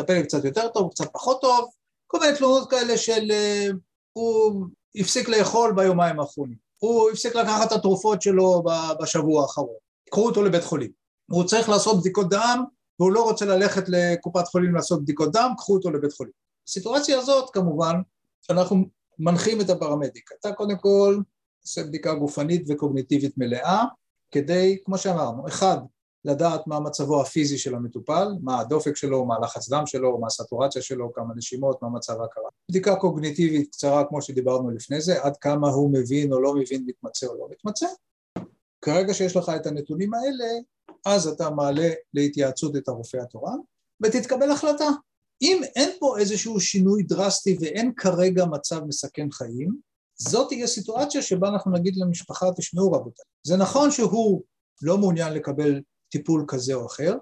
מטפלת 0.00 0.24
קצת 0.24 0.44
יותר 0.44 0.68
טוב, 0.68 0.90
קצת 0.90 1.12
פחות 1.12 1.40
טוב, 1.40 1.70
כל 2.06 2.18
מיני 2.20 2.36
תלונות 2.36 2.70
כאלה 2.70 2.98
של 2.98 3.30
אה, 3.30 3.68
הוא 4.12 4.66
הפסיק 4.96 5.28
לאכול 5.28 5.72
ביומיים 5.76 6.20
האחרונים, 6.20 6.56
הוא 6.78 7.10
הפסיק 7.10 7.34
לקחת 7.34 7.66
את 7.66 7.72
התרופות 7.72 8.22
שלו 8.22 8.64
בשבוע 9.00 9.42
האחרון, 9.42 9.76
קחו 10.10 10.26
אותו 10.26 10.42
לבית 10.42 10.64
חולים, 10.64 10.90
הוא 11.30 11.44
צריך 11.44 11.68
לעשות 11.68 12.00
בדיקות 12.00 12.28
דם 12.30 12.64
והוא 13.00 13.12
לא 13.12 13.24
רוצה 13.24 13.44
ללכת 13.44 13.84
לקופת 13.88 14.48
חולים 14.48 14.74
לעשות 14.74 15.02
בדיקות 15.02 15.32
דם, 15.32 15.50
קחו 15.56 15.74
אותו 15.74 15.90
לבית 15.90 16.12
חולים. 16.12 16.32
בסיטואציה 16.66 17.18
הזאת 17.18 17.50
כמובן 17.50 17.94
אנחנו 18.50 18.84
מנחים 19.18 19.60
את 19.60 19.70
הפרמדיק, 19.70 20.30
אתה 20.40 20.52
קודם 20.52 20.78
כל 20.78 21.18
עושה 21.62 21.84
בדיקה 21.84 22.14
גופנית 22.14 22.64
וקוגניטיבית 22.68 23.38
מלאה 23.38 23.84
כדי, 24.30 24.78
כמו 24.84 24.98
שאמרנו, 24.98 25.48
אחד, 25.48 25.78
לדעת 26.26 26.66
מה 26.66 26.80
מצבו 26.80 27.20
הפיזי 27.20 27.58
של 27.58 27.74
המטופל, 27.74 28.28
מה 28.42 28.60
הדופק 28.60 28.96
שלו, 28.96 29.24
מה 29.24 29.34
הלחץ 29.36 29.68
דם 29.68 29.82
שלו, 29.86 30.18
מה 30.18 30.26
הסטורציה 30.26 30.82
שלו, 30.82 31.12
כמה 31.12 31.34
נשימות, 31.36 31.82
מה 31.82 31.88
מצב 31.88 32.20
ההכרה. 32.20 32.48
בדיקה 32.70 32.96
קוגניטיבית 32.96 33.70
קצרה 33.72 34.04
כמו 34.08 34.22
שדיברנו 34.22 34.70
לפני 34.70 35.00
זה, 35.00 35.22
עד 35.22 35.36
כמה 35.36 35.68
הוא 35.68 35.92
מבין 35.92 36.32
או 36.32 36.40
לא 36.40 36.54
מבין, 36.54 36.84
מתמצא 36.86 37.26
או 37.26 37.34
לא 37.34 37.48
מתמצא. 37.50 37.86
כרגע 38.82 39.14
שיש 39.14 39.36
לך 39.36 39.52
את 39.56 39.66
הנתונים 39.66 40.14
האלה, 40.14 40.44
אז 41.06 41.26
אתה 41.28 41.50
מעלה 41.50 41.88
להתייעצות 42.14 42.76
את 42.76 42.88
הרופא 42.88 43.16
התורן, 43.16 43.58
ותתקבל 44.02 44.50
החלטה. 44.50 44.88
אם 45.42 45.62
אין 45.76 45.90
פה 46.00 46.18
איזשהו 46.18 46.60
שינוי 46.60 47.02
דרסטי 47.02 47.56
ואין 47.60 47.92
כרגע 47.96 48.44
מצב 48.44 48.84
מסכן 48.84 49.30
חיים, 49.30 49.76
זאת 50.18 50.48
תהיה 50.48 50.66
סיטואציה 50.66 51.22
שבה 51.22 51.48
אנחנו 51.48 51.72
נגיד 51.72 51.96
למשפחה, 51.96 52.46
תשמעו 52.56 52.92
רבותיי, 52.92 53.24
זה 53.46 53.56
נכון 53.56 53.90
שהוא 53.90 54.42
לא 54.82 54.98
מעוניין 54.98 55.32
לקבל 55.32 55.80
טיפול 56.16 56.44
כזה 56.48 56.74
או 56.74 56.86
אחר, 56.86 57.14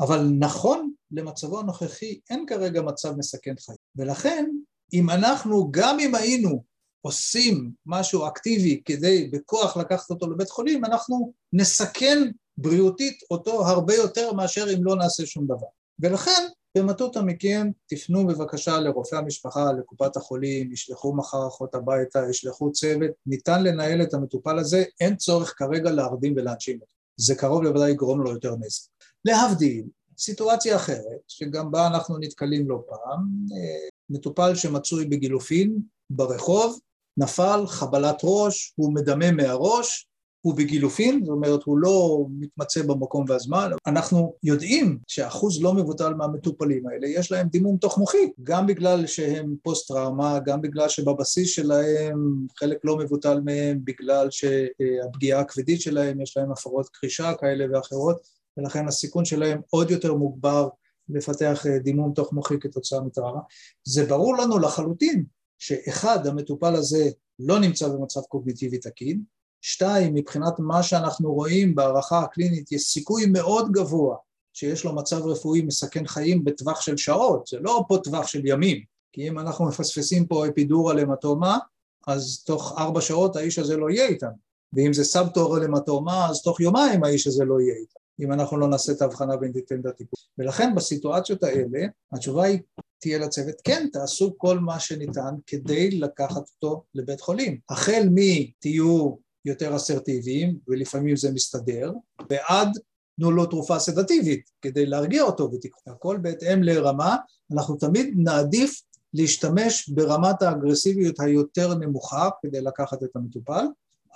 אבל 0.00 0.28
נכון 0.38 0.92
למצבו 1.10 1.60
הנוכחי 1.60 2.20
אין 2.30 2.46
כרגע 2.46 2.82
מצב 2.82 3.16
מסכן 3.16 3.54
חיים. 3.66 3.78
ולכן, 3.96 4.50
אם 4.92 5.10
אנחנו, 5.10 5.68
גם 5.70 6.00
אם 6.00 6.14
היינו 6.14 6.62
עושים 7.00 7.70
משהו 7.86 8.26
אקטיבי 8.26 8.82
כדי 8.84 9.28
בכוח 9.32 9.76
לקחת 9.76 10.10
אותו 10.10 10.30
לבית 10.30 10.50
חולים, 10.50 10.84
אנחנו 10.84 11.32
נסכן 11.52 12.18
בריאותית 12.56 13.18
אותו 13.30 13.66
הרבה 13.66 13.94
יותר 13.94 14.32
מאשר 14.32 14.66
אם 14.74 14.84
לא 14.84 14.96
נעשה 14.96 15.26
שום 15.26 15.44
דבר. 15.44 15.66
ולכן 16.00 16.42
במטותא 16.78 17.18
מכם 17.18 17.70
תפנו 17.86 18.26
בבקשה 18.26 18.80
לרופא 18.80 19.16
המשפחה, 19.16 19.72
לקופת 19.72 20.16
החולים, 20.16 20.72
ישלחו 20.72 21.16
מחר 21.16 21.48
אחות 21.48 21.74
הביתה, 21.74 22.20
ישלחו 22.30 22.72
צוות, 22.72 23.10
ניתן 23.26 23.62
לנהל 23.62 24.02
את 24.02 24.14
המטופל 24.14 24.58
הזה, 24.58 24.84
אין 25.00 25.16
צורך 25.16 25.54
כרגע 25.56 25.90
להרדים 25.90 26.34
ולהנשים 26.36 26.80
אותו. 26.80 27.01
זה 27.16 27.34
קרוב 27.34 27.62
לוודאי 27.62 27.90
יגרום 27.90 28.22
לו 28.22 28.32
יותר 28.32 28.54
נזק. 28.56 28.88
להבדיל, 29.24 29.84
סיטואציה 30.18 30.76
אחרת, 30.76 31.22
שגם 31.28 31.70
בה 31.70 31.86
אנחנו 31.86 32.18
נתקלים 32.18 32.68
לא 32.68 32.82
פעם, 32.86 33.20
אה, 33.52 33.88
מטופל 34.10 34.54
שמצוי 34.54 35.04
בגילופין 35.04 35.78
ברחוב, 36.10 36.80
נפל, 37.16 37.66
חבלת 37.66 38.20
ראש, 38.24 38.72
הוא 38.76 38.94
מדמם 38.94 39.36
מהראש, 39.36 40.08
הוא 40.42 40.54
בגילופין, 40.54 41.24
זאת 41.24 41.32
אומרת 41.32 41.62
הוא 41.62 41.78
לא 41.78 42.26
מתמצא 42.38 42.82
במקום 42.82 43.24
והזמן, 43.28 43.70
אנחנו 43.86 44.34
יודעים 44.42 44.98
שאחוז 45.06 45.62
לא 45.62 45.74
מבוטל 45.74 46.14
מהמטופלים 46.14 46.86
האלה 46.88 47.06
יש 47.08 47.32
להם 47.32 47.48
דימום 47.48 47.76
תוך 47.76 47.98
מוחי, 47.98 48.32
גם 48.42 48.66
בגלל 48.66 49.06
שהם 49.06 49.56
פוסט 49.62 49.88
טראומה, 49.88 50.38
גם 50.44 50.60
בגלל 50.60 50.88
שבבסיס 50.88 51.48
שלהם 51.48 52.46
חלק 52.58 52.78
לא 52.84 52.96
מבוטל 52.96 53.40
מהם, 53.40 53.78
בגלל 53.84 54.28
שהפגיעה 54.30 55.40
הכבדית 55.40 55.80
שלהם 55.80 56.20
יש 56.20 56.36
להם 56.36 56.52
הפרות 56.52 56.88
קרישה 56.88 57.32
כאלה 57.40 57.64
ואחרות, 57.72 58.16
ולכן 58.56 58.88
הסיכון 58.88 59.24
שלהם 59.24 59.60
עוד 59.70 59.90
יותר 59.90 60.14
מוגבר 60.14 60.68
לפתח 61.08 61.64
דימום 61.82 62.12
תוך 62.14 62.32
מוחי 62.32 62.54
כתוצאה 62.60 63.00
מטראומה. 63.00 63.40
זה 63.84 64.06
ברור 64.06 64.36
לנו 64.36 64.58
לחלוטין 64.58 65.24
שאחד, 65.58 66.26
המטופל 66.26 66.74
הזה 66.74 67.10
לא 67.38 67.60
נמצא 67.60 67.88
במצב 67.88 68.20
קוגניטיבי 68.20 68.78
תקין, 68.78 69.22
שתיים, 69.64 70.14
מבחינת 70.14 70.52
מה 70.58 70.82
שאנחנו 70.82 71.32
רואים 71.32 71.74
בהערכה 71.74 72.18
הקלינית, 72.18 72.72
יש 72.72 72.82
סיכוי 72.82 73.26
מאוד 73.26 73.72
גבוה 73.72 74.16
שיש 74.52 74.84
לו 74.84 74.94
מצב 74.94 75.26
רפואי 75.26 75.62
מסכן 75.62 76.06
חיים 76.06 76.44
בטווח 76.44 76.80
של 76.80 76.96
שעות, 76.96 77.46
זה 77.46 77.58
לא 77.60 77.84
פה 77.88 77.98
טווח 78.04 78.26
של 78.26 78.46
ימים, 78.46 78.82
כי 79.12 79.28
אם 79.28 79.38
אנחנו 79.38 79.68
מפספסים 79.68 80.26
פה 80.26 80.48
אפידורה 80.48 80.94
למטומה, 80.94 81.58
אז 82.06 82.42
תוך 82.46 82.74
ארבע 82.78 83.00
שעות 83.00 83.36
האיש 83.36 83.58
הזה 83.58 83.76
לא 83.76 83.90
יהיה 83.90 84.06
איתנו, 84.06 84.36
ואם 84.72 84.92
זה 84.92 85.04
סבתור 85.04 85.58
למטומה, 85.58 86.28
אז 86.30 86.42
תוך 86.42 86.60
יומיים 86.60 87.04
האיש 87.04 87.26
הזה 87.26 87.44
לא 87.44 87.60
יהיה 87.60 87.74
איתנו, 87.74 88.02
אם 88.20 88.32
אנחנו 88.32 88.56
לא 88.56 88.68
נעשה 88.68 88.92
את 88.92 89.02
ההבחנה 89.02 89.34
וניתן 89.40 89.80
את 89.80 89.86
הטיפול. 89.86 90.18
ולכן 90.38 90.74
בסיטואציות 90.74 91.42
האלה, 91.42 91.86
התשובה 92.12 92.44
היא 92.44 92.58
תהיה 92.98 93.18
לצוות, 93.18 93.54
כן, 93.64 93.86
תעשו 93.92 94.34
כל 94.38 94.58
מה 94.58 94.80
שניתן 94.80 95.34
כדי 95.46 95.90
לקחת 95.90 96.42
אותו 96.54 96.84
לבית 96.94 97.20
חולים. 97.20 97.58
החל 97.68 98.08
מתהיו 98.10 99.14
יותר 99.44 99.76
אסרטיביים, 99.76 100.58
ולפעמים 100.68 101.16
זה 101.16 101.32
מסתדר, 101.32 101.92
ועד 102.30 102.68
תנו 103.16 103.30
לו 103.30 103.46
תרופה 103.46 103.78
סדטיבית 103.78 104.50
כדי 104.62 104.86
להרגיע 104.86 105.22
אותו 105.22 105.50
ותיקחו. 105.52 105.90
הכל 105.90 106.18
בהתאם 106.22 106.62
לרמה, 106.62 107.16
אנחנו 107.52 107.76
תמיד 107.76 108.14
נעדיף 108.16 108.82
להשתמש 109.14 109.88
ברמת 109.88 110.42
האגרסיביות 110.42 111.20
היותר 111.20 111.74
נמוכה 111.74 112.28
כדי 112.42 112.60
לקחת 112.60 113.02
את 113.02 113.16
המטופל, 113.16 113.64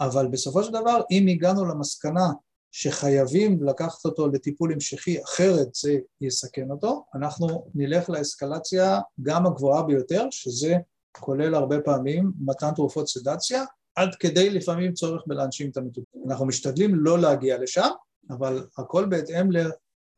אבל 0.01 0.27
בסופו 0.27 0.63
של 0.65 0.73
דבר 0.73 1.01
אם 1.11 1.27
הגענו 1.29 1.65
למסקנה 1.65 2.33
שחייבים 2.73 3.63
לקחת 3.63 4.05
אותו 4.05 4.29
לטיפול 4.29 4.73
המשכי 4.73 5.23
אחרת 5.23 5.75
זה 5.75 5.99
יסכן 6.21 6.71
אותו, 6.71 7.05
אנחנו 7.15 7.67
נלך 7.75 8.11
לאסקלציה 8.11 9.01
גם 9.23 9.47
הגבוהה 9.47 9.83
ביותר, 9.83 10.27
שזה 10.31 10.77
כולל 11.13 11.55
הרבה 11.55 11.81
פעמים 11.81 12.33
מתן 12.41 12.71
תרופות 12.75 13.09
סדציה, 13.09 13.65
עד 13.97 14.15
כדי 14.15 14.51
לפעמים 14.51 14.93
צורך 14.93 15.23
בלהנשים 15.27 15.71
את 15.71 15.77
המטופל. 15.77 16.19
אנחנו 16.29 16.47
משתדלים 16.47 16.95
לא 16.95 17.19
להגיע 17.19 17.59
לשם, 17.63 17.89
אבל 18.31 18.67
הכל 18.79 19.05
בהתאם 19.05 19.49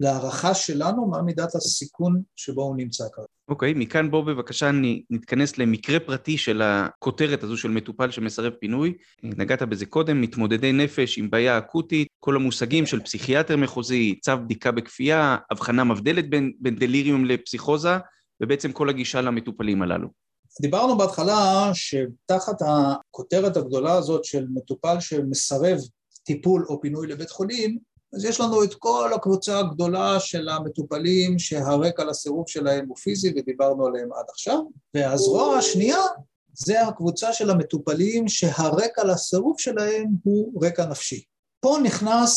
להערכה 0.01 0.55
שלנו 0.55 1.07
מה 1.07 1.23
מידת 1.23 1.55
הסיכון 1.55 2.23
שבו 2.37 2.63
הוא 2.63 2.77
נמצא 2.77 3.05
כרגע. 3.13 3.27
אוקיי, 3.49 3.73
okay, 3.73 3.77
מכאן 3.77 4.11
בואו 4.11 4.25
בבקשה 4.25 4.71
נתכנס 5.11 5.59
למקרה 5.59 6.01
פרטי 6.01 6.39
של 6.39 6.63
הכותרת 6.63 7.43
הזו 7.43 7.57
של 7.57 7.71
מטופל 7.71 8.11
שמסרב 8.11 8.53
פינוי. 8.53 8.95
נגעת 9.23 9.63
בזה 9.63 9.87
קודם, 9.87 10.21
מתמודדי 10.21 10.73
נפש 10.73 11.19
עם 11.19 11.31
בעיה 11.31 11.59
אקוטית, 11.59 12.09
כל 12.21 12.37
המושגים 12.37 12.87
של 12.87 13.01
פסיכיאטר 13.01 13.57
מחוזי, 13.57 14.19
צו 14.21 14.33
בדיקה 14.45 14.71
בכפייה, 14.71 15.37
הבחנה 15.51 15.85
מבדלת 15.85 16.31
בין, 16.31 16.53
בין 16.61 16.77
דליריום 16.77 17.25
לפסיכוזה, 17.25 17.97
ובעצם 18.41 18.73
כל 18.73 18.89
הגישה 18.89 19.21
למטופלים 19.21 19.83
הללו. 19.83 20.09
דיברנו 20.61 20.99
בהתחלה 20.99 21.71
שתחת 21.75 22.63
הכותרת 22.67 23.57
הגדולה 23.57 23.93
הזאת 23.93 24.25
של 24.25 24.47
מטופל 24.55 25.01
שמסרב 25.01 25.79
טיפול 26.23 26.67
או 26.69 26.81
פינוי 26.81 27.07
לבית 27.07 27.31
חולים, 27.31 27.79
אז 28.15 28.25
יש 28.25 28.41
לנו 28.41 28.65
את 28.65 28.75
כל 28.75 29.11
הקבוצה 29.15 29.59
הגדולה 29.59 30.21
של 30.21 30.49
המטופלים 30.49 31.39
שהרקע 31.39 32.05
לסירוב 32.05 32.45
שלהם 32.49 32.89
הוא 32.89 32.97
פיזי 32.97 33.33
ודיברנו 33.37 33.87
עליהם 33.87 34.13
עד 34.13 34.25
עכשיו, 34.29 34.59
והזרוע 34.95 35.57
השנייה 35.57 36.03
זה 36.55 36.87
הקבוצה 36.87 37.33
של 37.33 37.51
המטופלים 37.51 38.29
שהרקע 38.29 39.05
לסירוב 39.05 39.55
שלהם 39.59 40.07
הוא 40.23 40.65
רקע 40.65 40.87
נפשי. 40.87 41.25
פה 41.61 41.77
נכנס 41.83 42.35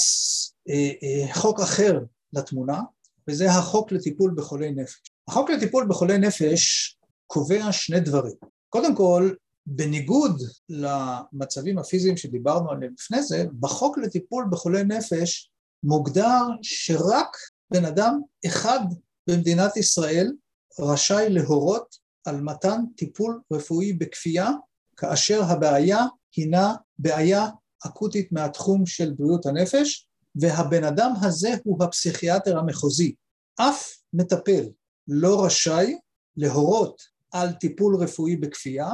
אה, 0.69 0.91
אה, 1.03 1.33
חוק 1.33 1.59
אחר 1.59 1.99
לתמונה, 2.33 2.79
וזה 3.27 3.51
החוק 3.51 3.91
לטיפול 3.91 4.33
בחולי 4.35 4.71
נפש. 4.71 5.01
החוק 5.27 5.49
לטיפול 5.49 5.87
בחולי 5.89 6.17
נפש 6.17 6.97
קובע 7.31 7.71
שני 7.71 7.99
דברים. 7.99 8.35
קודם 8.69 8.95
כל, 8.95 9.33
בניגוד 9.65 10.41
למצבים 10.69 11.77
הפיזיים 11.77 12.17
שדיברנו 12.17 12.71
עליהם 12.71 12.93
לפני 12.99 13.23
זה, 13.23 13.45
בחוק 13.59 13.97
לטיפול 13.97 14.45
בחולי 14.51 14.83
נפש 14.83 15.51
מוגדר 15.83 16.41
שרק 16.61 17.37
בן 17.73 17.85
אדם 17.85 18.21
אחד 18.45 18.79
במדינת 19.27 19.77
ישראל 19.77 20.33
רשאי 20.79 21.29
להורות 21.29 21.95
על 22.25 22.41
מתן 22.41 22.81
טיפול 22.97 23.41
רפואי 23.53 23.93
בכפייה 23.93 24.49
כאשר 24.97 25.43
הבעיה 25.43 25.99
הינה 26.35 26.75
בעיה 26.99 27.47
אקוטית 27.87 28.31
מהתחום 28.31 28.85
של 28.85 29.13
בריאות 29.17 29.45
הנפש 29.45 30.07
והבן 30.35 30.83
אדם 30.83 31.11
הזה 31.21 31.49
הוא 31.63 31.83
הפסיכיאטר 31.83 32.57
המחוזי. 32.57 33.15
אף 33.59 33.91
מטפל 34.13 34.63
לא 35.07 35.45
רשאי 35.45 35.97
להורות 36.37 37.10
על 37.31 37.51
טיפול 37.51 37.95
רפואי 37.95 38.35
בכפייה, 38.35 38.89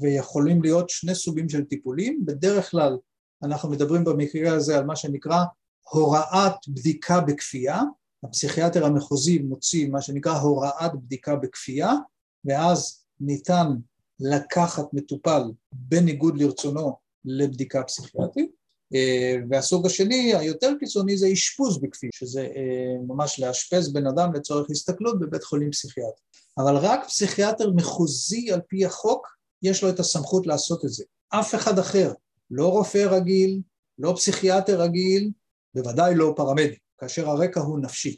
ויכולים 0.00 0.62
להיות 0.62 0.90
שני 0.90 1.14
סוגים 1.14 1.48
של 1.48 1.64
טיפולים, 1.64 2.26
בדרך 2.26 2.70
כלל 2.70 2.96
אנחנו 3.42 3.70
מדברים 3.70 4.04
במקרה 4.04 4.52
הזה 4.52 4.78
על 4.78 4.84
מה 4.84 4.96
שנקרא 4.96 5.44
הוראת 5.90 6.68
בדיקה 6.68 7.20
בכפייה, 7.20 7.82
הפסיכיאטר 8.24 8.84
המחוזי 8.84 9.38
מוציא 9.38 9.88
מה 9.88 10.02
שנקרא 10.02 10.38
הוראת 10.38 10.94
בדיקה 10.94 11.36
בכפייה, 11.36 11.92
ואז 12.44 13.04
ניתן 13.20 13.66
לקחת 14.20 14.84
מטופל 14.92 15.42
בניגוד 15.72 16.38
לרצונו 16.38 16.96
לבדיקה 17.24 17.82
פסיכיאטרית, 17.82 18.50
והסוג 19.50 19.86
השני 19.86 20.34
היותר 20.34 20.72
קיצוני 20.80 21.16
זה 21.16 21.32
אשפוז 21.32 21.80
בכפי, 21.80 22.08
שזה 22.14 22.40
אה, 22.40 22.96
ממש 23.06 23.40
לאשפז 23.40 23.92
בן 23.92 24.06
אדם 24.06 24.32
לצורך 24.34 24.70
הסתכלות 24.70 25.18
בבית 25.20 25.44
חולים 25.44 25.70
פסיכיאטרי. 25.70 26.22
אבל 26.58 26.76
רק 26.76 27.06
פסיכיאטר 27.06 27.70
מחוזי 27.70 28.52
על 28.52 28.60
פי 28.68 28.84
החוק 28.84 29.26
יש 29.62 29.82
לו 29.82 29.88
את 29.88 30.00
הסמכות 30.00 30.46
לעשות 30.46 30.84
את 30.84 30.90
זה. 30.90 31.04
אף 31.28 31.54
אחד 31.54 31.78
אחר, 31.78 32.12
לא 32.50 32.68
רופא 32.68 32.98
רגיל, 32.98 33.60
לא 33.98 34.12
פסיכיאטר 34.16 34.80
רגיל, 34.80 35.30
בוודאי 35.74 36.14
לא 36.14 36.32
פרמדיק, 36.36 36.78
כאשר 36.98 37.28
הרקע 37.28 37.60
הוא 37.60 37.78
נפשי. 37.78 38.16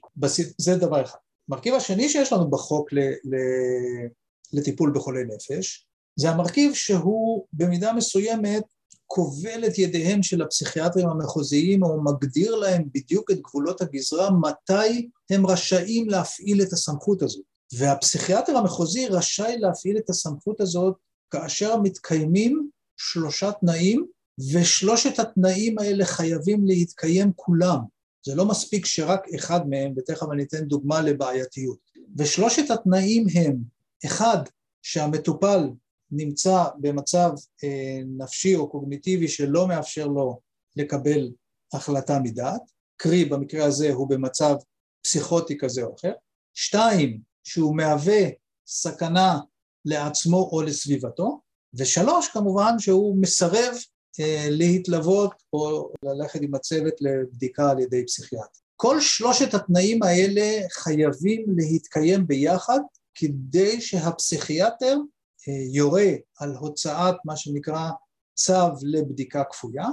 זה 0.58 0.76
דבר 0.76 1.02
אחד. 1.02 1.18
המרכיב 1.48 1.74
השני 1.74 2.08
שיש 2.08 2.32
לנו 2.32 2.50
בחוק 2.50 2.92
ל, 2.92 2.98
ל, 2.98 3.36
לטיפול 4.52 4.92
בחולי 4.94 5.24
נפש, 5.24 5.86
זה 6.16 6.30
המרכיב 6.30 6.74
שהוא 6.74 7.46
במידה 7.52 7.92
מסוימת 7.92 8.62
כובל 9.12 9.66
את 9.66 9.78
ידיהם 9.78 10.22
של 10.22 10.42
הפסיכיאטרים 10.42 11.08
המחוזיים 11.08 11.82
או 11.82 12.02
מגדיר 12.02 12.54
להם 12.54 12.84
בדיוק 12.94 13.30
את 13.30 13.40
גבולות 13.40 13.80
הגזרה 13.80 14.30
מתי 14.30 15.08
הם 15.30 15.46
רשאים 15.46 16.08
להפעיל 16.08 16.62
את 16.62 16.72
הסמכות 16.72 17.22
הזאת. 17.22 17.42
והפסיכיאטר 17.74 18.56
המחוזי 18.56 19.06
רשאי 19.06 19.58
להפעיל 19.58 19.96
את 19.96 20.10
הסמכות 20.10 20.60
הזאת 20.60 20.94
כאשר 21.30 21.80
מתקיימים 21.80 22.68
שלושה 22.96 23.52
תנאים 23.52 24.06
ושלושת 24.52 25.18
התנאים 25.18 25.78
האלה 25.78 26.04
חייבים 26.04 26.66
להתקיים 26.66 27.32
כולם. 27.36 27.78
זה 28.26 28.34
לא 28.34 28.44
מספיק 28.44 28.86
שרק 28.86 29.26
אחד 29.34 29.68
מהם, 29.68 29.92
ותכף 29.96 30.26
אני 30.32 30.42
אתן 30.42 30.64
דוגמה 30.64 31.00
לבעייתיות. 31.00 31.78
ושלושת 32.18 32.70
התנאים 32.70 33.26
הם, 33.34 33.56
אחד, 34.06 34.38
שהמטופל 34.82 35.68
נמצא 36.12 36.64
במצב 36.80 37.30
אה, 37.64 38.00
נפשי 38.18 38.56
או 38.56 38.70
קוגניטיבי 38.70 39.28
שלא 39.28 39.68
מאפשר 39.68 40.06
לו 40.06 40.40
לקבל 40.76 41.30
החלטה 41.72 42.18
מדעת, 42.22 42.62
קרי 42.96 43.24
במקרה 43.24 43.64
הזה 43.64 43.92
הוא 43.92 44.08
במצב 44.08 44.54
פסיכוטי 45.02 45.58
כזה 45.58 45.82
או 45.82 45.94
אחר, 45.94 46.12
שתיים, 46.54 47.20
שהוא 47.44 47.76
מהווה 47.76 48.28
סכנה 48.66 49.38
לעצמו 49.84 50.48
או 50.52 50.62
לסביבתו, 50.62 51.40
ושלוש 51.74 52.28
כמובן 52.28 52.78
שהוא 52.78 53.16
מסרב 53.20 53.74
אה, 54.20 54.46
להתלוות 54.50 55.42
או 55.52 55.92
ללכת 56.04 56.40
עם 56.42 56.54
הצוות 56.54 56.94
לבדיקה 57.00 57.70
על 57.70 57.78
ידי 57.78 58.06
פסיכיאטר. 58.06 58.58
כל 58.76 59.00
שלושת 59.00 59.54
התנאים 59.54 60.02
האלה 60.02 60.68
חייבים 60.70 61.46
להתקיים 61.56 62.26
ביחד 62.26 62.78
כדי 63.14 63.80
שהפסיכיאטר 63.80 64.96
יורה 65.48 66.10
על 66.38 66.54
הוצאת 66.56 67.14
מה 67.24 67.36
שנקרא 67.36 67.90
צו 68.34 68.68
לבדיקה 68.82 69.44
כפויה, 69.44 69.86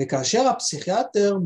וכאשר 0.00 0.48
הפסיכיאטר 0.48 1.36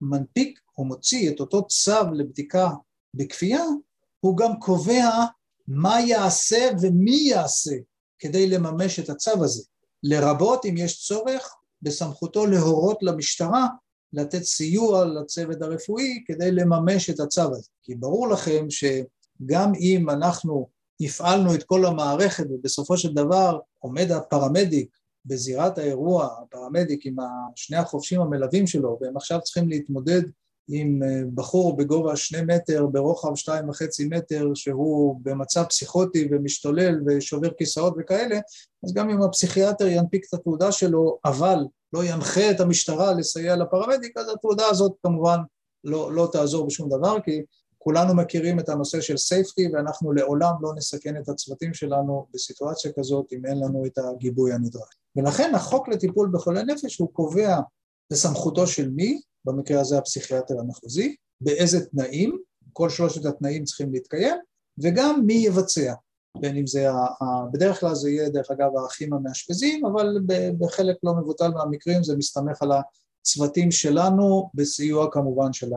מנפיק 0.00 0.60
או 0.78 0.84
מוציא 0.84 1.30
את 1.30 1.40
אותו 1.40 1.66
צו 1.66 2.12
לבדיקה 2.12 2.68
בכפייה, 3.14 3.64
הוא 4.20 4.36
גם 4.36 4.58
קובע 4.60 5.08
מה 5.68 6.00
יעשה 6.00 6.70
ומי 6.80 7.16
יעשה 7.16 7.76
כדי 8.18 8.46
לממש 8.46 8.98
את 8.98 9.08
הצו 9.08 9.44
הזה, 9.44 9.62
לרבות 10.02 10.66
אם 10.66 10.74
יש 10.76 11.06
צורך 11.06 11.54
בסמכותו 11.82 12.46
להורות 12.46 12.98
למשטרה 13.02 13.66
לתת 14.12 14.42
סיוע 14.42 15.04
לצוות 15.04 15.62
הרפואי 15.62 16.24
כדי 16.26 16.50
לממש 16.50 17.10
את 17.10 17.20
הצו 17.20 17.42
הזה. 17.42 17.68
כי 17.82 17.94
ברור 17.94 18.28
לכם 18.28 18.66
שגם 18.70 19.72
אם 19.80 20.10
אנחנו 20.10 20.68
הפעלנו 21.00 21.54
את 21.54 21.62
כל 21.62 21.84
המערכת 21.84 22.46
ובסופו 22.50 22.96
של 22.96 23.14
דבר 23.14 23.58
עומד 23.78 24.10
הפרמדיק 24.10 24.96
בזירת 25.24 25.78
האירוע, 25.78 26.28
הפרמדיק 26.42 27.06
עם 27.06 27.16
שני 27.56 27.76
החובשים 27.76 28.20
המלווים 28.20 28.66
שלו, 28.66 28.98
והם 29.00 29.16
עכשיו 29.16 29.40
צריכים 29.40 29.68
להתמודד 29.68 30.22
עם 30.68 31.02
אה, 31.02 31.20
בחור 31.34 31.76
בגובה 31.76 32.16
שני 32.16 32.54
מטר, 32.54 32.86
ברוחב 32.86 33.34
שתיים 33.34 33.68
וחצי 33.68 34.08
מטר, 34.08 34.50
שהוא 34.54 35.20
במצב 35.22 35.64
פסיכוטי 35.64 36.28
ומשתולל 36.30 37.02
ושובר 37.06 37.50
כיסאות 37.58 37.94
וכאלה, 37.98 38.40
אז 38.84 38.92
גם 38.94 39.10
אם 39.10 39.22
הפסיכיאטר 39.22 39.86
ינפיק 39.86 40.24
את 40.28 40.34
התעודה 40.34 40.72
שלו, 40.72 41.18
אבל 41.24 41.58
לא 41.92 42.04
ינחה 42.04 42.50
את 42.50 42.60
המשטרה 42.60 43.12
לסייע 43.12 43.56
לפרמדיק, 43.56 44.18
אז 44.18 44.28
התעודה 44.28 44.66
הזאת 44.66 44.92
כמובן 45.02 45.38
לא, 45.84 46.12
לא 46.12 46.28
תעזור 46.32 46.66
בשום 46.66 46.88
דבר, 46.88 47.20
כי 47.24 47.42
כולנו 47.84 48.14
מכירים 48.14 48.60
את 48.60 48.68
הנושא 48.68 49.00
של 49.00 49.16
סייפטי, 49.16 49.68
ואנחנו 49.72 50.12
לעולם 50.12 50.52
לא 50.60 50.74
נסכן 50.76 51.16
את 51.16 51.28
הצוותים 51.28 51.74
שלנו 51.74 52.26
בסיטואציה 52.34 52.92
כזאת 52.98 53.32
אם 53.32 53.46
אין 53.46 53.58
לנו 53.60 53.86
את 53.86 53.98
הגיבוי 53.98 54.52
הנדרש. 54.52 54.94
ולכן 55.16 55.54
החוק 55.54 55.88
לטיפול 55.88 56.30
בחולי 56.32 56.62
נפש 56.64 56.98
הוא 56.98 57.12
קובע 57.12 57.60
בסמכותו 58.12 58.66
של 58.66 58.90
מי, 58.90 59.20
במקרה 59.44 59.80
הזה 59.80 59.98
הפסיכיאטר 59.98 60.60
המחוזי, 60.60 61.16
באיזה 61.40 61.86
תנאים, 61.86 62.38
כל 62.72 62.90
שלושת 62.90 63.26
התנאים 63.26 63.64
צריכים 63.64 63.92
להתקיים, 63.92 64.36
וגם 64.82 65.22
מי 65.26 65.34
יבצע, 65.34 65.94
בין 66.40 66.56
אם 66.56 66.66
זה, 66.66 66.86
בדרך 67.52 67.80
כלל 67.80 67.94
זה 67.94 68.10
יהיה 68.10 68.28
דרך 68.28 68.50
אגב 68.50 68.70
האחים 68.76 69.12
המאשפזים, 69.12 69.86
אבל 69.86 70.18
בחלק 70.58 70.96
לא 71.02 71.14
מבוטל 71.14 71.48
מהמקרים 71.48 72.02
זה 72.02 72.16
מסתמך 72.16 72.62
על 72.62 72.70
הצוותים 72.72 73.70
שלנו, 73.70 74.50
בסיוע 74.54 75.06
כמובן 75.12 75.52
של, 75.52 75.70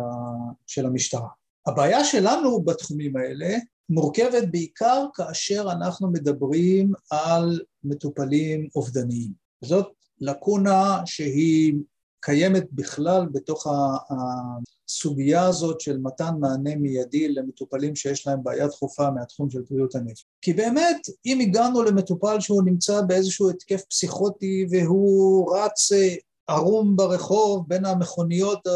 של 0.67 0.85
המשטרה. 0.85 1.27
הבעיה 1.67 2.03
שלנו 2.03 2.61
בתחומים 2.61 3.17
האלה 3.17 3.57
מורכבת 3.89 4.43
בעיקר 4.51 5.05
כאשר 5.13 5.67
אנחנו 5.71 6.11
מדברים 6.11 6.91
על 7.11 7.59
מטופלים 7.83 8.67
אובדניים. 8.75 9.31
זאת 9.61 9.87
לקונה 10.21 11.01
שהיא 11.05 11.73
קיימת 12.19 12.67
בכלל 12.71 13.25
בתוך 13.31 13.67
הסוגיה 14.89 15.45
הזאת 15.45 15.81
של 15.81 15.97
מתן 15.97 16.33
מענה 16.39 16.75
מיידי 16.75 17.27
למטופלים 17.27 17.95
שיש 17.95 18.27
להם 18.27 18.43
בעיה 18.43 18.67
דחופה 18.67 19.11
מהתחום 19.11 19.49
של 19.49 19.61
בריאות 19.69 19.95
הנפש. 19.95 20.25
כי 20.41 20.53
באמת, 20.53 20.97
אם 21.25 21.39
הגענו 21.39 21.83
למטופל 21.83 22.39
שהוא 22.39 22.63
נמצא 22.63 23.01
באיזשהו 23.01 23.49
התקף 23.49 23.81
פסיכוטי 23.89 24.67
והוא 24.71 25.57
רץ 25.57 25.91
אה, 25.91 26.15
ערום 26.47 26.95
ברחוב 26.95 27.65
בין 27.67 27.85
המכוניות, 27.85 28.67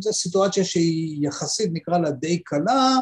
זה 0.00 0.12
סיטואציה 0.12 0.64
שהיא 0.64 1.26
יחסית 1.26 1.70
נקרא 1.72 1.98
לה 1.98 2.10
די 2.10 2.38
קלה, 2.38 2.98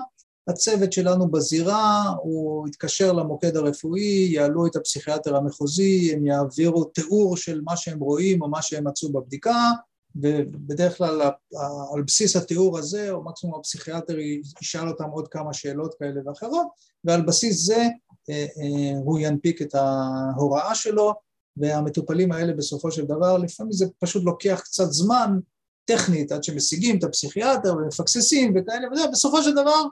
הצוות 0.49 0.93
שלנו 0.93 1.31
בזירה, 1.31 2.13
הוא 2.23 2.69
יתקשר 2.69 3.13
למוקד 3.13 3.57
הרפואי, 3.57 4.29
יעלו 4.31 4.67
את 4.67 4.77
הפסיכיאטר 4.77 5.37
המחוזי, 5.37 6.13
הם 6.13 6.27
יעבירו 6.27 6.85
תיאור 6.85 7.37
של 7.37 7.61
מה 7.65 7.77
שהם 7.77 8.01
רואים 8.01 8.43
או 8.43 8.49
מה 8.49 8.63
שהם 8.63 8.89
מצאו 8.89 9.13
בבדיקה, 9.13 9.71
ובדרך 10.17 10.99
כלל 10.99 11.23
על 11.95 12.03
בסיס 12.07 12.37
התיאור 12.37 12.79
הזה, 12.79 13.11
או 13.11 13.25
מקסימום 13.25 13.59
הפסיכיאטר 13.59 14.19
ישאל 14.63 14.89
אותם 14.89 15.05
עוד 15.05 15.29
כמה 15.29 15.53
שאלות 15.53 15.95
כאלה 15.99 16.21
ואחרות, 16.27 16.67
ועל 17.05 17.21
בסיס 17.21 17.67
זה 17.67 17.87
אה, 18.31 18.47
אה, 18.59 18.99
הוא 19.05 19.19
ינפיק 19.19 19.63
את 19.63 19.75
ההוראה 19.75 20.75
שלו, 20.75 21.15
והמטופלים 21.61 22.33
האלה 22.33 22.53
בסופו 22.53 22.91
של 22.91 23.05
דבר, 23.05 23.39
לפעמים 23.39 23.73
זה 23.73 23.87
פשוט 23.99 24.25
לוקח 24.25 24.61
קצת 24.65 24.91
זמן 24.91 25.39
טכנית 25.85 26.33
עד 26.33 26.45
שמשיגים 26.45 26.99
את 26.99 27.05
הפסיכיאטר 27.05 27.77
ומפקססים 27.77 28.55
וכאלה 28.57 28.89
וזה, 28.93 29.03
בסופו 29.13 29.43
של 29.43 29.53
דבר 29.53 29.83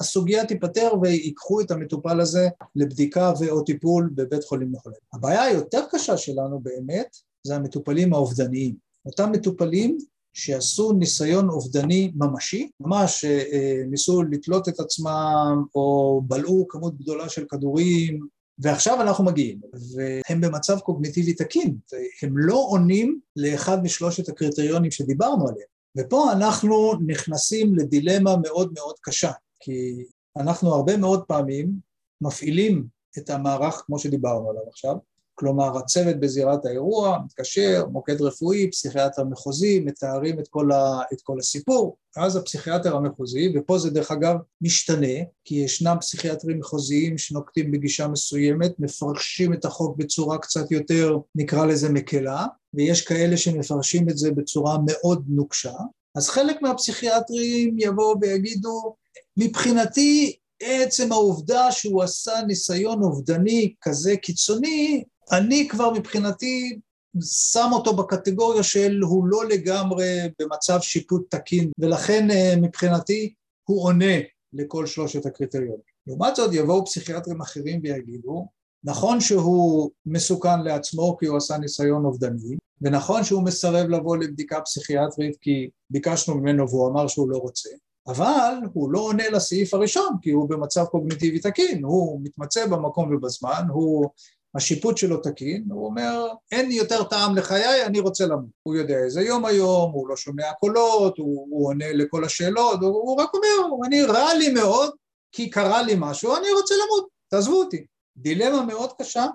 הסוגיה 0.00 0.46
תיפתר 0.46 0.90
ויקחו 1.02 1.60
את 1.60 1.70
המטופל 1.70 2.20
הזה 2.20 2.48
לבדיקה 2.76 3.32
ו/או 3.40 3.62
טיפול 3.62 4.10
בבית 4.14 4.44
חולים 4.44 4.72
לחולה. 4.74 4.96
הבעיה 5.12 5.42
היותר 5.42 5.80
קשה 5.90 6.16
שלנו 6.16 6.60
באמת 6.60 7.16
זה 7.46 7.56
המטופלים 7.56 8.14
האובדניים. 8.14 8.74
אותם 9.06 9.32
מטופלים 9.32 9.98
שעשו 10.32 10.92
ניסיון 10.92 11.48
אובדני 11.48 12.12
ממשי, 12.14 12.70
ממש 12.80 13.24
אה, 13.24 13.42
אה, 13.52 13.82
ניסו 13.90 14.22
לתלות 14.22 14.68
את 14.68 14.80
עצמם 14.80 15.64
או 15.74 16.20
בלעו 16.26 16.66
כמות 16.68 16.98
גדולה 16.98 17.28
של 17.28 17.44
כדורים 17.48 18.20
ועכשיו 18.62 19.02
אנחנו 19.02 19.24
מגיעים, 19.24 19.60
והם 19.94 20.40
במצב 20.40 20.78
קוגניטיבי 20.78 21.34
תקין, 21.34 21.76
והם 21.92 22.38
לא 22.38 22.64
עונים 22.68 23.20
לאחד 23.36 23.82
משלושת 23.82 24.28
הקריטריונים 24.28 24.90
שדיברנו 24.90 25.48
עליהם. 25.48 25.66
ופה 25.98 26.32
אנחנו 26.32 26.94
נכנסים 27.06 27.74
לדילמה 27.74 28.36
מאוד 28.42 28.72
מאוד 28.74 28.94
קשה, 29.02 29.30
כי 29.60 30.04
אנחנו 30.36 30.74
הרבה 30.74 30.96
מאוד 30.96 31.24
פעמים 31.24 31.72
מפעילים 32.20 32.86
את 33.18 33.30
המערך 33.30 33.82
כמו 33.86 33.98
שדיברנו 33.98 34.50
עליו 34.50 34.62
עכשיו, 34.68 34.96
כלומר 35.42 35.78
הצוות 35.78 36.20
בזירת 36.20 36.66
האירוע 36.66 37.18
מתקשר, 37.24 37.86
מוקד 37.90 38.22
רפואי, 38.22 38.70
פסיכיאטר 38.70 39.24
מחוזי, 39.24 39.80
מתארים 39.80 40.38
את 40.38 40.48
כל, 40.48 40.72
ה, 40.72 41.00
את 41.12 41.20
כל 41.22 41.38
הסיפור, 41.38 41.96
ואז 42.16 42.36
הפסיכיאטר 42.36 42.96
המחוזי, 42.96 43.52
ופה 43.54 43.78
זה 43.78 43.90
דרך 43.90 44.10
אגב 44.10 44.36
משתנה, 44.60 45.16
כי 45.44 45.54
ישנם 45.54 45.96
פסיכיאטרים 46.00 46.58
מחוזיים 46.58 47.18
שנוקטים 47.18 47.70
בגישה 47.70 48.08
מסוימת, 48.08 48.72
מפרשים 48.78 49.52
את 49.52 49.64
החוק 49.64 49.96
בצורה 49.96 50.38
קצת 50.38 50.70
יותר, 50.70 51.18
נקרא 51.34 51.66
לזה 51.66 51.88
מקלה, 51.88 52.46
ויש 52.74 53.02
כאלה 53.02 53.36
שמפרשים 53.36 54.08
את 54.08 54.18
זה 54.18 54.30
בצורה 54.30 54.76
מאוד 54.86 55.24
נוקשה, 55.28 55.74
אז 56.14 56.28
חלק 56.28 56.62
מהפסיכיאטרים 56.62 57.76
יבואו 57.78 58.20
ויגידו, 58.20 58.94
מבחינתי 59.36 60.36
עצם 60.62 61.12
העובדה 61.12 61.72
שהוא 61.72 62.02
עשה 62.02 62.32
ניסיון 62.46 63.02
אובדני 63.02 63.74
כזה 63.80 64.16
קיצוני, 64.16 65.04
אני 65.32 65.68
כבר 65.68 65.90
מבחינתי 65.90 66.78
שם 67.22 67.68
אותו 67.72 67.96
בקטגוריה 67.96 68.62
של 68.62 69.00
הוא 69.02 69.26
לא 69.26 69.48
לגמרי 69.48 70.08
במצב 70.38 70.78
שיפוט 70.80 71.34
תקין, 71.34 71.70
ולכן 71.78 72.30
אה, 72.30 72.54
מבחינתי 72.62 73.34
הוא 73.64 73.84
עונה 73.84 74.14
לכל 74.52 74.86
שלושת 74.86 75.26
הקריטריונים. 75.26 75.92
לעומת 76.06 76.36
זאת 76.36 76.50
יבואו 76.54 76.86
פסיכיאטרים 76.86 77.40
אחרים 77.40 77.80
ויגידו, 77.82 78.48
נכון 78.84 79.20
שהוא 79.20 79.90
מסוכן 80.06 80.62
לעצמו 80.62 81.16
כי 81.20 81.26
הוא 81.26 81.36
עשה 81.36 81.58
ניסיון 81.58 82.04
אובדני, 82.04 82.56
ונכון 82.80 83.24
שהוא 83.24 83.42
מסרב 83.42 83.88
לבוא 83.88 84.16
לבדיקה 84.16 84.60
פסיכיאטרית 84.60 85.36
כי 85.40 85.68
ביקשנו 85.90 86.34
ממנו 86.34 86.70
והוא 86.70 86.88
אמר 86.88 87.06
שהוא 87.08 87.30
לא 87.30 87.36
רוצה, 87.36 87.68
אבל 88.06 88.54
הוא 88.72 88.92
לא 88.92 88.98
עונה 88.98 89.28
לסעיף 89.30 89.74
הראשון 89.74 90.16
כי 90.22 90.30
הוא 90.30 90.48
במצב 90.48 90.84
קוגניטיבי 90.84 91.38
תקין, 91.38 91.84
הוא 91.84 92.20
מתמצא 92.22 92.66
במקום 92.66 93.14
ובזמן, 93.14 93.62
הוא 93.72 94.10
השיפוט 94.54 94.96
שלו 94.96 95.16
תקין, 95.16 95.64
הוא 95.70 95.86
אומר 95.86 96.28
אין 96.52 96.70
יותר 96.70 97.02
טעם 97.02 97.36
לחיי, 97.36 97.86
אני 97.86 98.00
רוצה 98.00 98.26
למות. 98.26 98.50
הוא 98.62 98.74
יודע 98.74 98.98
איזה 98.98 99.22
יום 99.22 99.44
היום, 99.44 99.92
הוא 99.92 100.08
לא 100.08 100.16
שומע 100.16 100.52
קולות, 100.60 101.18
הוא, 101.18 101.46
הוא 101.50 101.68
עונה 101.68 101.92
לכל 101.92 102.24
השאלות, 102.24 102.80
הוא, 102.80 102.90
הוא 102.90 103.20
רק 103.20 103.30
אומר, 103.34 103.86
אני 103.86 104.02
רע 104.02 104.34
לי 104.34 104.48
מאוד 104.48 104.90
כי 105.32 105.50
קרה 105.50 105.82
לי 105.82 105.94
משהו, 105.98 106.36
אני 106.36 106.46
רוצה 106.56 106.74
למות, 106.74 107.08
תעזבו 107.28 107.54
אותי. 107.54 107.86
דילמה 108.16 108.62
מאוד 108.66 108.90
קשה, 108.98 109.26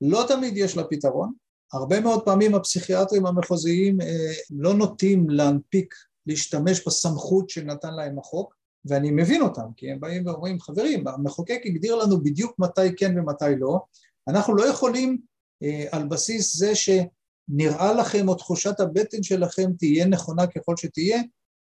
לא 0.00 0.24
תמיד 0.28 0.56
יש 0.56 0.76
לה 0.76 0.84
פתרון, 0.84 1.32
הרבה 1.72 2.00
מאוד 2.00 2.24
פעמים 2.24 2.54
הפסיכיאטרים 2.54 3.26
המחוזיים 3.26 4.00
אה, 4.00 4.32
לא 4.50 4.74
נוטים 4.74 5.30
להנפיק, 5.30 5.94
להשתמש 6.26 6.86
בסמכות 6.86 7.50
שנתן 7.50 7.94
להם 7.94 8.18
החוק, 8.18 8.54
ואני 8.84 9.10
מבין 9.10 9.42
אותם, 9.42 9.66
כי 9.76 9.90
הם 9.90 10.00
באים 10.00 10.26
ואומרים, 10.26 10.60
חברים, 10.60 11.08
המחוקק 11.08 11.60
הגדיר 11.64 11.94
לנו 11.94 12.20
בדיוק 12.22 12.58
מתי 12.58 12.96
כן 12.96 13.18
ומתי 13.18 13.56
לא, 13.58 13.80
אנחנו 14.28 14.54
לא 14.54 14.64
יכולים 14.68 15.18
אה, 15.62 15.84
על 15.92 16.08
בסיס 16.08 16.56
זה 16.56 16.72
שנראה 16.74 17.92
לכם 17.92 18.28
או 18.28 18.34
תחושת 18.34 18.80
הבטן 18.80 19.22
שלכם 19.22 19.70
תהיה 19.78 20.06
נכונה 20.06 20.46
ככל 20.46 20.76
שתהיה, 20.76 21.22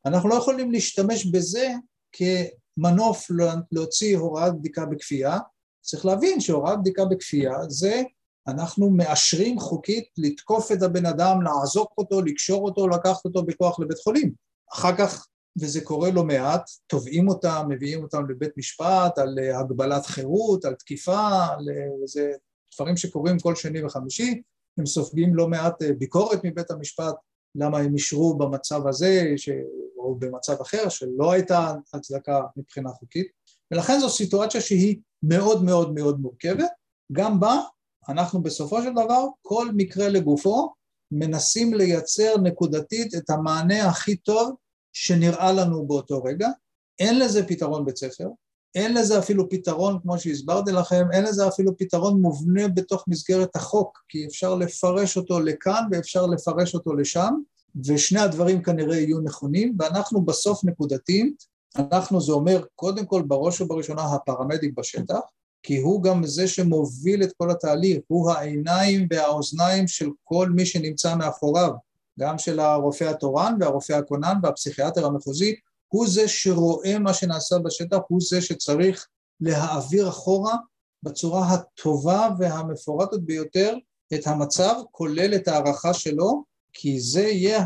אנחנו 0.06 0.28
לא 0.28 0.34
יכולים 0.34 0.72
להשתמש 0.72 1.26
בזה 1.26 1.68
כמנוף 2.12 3.26
להוציא 3.72 4.16
הוראת 4.16 4.58
בדיקה 4.58 4.86
בכפייה, 4.86 5.38
צריך 5.80 6.06
להבין 6.06 6.40
שהוראת 6.40 6.80
בדיקה 6.80 7.04
בכפייה 7.04 7.54
זה 7.68 8.02
אנחנו 8.48 8.90
מאשרים 8.90 9.58
חוקית 9.58 10.04
לתקוף 10.18 10.72
את 10.72 10.82
הבן 10.82 11.06
אדם, 11.06 11.42
לעזוק 11.42 11.92
אותו, 11.98 12.22
לקשור 12.22 12.64
אותו, 12.64 12.88
לקחת 12.88 13.24
אותו 13.24 13.42
בכוח 13.42 13.80
לבית 13.80 13.98
חולים. 13.98 14.32
אחר 14.72 14.96
כך, 14.96 15.26
וזה 15.60 15.80
קורה 15.80 16.10
לא 16.10 16.24
מעט, 16.24 16.70
תובעים 16.86 17.28
אותם, 17.28 17.66
מביאים 17.68 18.02
אותם 18.02 18.30
לבית 18.30 18.56
משפט 18.56 19.18
על 19.18 19.38
אה, 19.38 19.60
הגבלת 19.60 20.06
חירות, 20.06 20.64
על 20.64 20.74
תקיפה, 20.74 21.46
זה 22.04 22.32
דברים 22.74 22.96
שקורים 22.96 23.38
כל 23.38 23.54
שני 23.54 23.84
וחמישי, 23.84 24.42
הם 24.78 24.86
סופגים 24.86 25.34
לא 25.34 25.48
מעט 25.48 25.82
אה, 25.82 25.92
ביקורת 25.92 26.40
מבית 26.44 26.70
המשפט 26.70 27.14
למה 27.54 27.78
הם 27.78 27.94
אישרו 27.94 28.38
במצב 28.38 28.86
הזה 28.86 29.32
ש... 29.36 29.48
או 29.98 30.14
במצב 30.14 30.60
אחר 30.60 30.88
שלא 30.88 31.32
הייתה 31.32 31.74
הצדקה 31.94 32.40
מבחינה 32.56 32.90
חוקית. 32.90 33.26
ולכן 33.70 33.98
זו 34.00 34.10
סיטואציה 34.10 34.60
שהיא 34.60 34.96
מאוד 35.22 35.64
מאוד 35.64 35.94
מאוד 35.94 36.20
מורכבת. 36.20 36.70
גם 37.12 37.40
בה 37.40 37.60
אנחנו 38.08 38.42
בסופו 38.42 38.82
של 38.82 38.92
דבר 38.92 39.26
כל 39.42 39.68
מקרה 39.74 40.08
לגופו 40.08 40.72
מנסים 41.10 41.74
לייצר 41.74 42.38
נקודתית 42.42 43.14
את 43.14 43.30
המענה 43.30 43.88
הכי 43.88 44.16
טוב 44.16 44.54
שנראה 44.92 45.52
לנו 45.52 45.86
באותו 45.86 46.22
רגע. 46.22 46.48
אין 46.98 47.18
לזה 47.18 47.46
פתרון 47.46 47.84
בית 47.84 47.96
ספר 47.96 48.28
אין 48.74 48.94
לזה 48.94 49.18
אפילו 49.18 49.48
פתרון, 49.48 49.98
כמו 50.02 50.18
שהסברתי 50.18 50.72
לכם, 50.72 51.06
אין 51.12 51.24
לזה 51.24 51.48
אפילו 51.48 51.76
פתרון 51.76 52.20
מובנה 52.20 52.68
בתוך 52.68 53.04
מסגרת 53.08 53.56
החוק, 53.56 53.98
כי 54.08 54.26
אפשר 54.26 54.54
לפרש 54.54 55.16
אותו 55.16 55.40
לכאן 55.40 55.84
ואפשר 55.90 56.26
לפרש 56.26 56.74
אותו 56.74 56.94
לשם, 56.94 57.34
ושני 57.86 58.20
הדברים 58.20 58.62
כנראה 58.62 58.96
יהיו 58.96 59.20
נכונים, 59.20 59.76
ואנחנו 59.78 60.20
בסוף 60.24 60.64
נקודתית, 60.64 61.44
אנחנו 61.78 62.20
זה 62.20 62.32
אומר 62.32 62.64
קודם 62.74 63.06
כל 63.06 63.22
בראש 63.22 63.60
ובראשונה 63.60 64.02
הפרמדיק 64.02 64.72
בשטח, 64.76 65.20
כי 65.62 65.78
הוא 65.78 66.02
גם 66.02 66.26
זה 66.26 66.48
שמוביל 66.48 67.22
את 67.22 67.32
כל 67.38 67.50
התהליך, 67.50 67.98
הוא 68.06 68.30
העיניים 68.30 69.06
והאוזניים 69.10 69.88
של 69.88 70.08
כל 70.24 70.50
מי 70.50 70.66
שנמצא 70.66 71.14
מאחוריו, 71.14 71.70
גם 72.20 72.38
של 72.38 72.60
הרופא 72.60 73.04
התורן 73.04 73.56
והרופא 73.60 73.92
הכונן 73.92 74.38
והפסיכיאטר 74.42 75.06
המחוזי, 75.06 75.54
הוא 75.88 76.06
זה 76.08 76.28
שרואה 76.28 76.98
מה 76.98 77.14
שנעשה 77.14 77.58
בשטח, 77.58 77.98
הוא 78.08 78.20
זה 78.22 78.42
שצריך 78.42 79.06
להעביר 79.40 80.08
אחורה 80.08 80.56
בצורה 81.02 81.54
הטובה 81.54 82.28
והמפורטת 82.38 83.20
ביותר 83.20 83.76
את 84.14 84.26
המצב, 84.26 84.74
כולל 84.90 85.34
את 85.34 85.48
ההערכה 85.48 85.94
שלו, 85.94 86.44
כי 86.72 87.00
זה 87.00 87.22
יהיה 87.22 87.64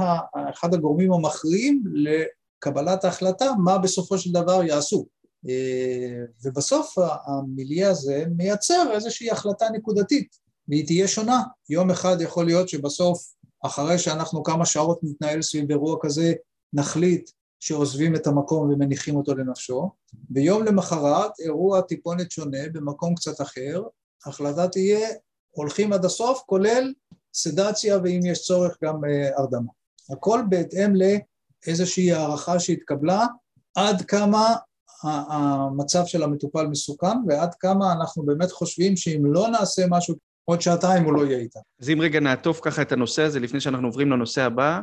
אחד 0.50 0.74
הגורמים 0.74 1.12
המכריעים 1.12 1.82
לקבלת 1.94 3.04
ההחלטה 3.04 3.52
מה 3.64 3.78
בסופו 3.78 4.18
של 4.18 4.32
דבר 4.32 4.64
יעשו. 4.64 5.06
אה, 5.48 6.24
ובסוף 6.44 6.94
המיליה 6.98 7.90
הזה 7.90 8.24
מייצר 8.36 8.90
איזושהי 8.92 9.30
החלטה 9.30 9.66
נקודתית, 9.72 10.36
והיא 10.68 10.86
תהיה 10.86 11.08
שונה. 11.08 11.42
יום 11.68 11.90
אחד 11.90 12.20
יכול 12.20 12.46
להיות 12.46 12.68
שבסוף, 12.68 13.32
אחרי 13.64 13.98
שאנחנו 13.98 14.42
כמה 14.42 14.66
שעות 14.66 14.98
נתנהל 15.02 15.42
סביב 15.42 15.70
אירוע 15.70 15.96
כזה, 16.02 16.32
נחליט 16.72 17.30
שעוזבים 17.62 18.14
את 18.14 18.26
המקום 18.26 18.70
ומניחים 18.70 19.16
אותו 19.16 19.34
לנפשו, 19.34 19.90
ויום 20.30 20.64
למחרת 20.64 21.40
אירוע 21.40 21.80
טיפונת 21.80 22.30
שונה 22.30 22.58
במקום 22.72 23.14
קצת 23.14 23.40
אחר, 23.40 23.82
ההחלטה 24.26 24.68
תהיה 24.68 25.08
הולכים 25.50 25.92
עד 25.92 26.04
הסוף, 26.04 26.42
כולל 26.46 26.92
סדציה 27.34 27.98
ואם 28.04 28.20
יש 28.24 28.42
צורך 28.42 28.76
גם 28.84 29.04
אה, 29.04 29.28
הרדמה. 29.36 29.72
הכל 30.10 30.40
בהתאם 30.48 30.92
לאיזושהי 31.66 32.12
הערכה 32.12 32.60
שהתקבלה 32.60 33.26
עד 33.74 34.02
כמה 34.02 34.54
המצב 35.02 36.06
של 36.06 36.22
המטופל 36.22 36.66
מסוכן 36.66 37.16
ועד 37.28 37.54
כמה 37.54 37.92
אנחנו 37.92 38.22
באמת 38.22 38.50
חושבים 38.50 38.96
שאם 38.96 39.22
לא 39.24 39.48
נעשה 39.48 39.84
משהו 39.88 40.14
עוד 40.44 40.60
שעתיים 40.60 41.04
הוא 41.04 41.12
לא 41.12 41.26
יהיה 41.26 41.38
איתנו. 41.38 41.62
אז 41.80 41.90
אם 41.90 41.98
רגע 42.00 42.20
נעטוף 42.20 42.60
ככה 42.62 42.82
את 42.82 42.92
הנושא 42.92 43.22
הזה 43.22 43.40
לפני 43.40 43.60
שאנחנו 43.60 43.88
עוברים 43.88 44.10
לנושא 44.10 44.42
הבא, 44.42 44.80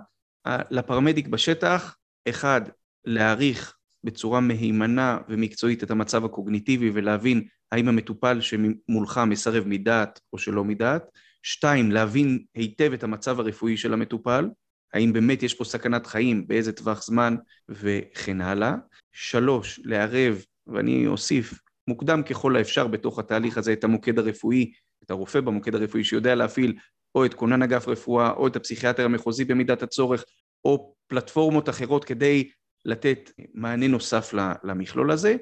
לפרמדיק 0.69 1.27
בשטח 1.27 1.95
אחד, 2.29 2.61
להעריך 3.05 3.75
בצורה 4.03 4.39
מהימנה 4.39 5.17
ומקצועית 5.29 5.83
את 5.83 5.91
המצב 5.91 6.25
הקוגניטיבי 6.25 6.91
ולהבין 6.93 7.47
האם 7.71 7.87
המטופל 7.87 8.41
שמולך 8.41 9.21
מסרב 9.27 9.63
מדעת 9.67 10.19
או 10.33 10.37
שלא 10.37 10.63
מדעת. 10.63 11.03
שתיים, 11.43 11.91
להבין 11.91 12.43
היטב 12.55 12.93
את 12.93 13.03
המצב 13.03 13.39
הרפואי 13.39 13.77
של 13.77 13.93
המטופל, 13.93 14.49
האם 14.93 15.13
באמת 15.13 15.43
יש 15.43 15.53
פה 15.53 15.63
סכנת 15.63 16.07
חיים, 16.07 16.47
באיזה 16.47 16.71
טווח 16.71 17.03
זמן 17.03 17.35
וכן 17.69 18.41
הלאה. 18.41 18.75
שלוש, 19.11 19.79
לערב, 19.83 20.43
ואני 20.67 21.07
אוסיף, 21.07 21.53
מוקדם 21.87 22.23
ככל 22.23 22.55
האפשר 22.55 22.87
בתוך 22.87 23.19
התהליך 23.19 23.57
הזה 23.57 23.73
את 23.73 23.83
המוקד 23.83 24.19
הרפואי, 24.19 24.71
את 25.03 25.11
הרופא 25.11 25.41
במוקד 25.41 25.75
הרפואי 25.75 26.03
שיודע 26.03 26.35
להפעיל 26.35 26.77
או 27.15 27.25
את 27.25 27.33
כונן 27.33 27.61
אגף 27.61 27.87
רפואה 27.87 28.31
או 28.31 28.47
את 28.47 28.55
הפסיכיאטר 28.55 29.05
המחוזי 29.05 29.45
במידת 29.45 29.83
הצורך 29.83 30.23
או 30.65 30.93
פלטפורמות 31.07 31.69
אחרות 31.69 32.05
כדי 32.05 32.49
לתת 32.85 33.31
מענה 33.53 33.87
נוסף 33.87 34.33
למכלול 34.63 35.11
הזה. 35.11 35.35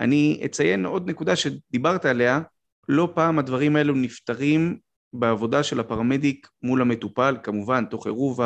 אני 0.00 0.42
אציין 0.44 0.86
עוד 0.86 1.10
נקודה 1.10 1.36
שדיברת 1.36 2.04
עליה, 2.04 2.40
לא 2.88 3.12
פעם 3.14 3.38
הדברים 3.38 3.76
האלו 3.76 3.94
נפתרים 3.94 4.78
בעבודה 5.12 5.62
של 5.62 5.80
הפרמדיק 5.80 6.48
מול 6.62 6.82
המטופל, 6.82 7.36
כמובן, 7.42 7.84
תוך 7.84 8.06
עירוב 8.06 8.40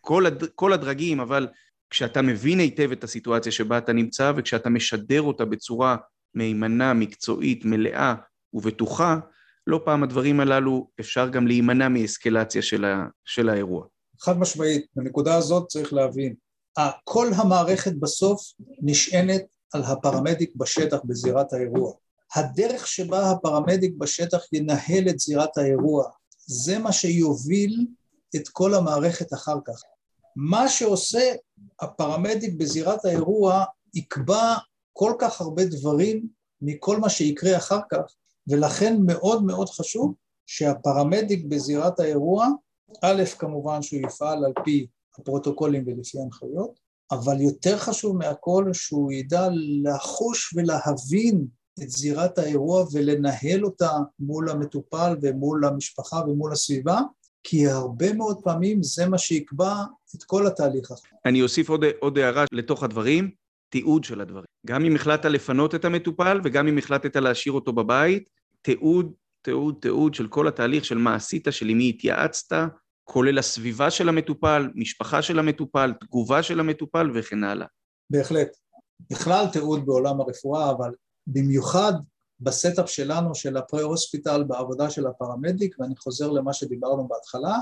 כל, 0.00 0.26
הד... 0.26 0.44
כל 0.54 0.72
הדרגים, 0.72 1.20
אבל 1.20 1.48
כשאתה 1.90 2.22
מבין 2.22 2.58
היטב 2.58 2.92
את 2.92 3.04
הסיטואציה 3.04 3.52
שבה 3.52 3.78
אתה 3.78 3.92
נמצא 3.92 4.32
וכשאתה 4.36 4.70
משדר 4.70 5.22
אותה 5.22 5.44
בצורה 5.44 5.96
מהימנה, 6.34 6.94
מקצועית, 6.94 7.64
מלאה 7.64 8.14
ובטוחה, 8.54 9.16
לא 9.66 9.80
פעם 9.84 10.02
הדברים 10.02 10.40
הללו 10.40 10.90
אפשר 11.00 11.28
גם 11.28 11.46
להימנע 11.46 11.88
מאסקלציה 11.88 12.62
של, 12.62 12.84
ה... 12.84 13.06
של 13.24 13.48
האירוע. 13.48 13.86
חד 14.24 14.38
משמעית, 14.38 14.86
בנקודה 14.96 15.34
הזאת 15.34 15.66
צריך 15.68 15.92
להבין, 15.92 16.34
כל 17.04 17.30
המערכת 17.34 17.92
בסוף 17.94 18.52
נשענת 18.82 19.44
על 19.72 19.82
הפרמדיק 19.84 20.56
בשטח 20.56 20.98
בזירת 21.04 21.52
האירוע. 21.52 21.92
הדרך 22.34 22.86
שבה 22.86 23.30
הפרמדיק 23.30 23.94
בשטח 23.98 24.52
ינהל 24.52 25.08
את 25.08 25.18
זירת 25.18 25.58
האירוע, 25.58 26.04
זה 26.46 26.78
מה 26.78 26.92
שיוביל 26.92 27.86
את 28.36 28.48
כל 28.48 28.74
המערכת 28.74 29.32
אחר 29.32 29.56
כך. 29.64 29.82
מה 30.36 30.68
שעושה 30.68 31.34
הפרמדיק 31.80 32.54
בזירת 32.54 33.04
האירוע 33.04 33.64
יקבע 33.94 34.54
כל 34.92 35.12
כך 35.18 35.40
הרבה 35.40 35.64
דברים 35.64 36.26
מכל 36.62 37.00
מה 37.00 37.08
שיקרה 37.08 37.56
אחר 37.56 37.80
כך, 37.90 38.14
ולכן 38.48 38.96
מאוד 39.06 39.44
מאוד 39.44 39.68
חשוב 39.68 40.14
שהפרמדיק 40.46 41.44
בזירת 41.44 42.00
האירוע 42.00 42.48
א', 43.02 43.22
כמובן 43.38 43.82
שהוא 43.82 44.00
יפעל 44.00 44.44
על 44.44 44.52
פי 44.64 44.86
הפרוטוקולים 45.18 45.84
ולפי 45.86 46.18
ההנחיות, 46.18 46.80
אבל 47.10 47.40
יותר 47.40 47.78
חשוב 47.78 48.16
מהכל 48.16 48.72
שהוא 48.72 49.12
ידע 49.12 49.48
לחוש 49.82 50.54
ולהבין 50.56 51.46
את 51.82 51.90
זירת 51.90 52.38
האירוע 52.38 52.84
ולנהל 52.92 53.64
אותה 53.64 53.90
מול 54.18 54.50
המטופל 54.50 55.16
ומול 55.22 55.64
המשפחה 55.64 56.16
ומול 56.16 56.52
הסביבה, 56.52 57.00
כי 57.44 57.68
הרבה 57.68 58.12
מאוד 58.12 58.36
פעמים 58.44 58.82
זה 58.82 59.08
מה 59.08 59.18
שיקבע 59.18 59.74
את 60.16 60.22
כל 60.22 60.46
התהליך 60.46 60.90
הזה. 60.90 61.02
אני 61.26 61.42
אוסיף 61.42 61.68
עוד, 61.68 61.84
עוד 62.00 62.18
הערה 62.18 62.44
לתוך 62.52 62.82
הדברים, 62.82 63.30
תיעוד 63.68 64.04
של 64.04 64.20
הדברים. 64.20 64.44
גם 64.66 64.84
אם 64.84 64.96
החלטת 64.96 65.24
לפנות 65.24 65.74
את 65.74 65.84
המטופל 65.84 66.40
וגם 66.44 66.68
אם 66.68 66.78
החלטת 66.78 67.16
להשאיר 67.16 67.52
אותו 67.52 67.72
בבית, 67.72 68.28
תיעוד, 68.62 69.12
תיעוד, 69.42 69.74
תיעוד 69.80 70.14
של 70.14 70.28
כל 70.28 70.48
התהליך 70.48 70.84
של 70.84 70.98
מה 70.98 71.14
עשית, 71.14 71.46
של 71.50 71.68
עם 71.68 71.78
מי 71.78 71.88
התייעצת, 71.88 72.56
כולל 73.04 73.38
הסביבה 73.38 73.90
של 73.90 74.08
המטופל, 74.08 74.68
משפחה 74.74 75.22
של 75.22 75.38
המטופל, 75.38 75.92
תגובה 76.00 76.42
של 76.42 76.60
המטופל 76.60 77.10
וכן 77.14 77.44
הלאה. 77.44 77.66
בהחלט. 78.10 78.56
בכלל 79.10 79.46
תיעוד 79.52 79.86
בעולם 79.86 80.20
הרפואה, 80.20 80.70
אבל 80.70 80.90
במיוחד 81.26 81.92
ב 82.40 82.48
setup 82.48 82.90
שלנו 82.90 83.34
של 83.34 83.56
ה 83.56 83.63
pre-hospital 83.63 84.44
בעבודה 84.44 84.90
של 84.90 85.06
הפרמדיק, 85.06 85.76
ואני 85.78 85.96
חוזר 85.96 86.30
למה 86.30 86.52
שדיברנו 86.52 87.08
בהתחלה, 87.08 87.58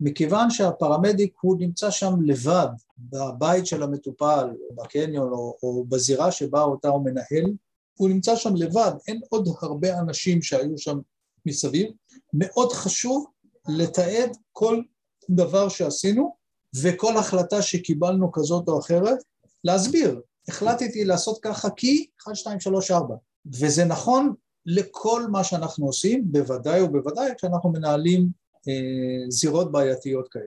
מכיוון 0.00 0.50
שהפרמדיק 0.50 1.34
הוא 1.40 1.56
נמצא 1.58 1.90
שם 1.90 2.14
לבד, 2.22 2.68
בבית 2.98 3.66
של 3.66 3.82
המטופל, 3.82 4.50
בקניון 4.74 5.32
או, 5.32 5.56
או 5.62 5.84
בזירה 5.84 6.32
שבה 6.32 6.62
אותה 6.62 6.88
הוא 6.88 7.04
מנהל, 7.04 7.52
הוא 7.94 8.08
נמצא 8.08 8.36
שם 8.36 8.56
לבד, 8.56 8.92
אין 9.08 9.20
עוד 9.28 9.48
הרבה 9.62 9.98
אנשים 9.98 10.42
שהיו 10.42 10.78
שם 10.78 10.98
מסביב. 11.46 11.90
מאוד 12.32 12.72
חשוב 12.72 13.26
לתעד 13.68 14.36
כל 14.52 14.82
דבר 15.30 15.68
שעשינו 15.68 16.36
וכל 16.82 17.16
החלטה 17.16 17.62
שקיבלנו 17.62 18.32
כזאת 18.32 18.68
או 18.68 18.78
אחרת, 18.78 19.18
להסביר, 19.64 20.20
החלטתי 20.48 21.04
לעשות 21.04 21.38
ככה 21.42 21.70
כי 21.70 22.06
1, 22.22 22.36
2, 22.36 22.60
3, 22.60 22.90
4 22.90 23.14
וזה 23.46 23.84
נכון 23.84 24.34
לכל 24.66 25.22
מה 25.30 25.44
שאנחנו 25.44 25.86
עושים, 25.86 26.32
בוודאי 26.32 26.82
ובוודאי 26.82 27.30
כשאנחנו 27.36 27.72
מנהלים 27.72 28.28
אה, 28.68 29.30
זירות 29.30 29.72
בעייתיות 29.72 30.28
כאלה. 30.28 30.44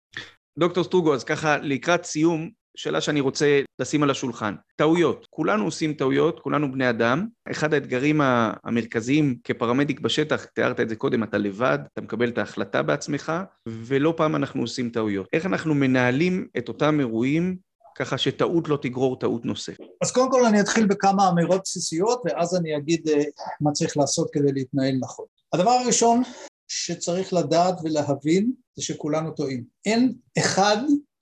דוקטור 0.58 0.84
סטרוגו, 0.84 1.14
אז 1.14 1.24
ככה 1.24 1.56
לקראת 1.56 2.04
סיום, 2.04 2.50
שאלה 2.76 3.00
שאני 3.00 3.20
רוצה 3.20 3.60
לשים 3.78 4.02
על 4.02 4.10
השולחן. 4.10 4.54
טעויות. 4.76 5.26
כולנו 5.30 5.64
עושים 5.64 5.94
טעויות, 5.94 6.40
כולנו 6.40 6.72
בני 6.72 6.90
אדם. 6.90 7.26
אחד 7.50 7.74
האתגרים 7.74 8.20
המרכזיים 8.24 9.38
כפרמדיק 9.44 10.00
בשטח, 10.00 10.44
תיארת 10.44 10.80
את 10.80 10.88
זה 10.88 10.96
קודם, 10.96 11.22
אתה 11.22 11.38
לבד, 11.38 11.78
אתה 11.92 12.00
מקבל 12.00 12.28
את 12.28 12.38
ההחלטה 12.38 12.82
בעצמך, 12.82 13.32
ולא 13.66 14.14
פעם 14.16 14.36
אנחנו 14.36 14.62
עושים 14.62 14.90
טעויות. 14.90 15.26
איך 15.32 15.46
אנחנו 15.46 15.74
מנהלים 15.74 16.46
את 16.58 16.68
אותם 16.68 17.00
אירועים 17.00 17.56
ככה 17.94 18.18
שטעות 18.18 18.68
לא 18.68 18.78
תגרור 18.82 19.18
טעות 19.18 19.44
נוספת. 19.44 19.84
אז 20.02 20.12
קודם 20.12 20.30
כל 20.30 20.44
אני 20.44 20.60
אתחיל 20.60 20.86
בכמה 20.86 21.28
אמירות 21.28 21.60
בסיסיות, 21.64 22.22
ואז 22.24 22.56
אני 22.56 22.76
אגיד 22.76 23.08
אה, 23.08 23.22
מה 23.60 23.72
צריך 23.72 23.96
לעשות 23.96 24.28
כדי 24.32 24.52
להתנהל 24.52 24.94
נכון. 25.00 25.24
הדבר 25.52 25.70
הראשון 25.70 26.22
שצריך 26.68 27.32
לדעת 27.32 27.74
ולהבין 27.84 28.52
זה 28.76 28.84
שכולנו 28.84 29.30
טועים. 29.30 29.64
אין 29.86 30.14
אחד 30.38 30.76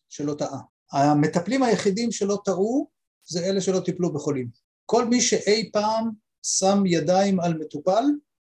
שלא 0.09 0.35
טעה. 0.35 0.59
המטפלים 0.93 1.63
היחידים 1.63 2.13
שלא 2.13 2.39
טעו 2.45 2.89
זה 3.25 3.45
אלה 3.45 3.61
שלא 3.61 3.81
טיפלו 3.81 4.13
בחולים. 4.13 4.49
כל 4.87 5.05
מי 5.05 5.21
שאי 5.21 5.71
פעם 5.73 6.11
שם 6.43 6.83
ידיים 6.87 7.41
על 7.41 7.59
מטופל, 7.59 8.05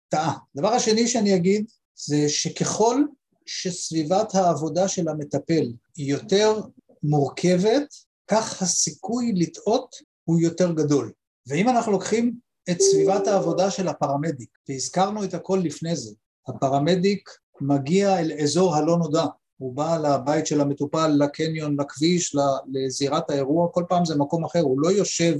טעה. 0.08 0.38
הדבר 0.54 0.68
השני 0.68 1.08
שאני 1.08 1.36
אגיד 1.36 1.66
זה 1.94 2.28
שככל 2.28 3.04
שסביבת 3.46 4.34
העבודה 4.34 4.88
של 4.88 5.08
המטפל 5.08 5.72
היא 5.96 6.10
יותר 6.10 6.60
מורכבת, 7.02 7.94
כך 8.30 8.62
הסיכוי 8.62 9.32
לטעות 9.36 9.96
הוא 10.24 10.40
יותר 10.40 10.72
גדול. 10.72 11.12
ואם 11.46 11.68
אנחנו 11.68 11.92
לוקחים 11.92 12.34
את 12.70 12.80
סביבת 12.80 13.26
העבודה 13.26 13.70
של 13.70 13.88
הפרמדיק, 13.88 14.58
והזכרנו 14.68 15.24
את 15.24 15.34
הכל 15.34 15.60
לפני 15.64 15.96
זה, 15.96 16.14
הפרמדיק 16.48 17.30
מגיע 17.60 18.20
אל 18.20 18.32
אזור 18.42 18.76
הלא 18.76 18.96
נודע, 18.96 19.24
הוא 19.58 19.74
בא 19.74 19.98
לבית 19.98 20.46
של 20.46 20.60
המטופל, 20.60 21.08
לקניון, 21.08 21.80
לכביש, 21.80 22.36
לזירת 22.72 23.30
האירוע, 23.30 23.68
כל 23.72 23.84
פעם 23.88 24.04
זה 24.04 24.16
מקום 24.16 24.44
אחר, 24.44 24.60
הוא 24.60 24.80
לא 24.80 24.88
יושב 24.88 25.34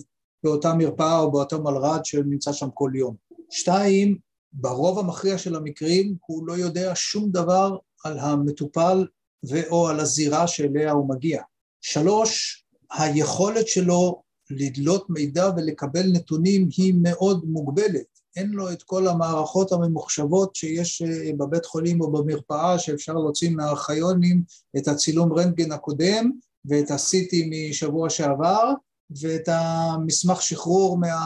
באותה 0.45 0.75
מרפאה 0.75 1.19
או 1.19 1.33
באותו 1.33 1.63
מלר"ד 1.63 2.05
שנמצא 2.05 2.53
שם 2.53 2.69
כל 2.75 2.91
יום. 2.95 3.15
שתיים, 3.51 4.19
ברוב 4.53 4.99
המכריע 4.99 5.39
של 5.39 5.57
המקרים 5.57 6.15
הוא 6.27 6.47
לא 6.47 6.53
יודע 6.53 6.93
שום 6.95 7.31
דבר 7.31 7.77
על 8.05 8.19
המטופל 8.19 9.07
ו/או 9.51 9.89
על 9.89 10.01
הזירה 10.01 10.47
שאליה 10.47 10.93
הוא 10.93 11.09
מגיע. 11.09 11.43
שלוש, 11.81 12.65
היכולת 12.93 13.69
שלו 13.69 14.23
לדלות 14.51 15.11
מידע 15.11 15.51
ולקבל 15.57 16.07
נתונים 16.13 16.69
היא 16.77 16.95
מאוד 17.03 17.45
מוגבלת. 17.45 18.18
אין 18.39 18.51
לו 18.51 18.73
את 18.73 18.83
כל 18.83 19.09
המערכות 19.09 19.73
הממוחשבות 19.73 20.57
שיש 20.57 21.03
אה, 21.03 21.31
בבית 21.37 21.65
חולים 21.65 22.01
או 22.01 22.13
במרפאה 22.13 22.79
שאפשר 22.79 23.13
להוציא 23.13 23.51
מהארכיונים 23.51 24.43
את 24.77 24.89
הצילום 24.89 25.33
רנטגן 25.33 25.73
הקודם 25.73 26.31
ואת 26.65 26.91
ה-CT 26.91 27.37
משבוע 27.51 28.11
שעבר 28.11 28.73
ואת 29.23 29.49
המסמך 29.49 30.43
שחרור 30.43 30.99
מה... 30.99 31.17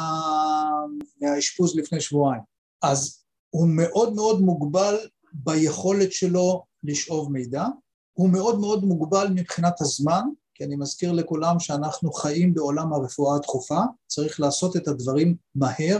מהאשפוז 1.21 1.77
לפני 1.77 2.01
שבועיים. 2.01 2.43
אז 2.83 3.19
הוא 3.51 3.69
מאוד 3.69 4.15
מאוד 4.15 4.41
מוגבל 4.41 4.97
ביכולת 5.33 6.13
שלו 6.13 6.65
לשאוב 6.85 7.33
מידע, 7.33 7.67
הוא 8.13 8.31
מאוד 8.31 8.61
מאוד 8.61 8.85
מוגבל 8.85 9.29
מבחינת 9.35 9.81
הזמן, 9.81 10.23
כי 10.55 10.65
אני 10.65 10.77
מזכיר 10.77 11.13
לכולם 11.13 11.61
שאנחנו 11.61 12.13
חיים 12.13 12.55
בעולם 12.55 12.93
הרפואה 12.93 13.37
הדחופה, 13.37 13.81
צריך 14.07 14.41
לעשות 14.41 14.77
את 14.77 14.89
הדברים 14.89 15.37
מהר, 15.55 15.99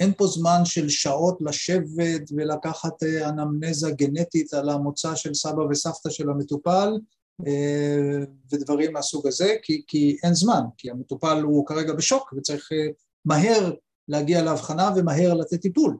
אין 0.00 0.12
פה 0.16 0.26
זמן 0.26 0.64
של 0.64 0.88
שעות 0.88 1.38
לשבת 1.40 2.30
ולקחת 2.36 3.02
אה, 3.02 3.28
אנמנזה 3.28 3.90
גנטית 3.90 4.54
על 4.54 4.68
המוצא 4.68 5.14
של 5.14 5.34
סבא 5.34 5.62
וסבתא 5.70 6.10
של 6.10 6.30
המטופל 6.30 6.92
אה, 7.46 8.24
ודברים 8.52 8.92
מהסוג 8.92 9.26
הזה, 9.26 9.54
כי, 9.62 9.82
כי 9.86 10.16
אין 10.22 10.34
זמן, 10.34 10.60
כי 10.76 10.90
המטופל 10.90 11.40
הוא 11.42 11.66
כרגע 11.66 11.92
בשוק 11.92 12.34
וצריך 12.36 12.68
אה, 12.72 12.86
מהר 13.24 13.72
להגיע 14.08 14.42
להבחנה 14.42 14.90
ומהר 14.96 15.34
לתת 15.34 15.60
טיפול. 15.60 15.96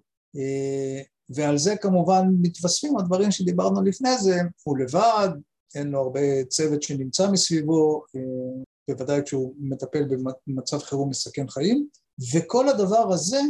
ועל 1.31 1.59
זה 1.59 1.77
כמובן 1.77 2.29
מתווספים 2.41 2.99
הדברים 2.99 3.31
שדיברנו 3.31 3.83
לפני 3.83 4.19
זה, 4.19 4.41
הוא 4.65 4.79
לבד, 4.79 5.29
אין 5.75 5.89
לו 5.89 6.01
הרבה 6.01 6.45
צוות 6.45 6.83
שנמצא 6.83 7.31
מסביבו, 7.31 8.03
בוודאי 8.89 9.21
כשהוא 9.25 9.55
מטפל 9.59 10.05
במצב 10.47 10.79
חירום 10.79 11.09
מסכן 11.09 11.49
חיים, 11.49 11.87
וכל 12.35 12.69
הדבר 12.69 13.13
הזה 13.13 13.41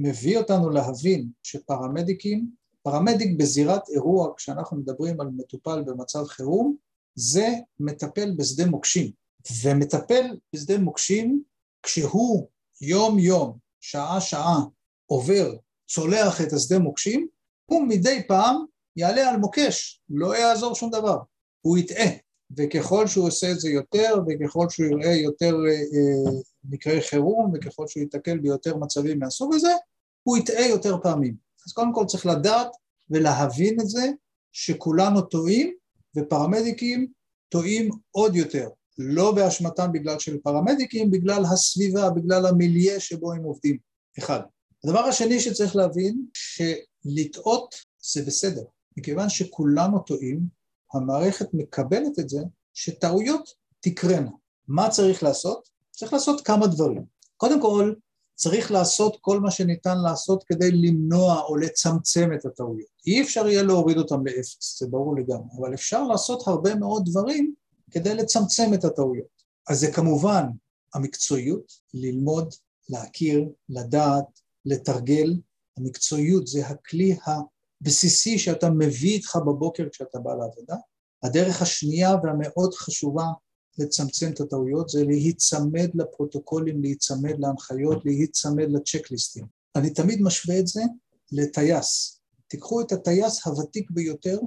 מביא 0.00 0.38
אותנו 0.38 0.70
להבין 0.70 1.28
שפרמדיקים, 1.42 2.50
פרמדיק 2.82 3.38
בזירת 3.38 3.88
אירוע, 3.88 4.34
כשאנחנו 4.36 4.76
מדברים 4.76 5.20
על 5.20 5.28
מטופל 5.36 5.82
במצב 5.82 6.24
חירום, 6.24 6.76
זה 7.14 7.48
מטפל 7.80 8.34
בשדה 8.36 8.66
מוקשים. 8.66 9.10
ומטפל 9.64 10.36
בשדה 10.54 10.78
מוקשים, 10.78 11.42
כשהוא 11.82 12.48
יום 12.80 13.18
יום, 13.18 13.58
שעה 13.80 14.20
שעה, 14.20 14.58
עובר, 15.06 15.56
צולח 15.88 16.40
את 16.40 16.52
השדה 16.52 16.78
מוקשים, 16.78 17.28
הוא 17.66 17.88
מדי 17.88 18.22
פעם 18.28 18.64
יעלה 18.96 19.30
על 19.30 19.36
מוקש, 19.36 20.00
לא 20.10 20.36
יעזור 20.36 20.74
שום 20.74 20.90
דבר, 20.90 21.18
הוא 21.60 21.78
יטעה. 21.78 22.10
וככל 22.56 23.06
שהוא 23.06 23.26
עושה 23.26 23.52
את 23.52 23.60
זה 23.60 23.70
יותר, 23.70 24.14
וככל 24.28 24.66
שהוא 24.68 24.86
יראה 24.86 25.14
יותר 25.14 25.54
אה, 25.68 25.72
אה, 25.72 26.40
מקרי 26.64 27.00
חירום, 27.00 27.52
וככל 27.54 27.86
שהוא 27.86 28.00
ייתקל 28.00 28.38
ביותר 28.38 28.76
מצבים 28.76 29.18
מהסוג 29.18 29.54
הזה, 29.54 29.72
הוא 30.22 30.36
יטעה 30.36 30.66
יותר 30.66 30.96
פעמים. 31.02 31.34
אז 31.66 31.72
קודם 31.72 31.94
כל 31.94 32.04
צריך 32.06 32.26
לדעת 32.26 32.68
ולהבין 33.10 33.80
את 33.80 33.88
זה 33.88 34.10
שכולנו 34.52 35.22
טועים, 35.22 35.74
ופרמדיקים 36.16 37.06
טועים 37.48 37.90
עוד 38.10 38.36
יותר. 38.36 38.68
לא 38.98 39.32
באשמתם 39.32 39.92
בגלל 39.92 40.18
של 40.18 40.38
פרמדיקים, 40.38 41.10
בגלל 41.10 41.44
הסביבה, 41.44 42.10
בגלל 42.10 42.46
המיליה 42.46 43.00
שבו 43.00 43.32
הם 43.32 43.42
עובדים. 43.42 43.78
אחד. 44.18 44.40
הדבר 44.84 44.98
השני 44.98 45.40
שצריך 45.40 45.76
להבין, 45.76 46.26
שלטעות 46.34 47.74
זה 48.00 48.22
בסדר. 48.26 48.62
מכיוון 48.96 49.28
שכולנו 49.28 49.98
טועים, 49.98 50.40
המערכת 50.94 51.48
מקבלת 51.52 52.18
את 52.18 52.28
זה 52.28 52.40
שטעויות 52.74 53.50
תקרנה. 53.80 54.30
מה 54.68 54.90
צריך 54.90 55.22
לעשות? 55.22 55.68
צריך 55.98 56.12
לעשות 56.12 56.40
כמה 56.40 56.66
דברים. 56.66 57.04
קודם 57.36 57.62
כל, 57.62 57.94
צריך 58.34 58.70
לעשות 58.70 59.16
כל 59.20 59.40
מה 59.40 59.50
שניתן 59.50 59.98
לעשות 59.98 60.44
כדי 60.44 60.70
למנוע 60.70 61.40
או 61.40 61.56
לצמצם 61.56 62.30
את 62.34 62.44
הטעויות. 62.44 62.88
אי 63.06 63.22
אפשר 63.22 63.48
יהיה 63.48 63.62
להוריד 63.62 63.98
אותם 63.98 64.26
לאפס, 64.26 64.78
זה 64.80 64.86
ברור 64.86 65.16
לגמרי, 65.16 65.48
אבל 65.60 65.74
אפשר 65.74 66.02
לעשות 66.02 66.46
הרבה 66.46 66.74
מאוד 66.74 67.02
דברים 67.06 67.54
כדי 67.90 68.14
לצמצם 68.14 68.74
את 68.74 68.84
הטעויות. 68.84 69.42
אז 69.68 69.80
זה 69.80 69.92
כמובן 69.92 70.44
המקצועיות, 70.94 71.72
ללמוד, 71.94 72.54
להכיר, 72.88 73.48
לדעת, 73.68 74.40
לתרגל. 74.64 75.36
המקצועיות 75.78 76.46
זה 76.46 76.66
הכלי 76.66 77.16
הבסיסי 77.26 78.38
שאתה 78.38 78.70
מביא 78.70 79.12
איתך 79.12 79.36
בבוקר 79.36 79.88
כשאתה 79.92 80.18
בא 80.18 80.30
לעבודה. 80.30 80.76
הדרך 81.22 81.62
השנייה 81.62 82.16
והמאוד 82.22 82.74
חשובה 82.74 83.24
לצמצם 83.78 84.30
את 84.32 84.40
הטעויות 84.40 84.88
זה 84.88 85.04
להיצמד 85.04 85.90
לפרוטוקולים, 85.94 86.82
להיצמד 86.82 87.34
להנחיות, 87.38 88.04
להיצמד 88.04 88.66
לצ'קליסטים. 88.68 89.44
אני 89.76 89.90
תמיד 89.90 90.22
משווה 90.22 90.58
את 90.58 90.66
זה 90.66 90.82
לטייס. 91.32 92.20
תיקחו 92.48 92.80
את 92.80 92.92
הטייס 92.92 93.46
הוותיק 93.46 93.90
ביותר, 93.90 94.38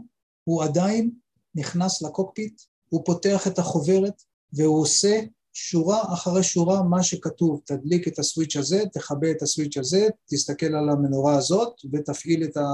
הוא 0.44 0.64
עדיין 0.64 1.12
נכנס 1.56 2.02
לקוקפיט, 2.02 2.62
הוא 2.90 3.02
פותח 3.06 3.48
את 3.48 3.60
החוברת 3.60 4.24
והוא 4.54 4.82
עושה 4.82 5.22
שורה 5.54 6.14
אחרי 6.14 6.44
שורה 6.44 6.84
מה 6.84 7.04
שכתוב, 7.04 7.62
תדליק 7.66 8.08
את 8.08 8.20
הסוויץ' 8.20 8.56
הזה, 8.56 8.84
תכבה 8.94 9.32
את 9.32 9.42
הסוויץ' 9.42 9.78
הזה, 9.78 10.08
תסתכל 10.30 10.66
על 10.66 10.90
המנורה 10.90 11.38
הזאת 11.38 11.74
ותפעיל 11.94 12.44
את, 12.44 12.58
ה, 12.58 12.68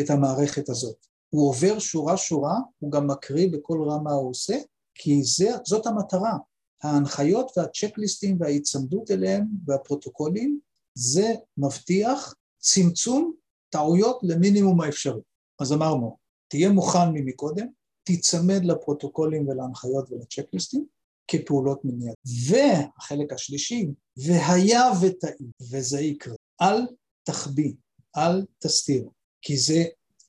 את 0.00 0.10
המערכת 0.10 0.68
הזאת. 0.68 1.06
הוא 1.30 1.48
עובר 1.48 1.78
שורה 1.78 2.16
שורה, 2.16 2.58
הוא 2.78 2.92
גם 2.92 3.06
מקריא 3.06 3.48
בכל 3.52 3.78
רמה 3.90 4.12
הוא 4.12 4.30
עושה, 4.30 4.58
כי 4.98 5.22
זה, 5.22 5.50
זאת 5.64 5.86
המטרה. 5.86 6.36
ההנחיות 6.82 7.52
והצ'קליסטים 7.56 8.36
וההיצמדות 8.40 9.10
אליהם 9.10 9.46
והפרוטוקולים, 9.66 10.60
זה 10.94 11.34
מבטיח 11.58 12.34
צמצום 12.58 13.32
טעויות 13.70 14.18
למינימום 14.22 14.80
האפשרי. 14.80 15.20
אז 15.60 15.72
אמרנו, 15.72 16.16
תהיה 16.48 16.70
מוכן 16.70 17.08
ממקודם, 17.12 17.66
תיצמד 18.04 18.64
לפרוטוקולים 18.64 19.48
ולהנחיות 19.48 20.10
ולצ'קליסטים 20.10 20.86
כפעולות 21.28 21.80
מניעת. 21.84 22.14
והחלק 22.48 23.32
השלישי, 23.32 23.86
והיה 24.16 24.90
ותעיד, 25.00 25.50
וזה 25.70 26.00
יקרה. 26.00 26.34
אל 26.62 26.86
תחביא, 27.22 27.72
אל 28.16 28.46
תסתיר, 28.58 29.08
כי 29.42 29.56
זה, 29.56 29.84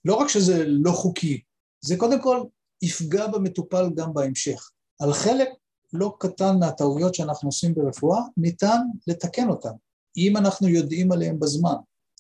לא 0.06 0.16
רק 0.16 0.28
שזה 0.28 0.64
לא 0.68 0.92
חוקי, 0.92 1.42
זה 1.82 1.98
קודם 1.98 2.22
כל 2.22 2.44
יפגע 2.82 3.28
במטופל 3.28 3.90
גם 3.96 4.14
בהמשך. 4.14 4.70
על 5.00 5.14
חלק 5.14 5.50
לא 5.94 6.16
קטן 6.20 6.60
מהטעויות 6.60 7.16
שאנחנו 7.16 7.50
עושים 7.50 7.74
ברפואה, 7.74 8.22
ניתן 8.38 8.78
לתקן 9.08 9.50
אותן, 9.50 9.70
אם 10.18 10.38
אנחנו 10.38 10.68
יודעים 10.68 11.12
עליהן 11.12 11.40
בזמן, 11.40 11.76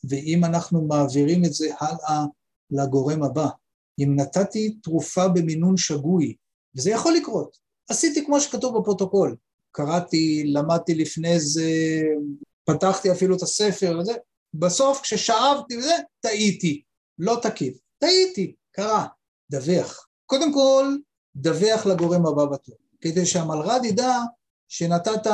ואם 0.10 0.46
אנחנו 0.46 0.82
מעבירים 0.82 1.46
את 1.46 1.54
זה 1.54 1.70
הלאה 1.80 2.26
לגורם 2.72 3.24
הבא. 3.24 3.48
אם 4.00 4.16
נתתי 4.16 4.78
תרופה 4.84 5.28
במינון 5.28 5.78
שגוי, 5.78 6.36
וזה 6.76 6.92
יכול 6.92 7.14
לקרות, 7.14 7.58
עשיתי 7.90 8.26
כמו 8.26 8.42
שכתוב 8.42 8.80
בפרוטוקול. 8.80 9.36
קראתי, 9.72 10.44
למדתי 10.46 10.96
לפני 10.96 11.40
זה, 11.40 11.72
פתחתי 12.64 13.12
אפילו 13.12 13.36
את 13.36 13.42
הספר 13.42 13.98
וזה, 14.00 14.14
בסוף 14.54 15.02
כששאבתי 15.02 15.78
וזה, 15.78 15.94
טעיתי, 16.20 16.82
לא 17.20 17.40
תקיף, 17.42 17.78
טעיתי, 17.98 18.56
קרה, 18.72 19.08
דווח. 19.52 20.09
קודם 20.30 20.54
כל, 20.54 20.96
דווח 21.36 21.86
לגורם 21.86 22.26
הבא 22.26 22.46
בתור, 22.46 22.76
כדי 23.02 23.26
שהמלר"ד 23.26 23.86
ידע 23.86 24.18
שנתת 24.68 25.28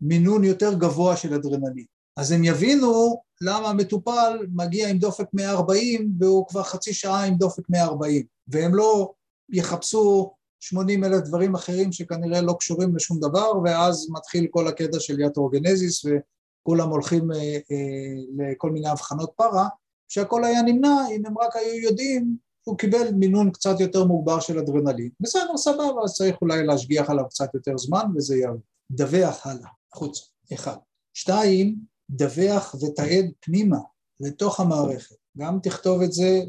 מינון 0.00 0.44
יותר 0.44 0.74
גבוה 0.74 1.16
של 1.16 1.34
אדרנלין. 1.34 1.84
אז 2.16 2.32
הם 2.32 2.44
יבינו 2.44 3.22
למה 3.40 3.68
המטופל 3.68 4.46
מגיע 4.54 4.88
עם 4.88 4.98
דופק 4.98 5.26
140 5.32 6.12
והוא 6.18 6.46
כבר 6.46 6.62
חצי 6.62 6.94
שעה 6.94 7.24
עם 7.24 7.34
דופק 7.34 7.62
140, 7.68 8.22
והם 8.48 8.74
לא 8.74 9.12
יחפשו 9.52 10.34
80 10.60 11.04
אלף 11.04 11.20
דברים 11.20 11.54
אחרים 11.54 11.92
שכנראה 11.92 12.40
לא 12.40 12.56
קשורים 12.58 12.96
לשום 12.96 13.20
דבר, 13.20 13.52
ואז 13.64 14.06
מתחיל 14.10 14.46
כל 14.50 14.68
הקטע 14.68 15.00
של 15.00 15.20
יאטרוגנזיס 15.20 16.04
וכולם 16.04 16.88
הולכים 16.88 17.32
אה, 17.32 17.38
אה, 17.38 18.14
לכל 18.38 18.70
מיני 18.70 18.88
הבחנות 18.88 19.32
פרה, 19.36 19.68
שהכל 20.08 20.44
היה 20.44 20.62
נמנע 20.62 20.96
אם 21.16 21.26
הם 21.26 21.38
רק 21.38 21.56
היו 21.56 21.74
יודעים 21.74 22.36
הוא 22.64 22.78
קיבל 22.78 23.12
מינון 23.14 23.50
קצת 23.50 23.80
יותר 23.80 24.04
מוגבר 24.04 24.40
של 24.40 24.58
אדרנלין. 24.58 25.10
בסדר, 25.20 25.56
סבבה, 25.56 26.02
אז 26.04 26.14
צריך 26.14 26.36
אולי 26.42 26.66
להשגיח 26.66 27.10
עליו 27.10 27.28
קצת 27.28 27.54
יותר 27.54 27.78
זמן 27.78 28.04
וזה 28.16 28.36
יעבור. 28.36 28.60
דווח 28.90 29.46
הלאה, 29.46 29.68
החוצה, 29.92 30.22
אחד. 30.54 30.76
שתיים, 31.14 31.76
דווח 32.10 32.74
ותעד 32.74 33.30
פנימה, 33.40 33.78
לתוך 34.20 34.60
המערכת. 34.60 35.16
גם 35.38 35.58
תכתוב 35.62 36.02
את 36.02 36.12
זה 36.12 36.40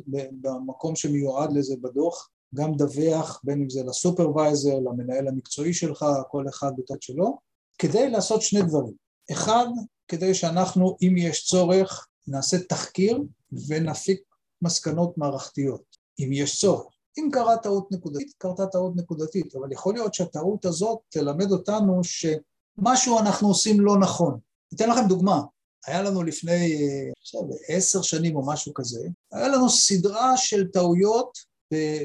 במקום 0.42 0.96
שמיועד 0.96 1.54
לזה 1.54 1.76
בדוח, 1.82 2.30
גם 2.56 2.74
דווח 2.74 3.42
בין 3.44 3.62
אם 3.62 3.70
זה 3.70 3.84
לסופרוויזר, 3.84 4.80
למנהל 4.80 5.28
המקצועי 5.28 5.74
שלך, 5.74 6.06
כל 6.32 6.46
אחד 6.50 6.72
בתת 6.78 7.02
שלו, 7.02 7.38
כדי 7.78 8.10
לעשות 8.10 8.42
שני 8.42 8.62
דברים. 8.62 8.94
אחד, 9.32 9.66
כדי 10.08 10.34
שאנחנו, 10.34 10.98
אם 11.02 11.16
יש 11.18 11.46
צורך, 11.46 12.08
נעשה 12.28 12.58
תחקיר 12.60 13.20
ונפיק 13.68 14.22
מסקנות 14.62 15.18
מערכתיות, 15.18 15.93
אם 16.20 16.30
יש 16.34 16.60
צורך. 16.60 16.94
אם 17.18 17.30
קרה 17.32 17.58
טעות 17.58 17.92
נקודתית, 17.92 18.34
קרתה 18.38 18.66
טעות 18.66 18.96
נקודתית, 18.96 19.56
אבל 19.56 19.72
יכול 19.72 19.94
להיות 19.94 20.14
שהטעות 20.14 20.66
הזאת 20.66 21.00
תלמד 21.10 21.52
אותנו 21.52 22.02
שמשהו 22.04 23.20
אנחנו 23.20 23.48
עושים 23.48 23.82
לא 23.82 24.00
נכון. 24.00 24.40
אתן 24.76 24.90
לכם 24.90 25.08
דוגמה, 25.08 25.42
היה 25.86 26.02
לנו 26.02 26.24
לפני, 26.24 26.88
עכשיו, 27.22 27.42
עשר 27.68 28.02
שנים 28.02 28.36
או 28.36 28.46
משהו 28.46 28.74
כזה, 28.74 29.08
היה 29.32 29.48
לנו 29.48 29.70
סדרה 29.70 30.38
של 30.38 30.68
טעויות 30.68 31.38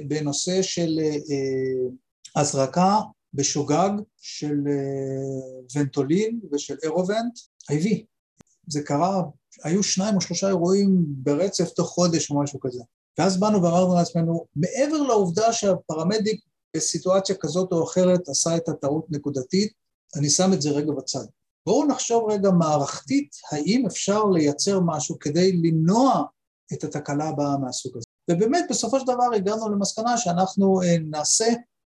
בנושא 0.09 0.63
של 0.63 0.99
אה, 1.01 2.41
הזרקה 2.41 2.99
בשוגג 3.35 3.91
של 4.17 4.57
אה, 4.69 5.81
ונטולין 5.81 6.41
ושל 6.53 6.77
אירובנט, 6.83 7.39
IV. 7.73 8.05
זה 8.67 8.83
קרה, 8.83 9.23
היו 9.65 9.83
שניים 9.83 10.17
או 10.17 10.21
שלושה 10.21 10.49
אירועים 10.49 11.05
ברצף 11.09 11.69
תוך 11.71 11.89
חודש 11.89 12.31
או 12.31 12.43
משהו 12.43 12.61
כזה. 12.61 12.83
ואז 13.19 13.41
באנו 13.41 13.63
ואמרנו 13.63 13.95
לעצמנו, 13.95 14.47
מעבר 14.57 15.03
לעובדה 15.03 15.53
שהפרמדיק 15.53 16.41
בסיטואציה 16.77 17.37
כזאת 17.41 17.73
או 17.73 17.85
אחרת 17.85 18.29
עשה 18.29 18.57
את 18.57 18.69
הטעות 18.69 19.07
נקודתית, 19.11 19.73
אני 20.17 20.31
שם 20.31 20.53
את 20.53 20.63
זה 20.63 20.71
רגע 20.71 20.93
בצד. 20.93 21.25
בואו 21.67 21.87
נחשוב 21.87 22.31
רגע 22.31 22.51
מערכתית, 22.51 23.31
האם 23.53 23.87
אפשר 23.87 24.25
לייצר 24.25 24.81
משהו 24.81 25.19
כדי 25.19 25.53
למנוע 25.53 26.25
את 26.73 26.85
התקלה 26.85 27.29
הבאה 27.29 27.59
מהסוג 27.59 27.97
הזה. 27.97 28.07
ובאמת 28.31 28.65
בסופו 28.71 29.01
של 29.01 29.07
דבר 29.07 29.35
הגענו 29.37 29.69
למסקנה 29.69 30.19
שאנחנו 30.19 30.83
אה, 30.83 30.97
נעשה 31.11 31.47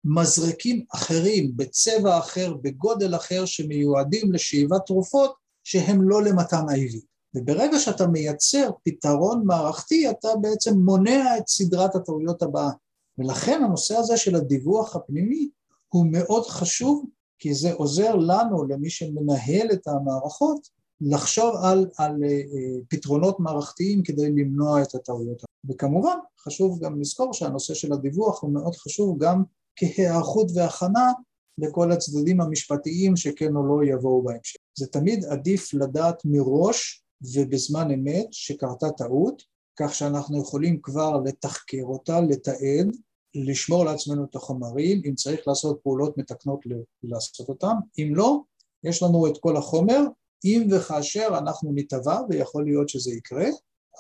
מזרקים 0.05 0.85
אחרים, 0.95 1.57
בצבע 1.57 2.19
אחר, 2.19 2.55
בגודל 2.63 3.17
אחר, 3.17 3.45
שמיועדים 3.45 4.33
לשאיבת 4.33 4.87
תרופות 4.87 5.35
שהם 5.65 6.09
לא 6.09 6.23
למתן 6.23 6.63
IV. 6.69 7.16
וברגע 7.35 7.79
שאתה 7.79 8.07
מייצר 8.07 8.71
פתרון 8.85 9.43
מערכתי, 9.47 10.11
אתה 10.11 10.29
בעצם 10.41 10.79
מונע 10.79 11.39
את 11.39 11.49
סדרת 11.49 11.95
הטעויות 11.95 12.43
הבאה. 12.43 12.71
ולכן 13.19 13.63
הנושא 13.65 13.97
הזה 13.97 14.17
של 14.17 14.35
הדיווח 14.35 14.97
הפנימי 14.97 15.49
הוא 15.89 16.07
מאוד 16.11 16.47
חשוב, 16.47 17.05
כי 17.39 17.55
זה 17.55 17.73
עוזר 17.73 18.15
לנו, 18.15 18.67
למי 18.69 18.91
שמנהל 18.91 19.73
את 19.73 19.89
המערכות, 19.89 20.69
לחשוב 21.01 21.57
על, 21.63 21.87
על 21.99 22.13
uh, 22.13 22.85
פתרונות 22.89 23.41
מערכתיים 23.41 24.03
כדי 24.03 24.31
למנוע 24.31 24.83
את 24.83 24.95
הטעויות. 24.95 25.43
וכמובן, 25.69 26.17
חשוב 26.41 26.85
גם 26.85 27.01
לזכור 27.01 27.33
שהנושא 27.33 27.75
של 27.75 27.93
הדיווח 27.93 28.43
הוא 28.43 28.53
מאוד 28.53 28.77
חשוב 28.77 29.25
גם 29.25 29.43
כהיערכות 29.77 30.51
והכנה 30.55 31.13
לכל 31.59 31.93
הצדדים 31.93 32.41
המשפטיים 32.41 33.17
שכן 33.17 33.57
או 33.57 33.67
לא 33.67 33.85
יבואו 33.85 34.23
בהמשך. 34.23 34.57
זה 34.79 34.87
תמיד 34.87 35.25
עדיף 35.25 35.75
לדעת 35.75 36.23
מראש 36.25 37.06
ובזמן 37.23 37.91
אמת 37.91 38.27
שקרתה 38.31 38.91
טעות, 38.91 39.43
כך 39.77 39.95
שאנחנו 39.95 40.41
יכולים 40.41 40.81
כבר 40.83 41.21
לתחקר 41.25 41.83
אותה, 41.83 42.21
לתעד, 42.21 42.97
לשמור 43.35 43.85
לעצמנו 43.85 44.25
את 44.25 44.35
החומרים, 44.35 45.03
אם 45.05 45.15
צריך 45.15 45.49
לעשות 45.49 45.81
פעולות 45.83 46.19
מתקנות 46.19 46.61
לעשות 47.03 47.49
אותם, 47.49 47.75
אם 47.99 48.13
לא, 48.15 48.41
יש 48.85 49.03
לנו 49.03 49.27
את 49.27 49.39
כל 49.41 49.57
החומר, 49.57 50.01
אם 50.45 50.69
וכאשר 50.71 51.29
אנחנו 51.39 51.73
נתבע, 51.75 52.21
ויכול 52.29 52.65
להיות 52.65 52.89
שזה 52.89 53.11
יקרה, 53.11 53.47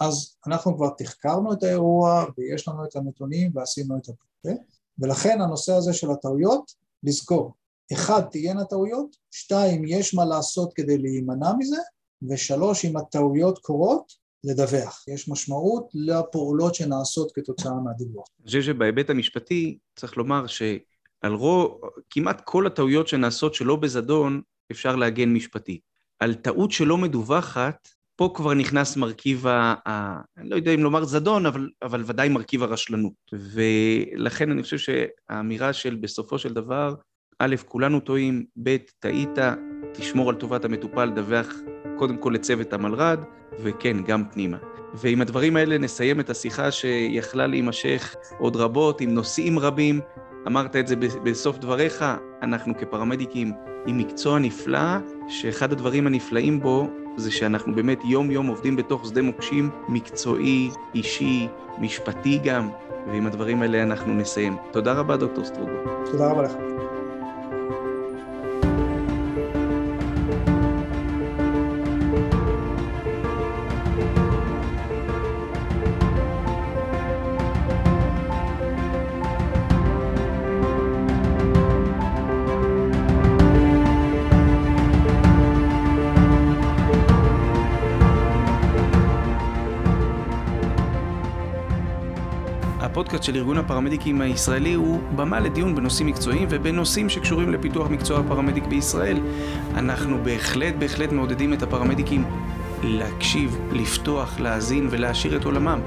אז 0.00 0.36
אנחנו 0.46 0.76
כבר 0.76 0.90
תחקרנו 0.98 1.52
את 1.52 1.62
האירוע 1.62 2.24
ויש 2.38 2.68
לנו 2.68 2.84
את 2.84 2.96
הנתונים 2.96 3.50
ועשינו 3.54 3.96
את 3.96 4.08
הפרוטה, 4.08 4.62
ולכן 4.98 5.40
הנושא 5.40 5.72
הזה 5.72 5.92
של 5.92 6.10
הטעויות, 6.10 6.72
לזכור, 7.02 7.52
אחד, 7.92 8.22
תהיינה 8.30 8.64
טעויות, 8.64 9.16
שתיים, 9.30 9.84
יש 9.86 10.14
מה 10.14 10.24
לעשות 10.24 10.72
כדי 10.74 10.98
להימנע 10.98 11.52
מזה, 11.58 11.76
ושלוש, 12.30 12.84
אם 12.84 12.96
הטעויות 12.96 13.58
קורות, 13.58 14.26
לדווח. 14.44 15.04
יש 15.08 15.28
משמעות 15.28 15.88
לפעולות 15.94 16.74
שנעשות 16.74 17.32
כתוצאה 17.34 17.72
מהדיווח. 17.84 18.26
אני 18.40 18.46
חושב 18.46 18.62
שבהיבט 18.62 19.10
המשפטי 19.10 19.78
צריך 19.96 20.16
לומר 20.16 20.46
שעל 20.46 21.32
רוב, 21.32 21.80
כמעט 22.10 22.42
כל 22.44 22.66
הטעויות 22.66 23.08
שנעשות 23.08 23.54
שלא 23.54 23.76
בזדון, 23.76 24.40
אפשר 24.72 24.96
להגן 24.96 25.32
משפטי. 25.32 25.80
על 26.18 26.34
טעות 26.34 26.72
שלא 26.72 26.98
מדווחת, 26.98 27.88
פה 28.16 28.30
כבר 28.34 28.54
נכנס 28.54 28.96
מרכיב 28.96 29.46
ה... 29.46 29.74
ה 29.88 30.20
אני 30.36 30.48
לא 30.48 30.56
יודע 30.56 30.74
אם 30.74 30.80
לומר 30.80 31.04
זדון, 31.04 31.46
אבל, 31.46 31.70
אבל 31.82 32.02
ודאי 32.06 32.28
מרכיב 32.28 32.62
הרשלנות. 32.62 33.12
ולכן 33.32 34.50
אני 34.50 34.62
חושב 34.62 34.78
שהאמירה 34.78 35.72
של 35.72 35.94
בסופו 35.94 36.38
של 36.38 36.52
דבר, 36.54 36.94
א', 37.38 37.56
כולנו 37.66 38.00
טועים, 38.00 38.44
ב', 38.62 38.76
טעית, 38.98 39.38
תשמור 39.94 40.30
על 40.30 40.36
טובת 40.36 40.64
המטופל, 40.64 41.10
דווח 41.10 41.48
קודם 41.96 42.16
כל 42.16 42.30
לצוות 42.34 42.72
המלר"ד, 42.72 43.18
וכן, 43.62 43.96
גם 44.02 44.24
פנימה. 44.32 44.56
ועם 44.94 45.20
הדברים 45.20 45.56
האלה 45.56 45.78
נסיים 45.78 46.20
את 46.20 46.30
השיחה 46.30 46.70
שיכלה 46.70 47.46
להימשך 47.46 48.14
עוד 48.38 48.56
רבות, 48.56 49.00
עם 49.00 49.10
נושאים 49.10 49.58
רבים. 49.58 50.00
אמרת 50.46 50.76
את 50.76 50.86
זה 50.86 50.96
בסוף 50.96 51.58
דבריך, 51.58 52.04
אנחנו 52.42 52.74
כפרמדיקים 52.78 53.52
עם 53.86 53.98
מקצוע 53.98 54.38
נפלא, 54.38 54.98
שאחד 55.28 55.72
הדברים 55.72 56.06
הנפלאים 56.06 56.60
בו 56.60 56.88
זה 57.16 57.30
שאנחנו 57.30 57.74
באמת 57.74 57.98
יום-יום 58.04 58.46
עובדים 58.46 58.76
בתוך 58.76 59.06
שדה 59.06 59.22
מוקשים 59.22 59.70
מקצועי, 59.88 60.70
אישי, 60.94 61.48
משפטי 61.78 62.38
גם, 62.44 62.68
ועם 63.06 63.26
הדברים 63.26 63.62
האלה 63.62 63.82
אנחנו 63.82 64.14
נסיים. 64.14 64.56
תודה 64.72 64.92
רבה, 64.92 65.16
דוקטור 65.16 65.44
סטרוגו. 65.44 65.72
תודה 66.12 66.30
רבה 66.30 66.42
לך. 66.42 66.75
הפודקאסט 93.16 93.34
של 93.34 93.40
ארגון 93.40 93.58
הפרמדיקים 93.58 94.20
הישראלי 94.20 94.74
הוא 94.74 95.00
במה 95.16 95.40
לדיון 95.40 95.74
בנושאים 95.74 96.06
מקצועיים 96.06 96.48
ובנושאים 96.50 97.08
שקשורים 97.08 97.52
לפיתוח 97.52 97.90
מקצוע 97.90 98.20
הפרמדיק 98.20 98.66
בישראל. 98.66 99.18
אנחנו 99.74 100.18
בהחלט 100.22 100.74
בהחלט 100.78 101.12
מעודדים 101.12 101.52
את 101.52 101.62
הפרמדיקים 101.62 102.24
להקשיב, 102.82 103.58
לפתוח, 103.72 104.40
להאזין 104.40 104.88
ולהעשיר 104.90 105.36
את 105.36 105.44
עולמם. 105.44 105.80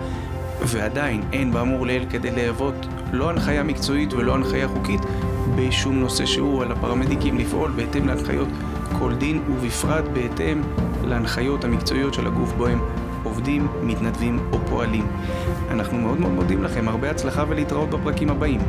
ועדיין 0.62 1.22
אין 1.34 1.52
באמור 1.52 1.86
לעיל 1.86 2.06
כדי 2.10 2.32
להוות 2.32 2.86
לא 3.14 3.30
הנחיה 3.30 3.64
מקצועית 3.64 4.14
ולא 4.14 4.36
הנחיה 4.36 4.68
חוקית 4.68 5.02
בשום 5.56 6.00
נושא 6.00 6.26
שהוא 6.26 6.64
על 6.64 6.72
הפרמדיקים 6.72 7.38
לפעול 7.38 7.72
בהתאם 7.76 8.08
להנחיות 8.08 8.48
כל 9.00 9.14
דין 9.16 9.42
ובפרט 9.50 10.06
בהתאם 10.14 10.62
להנחיות 11.08 11.64
המקצועיות 11.64 12.14
של 12.14 12.28
הגוף 12.28 12.54
בו 12.54 12.68
הם 12.68 12.80
עובדים, 13.40 13.68
מתנדבים 13.84 14.40
או 14.52 14.58
פועלים. 14.70 15.08
אנחנו 15.72 15.98
מאוד 15.98 16.20
מאוד 16.20 16.32
מודים 16.32 16.64
לכם, 16.64 16.88
הרבה 16.88 17.12
הצלחה 17.12 17.44
ולהתראות 17.50 17.90
בפרקים 17.90 18.30
הבאים. 18.30 18.62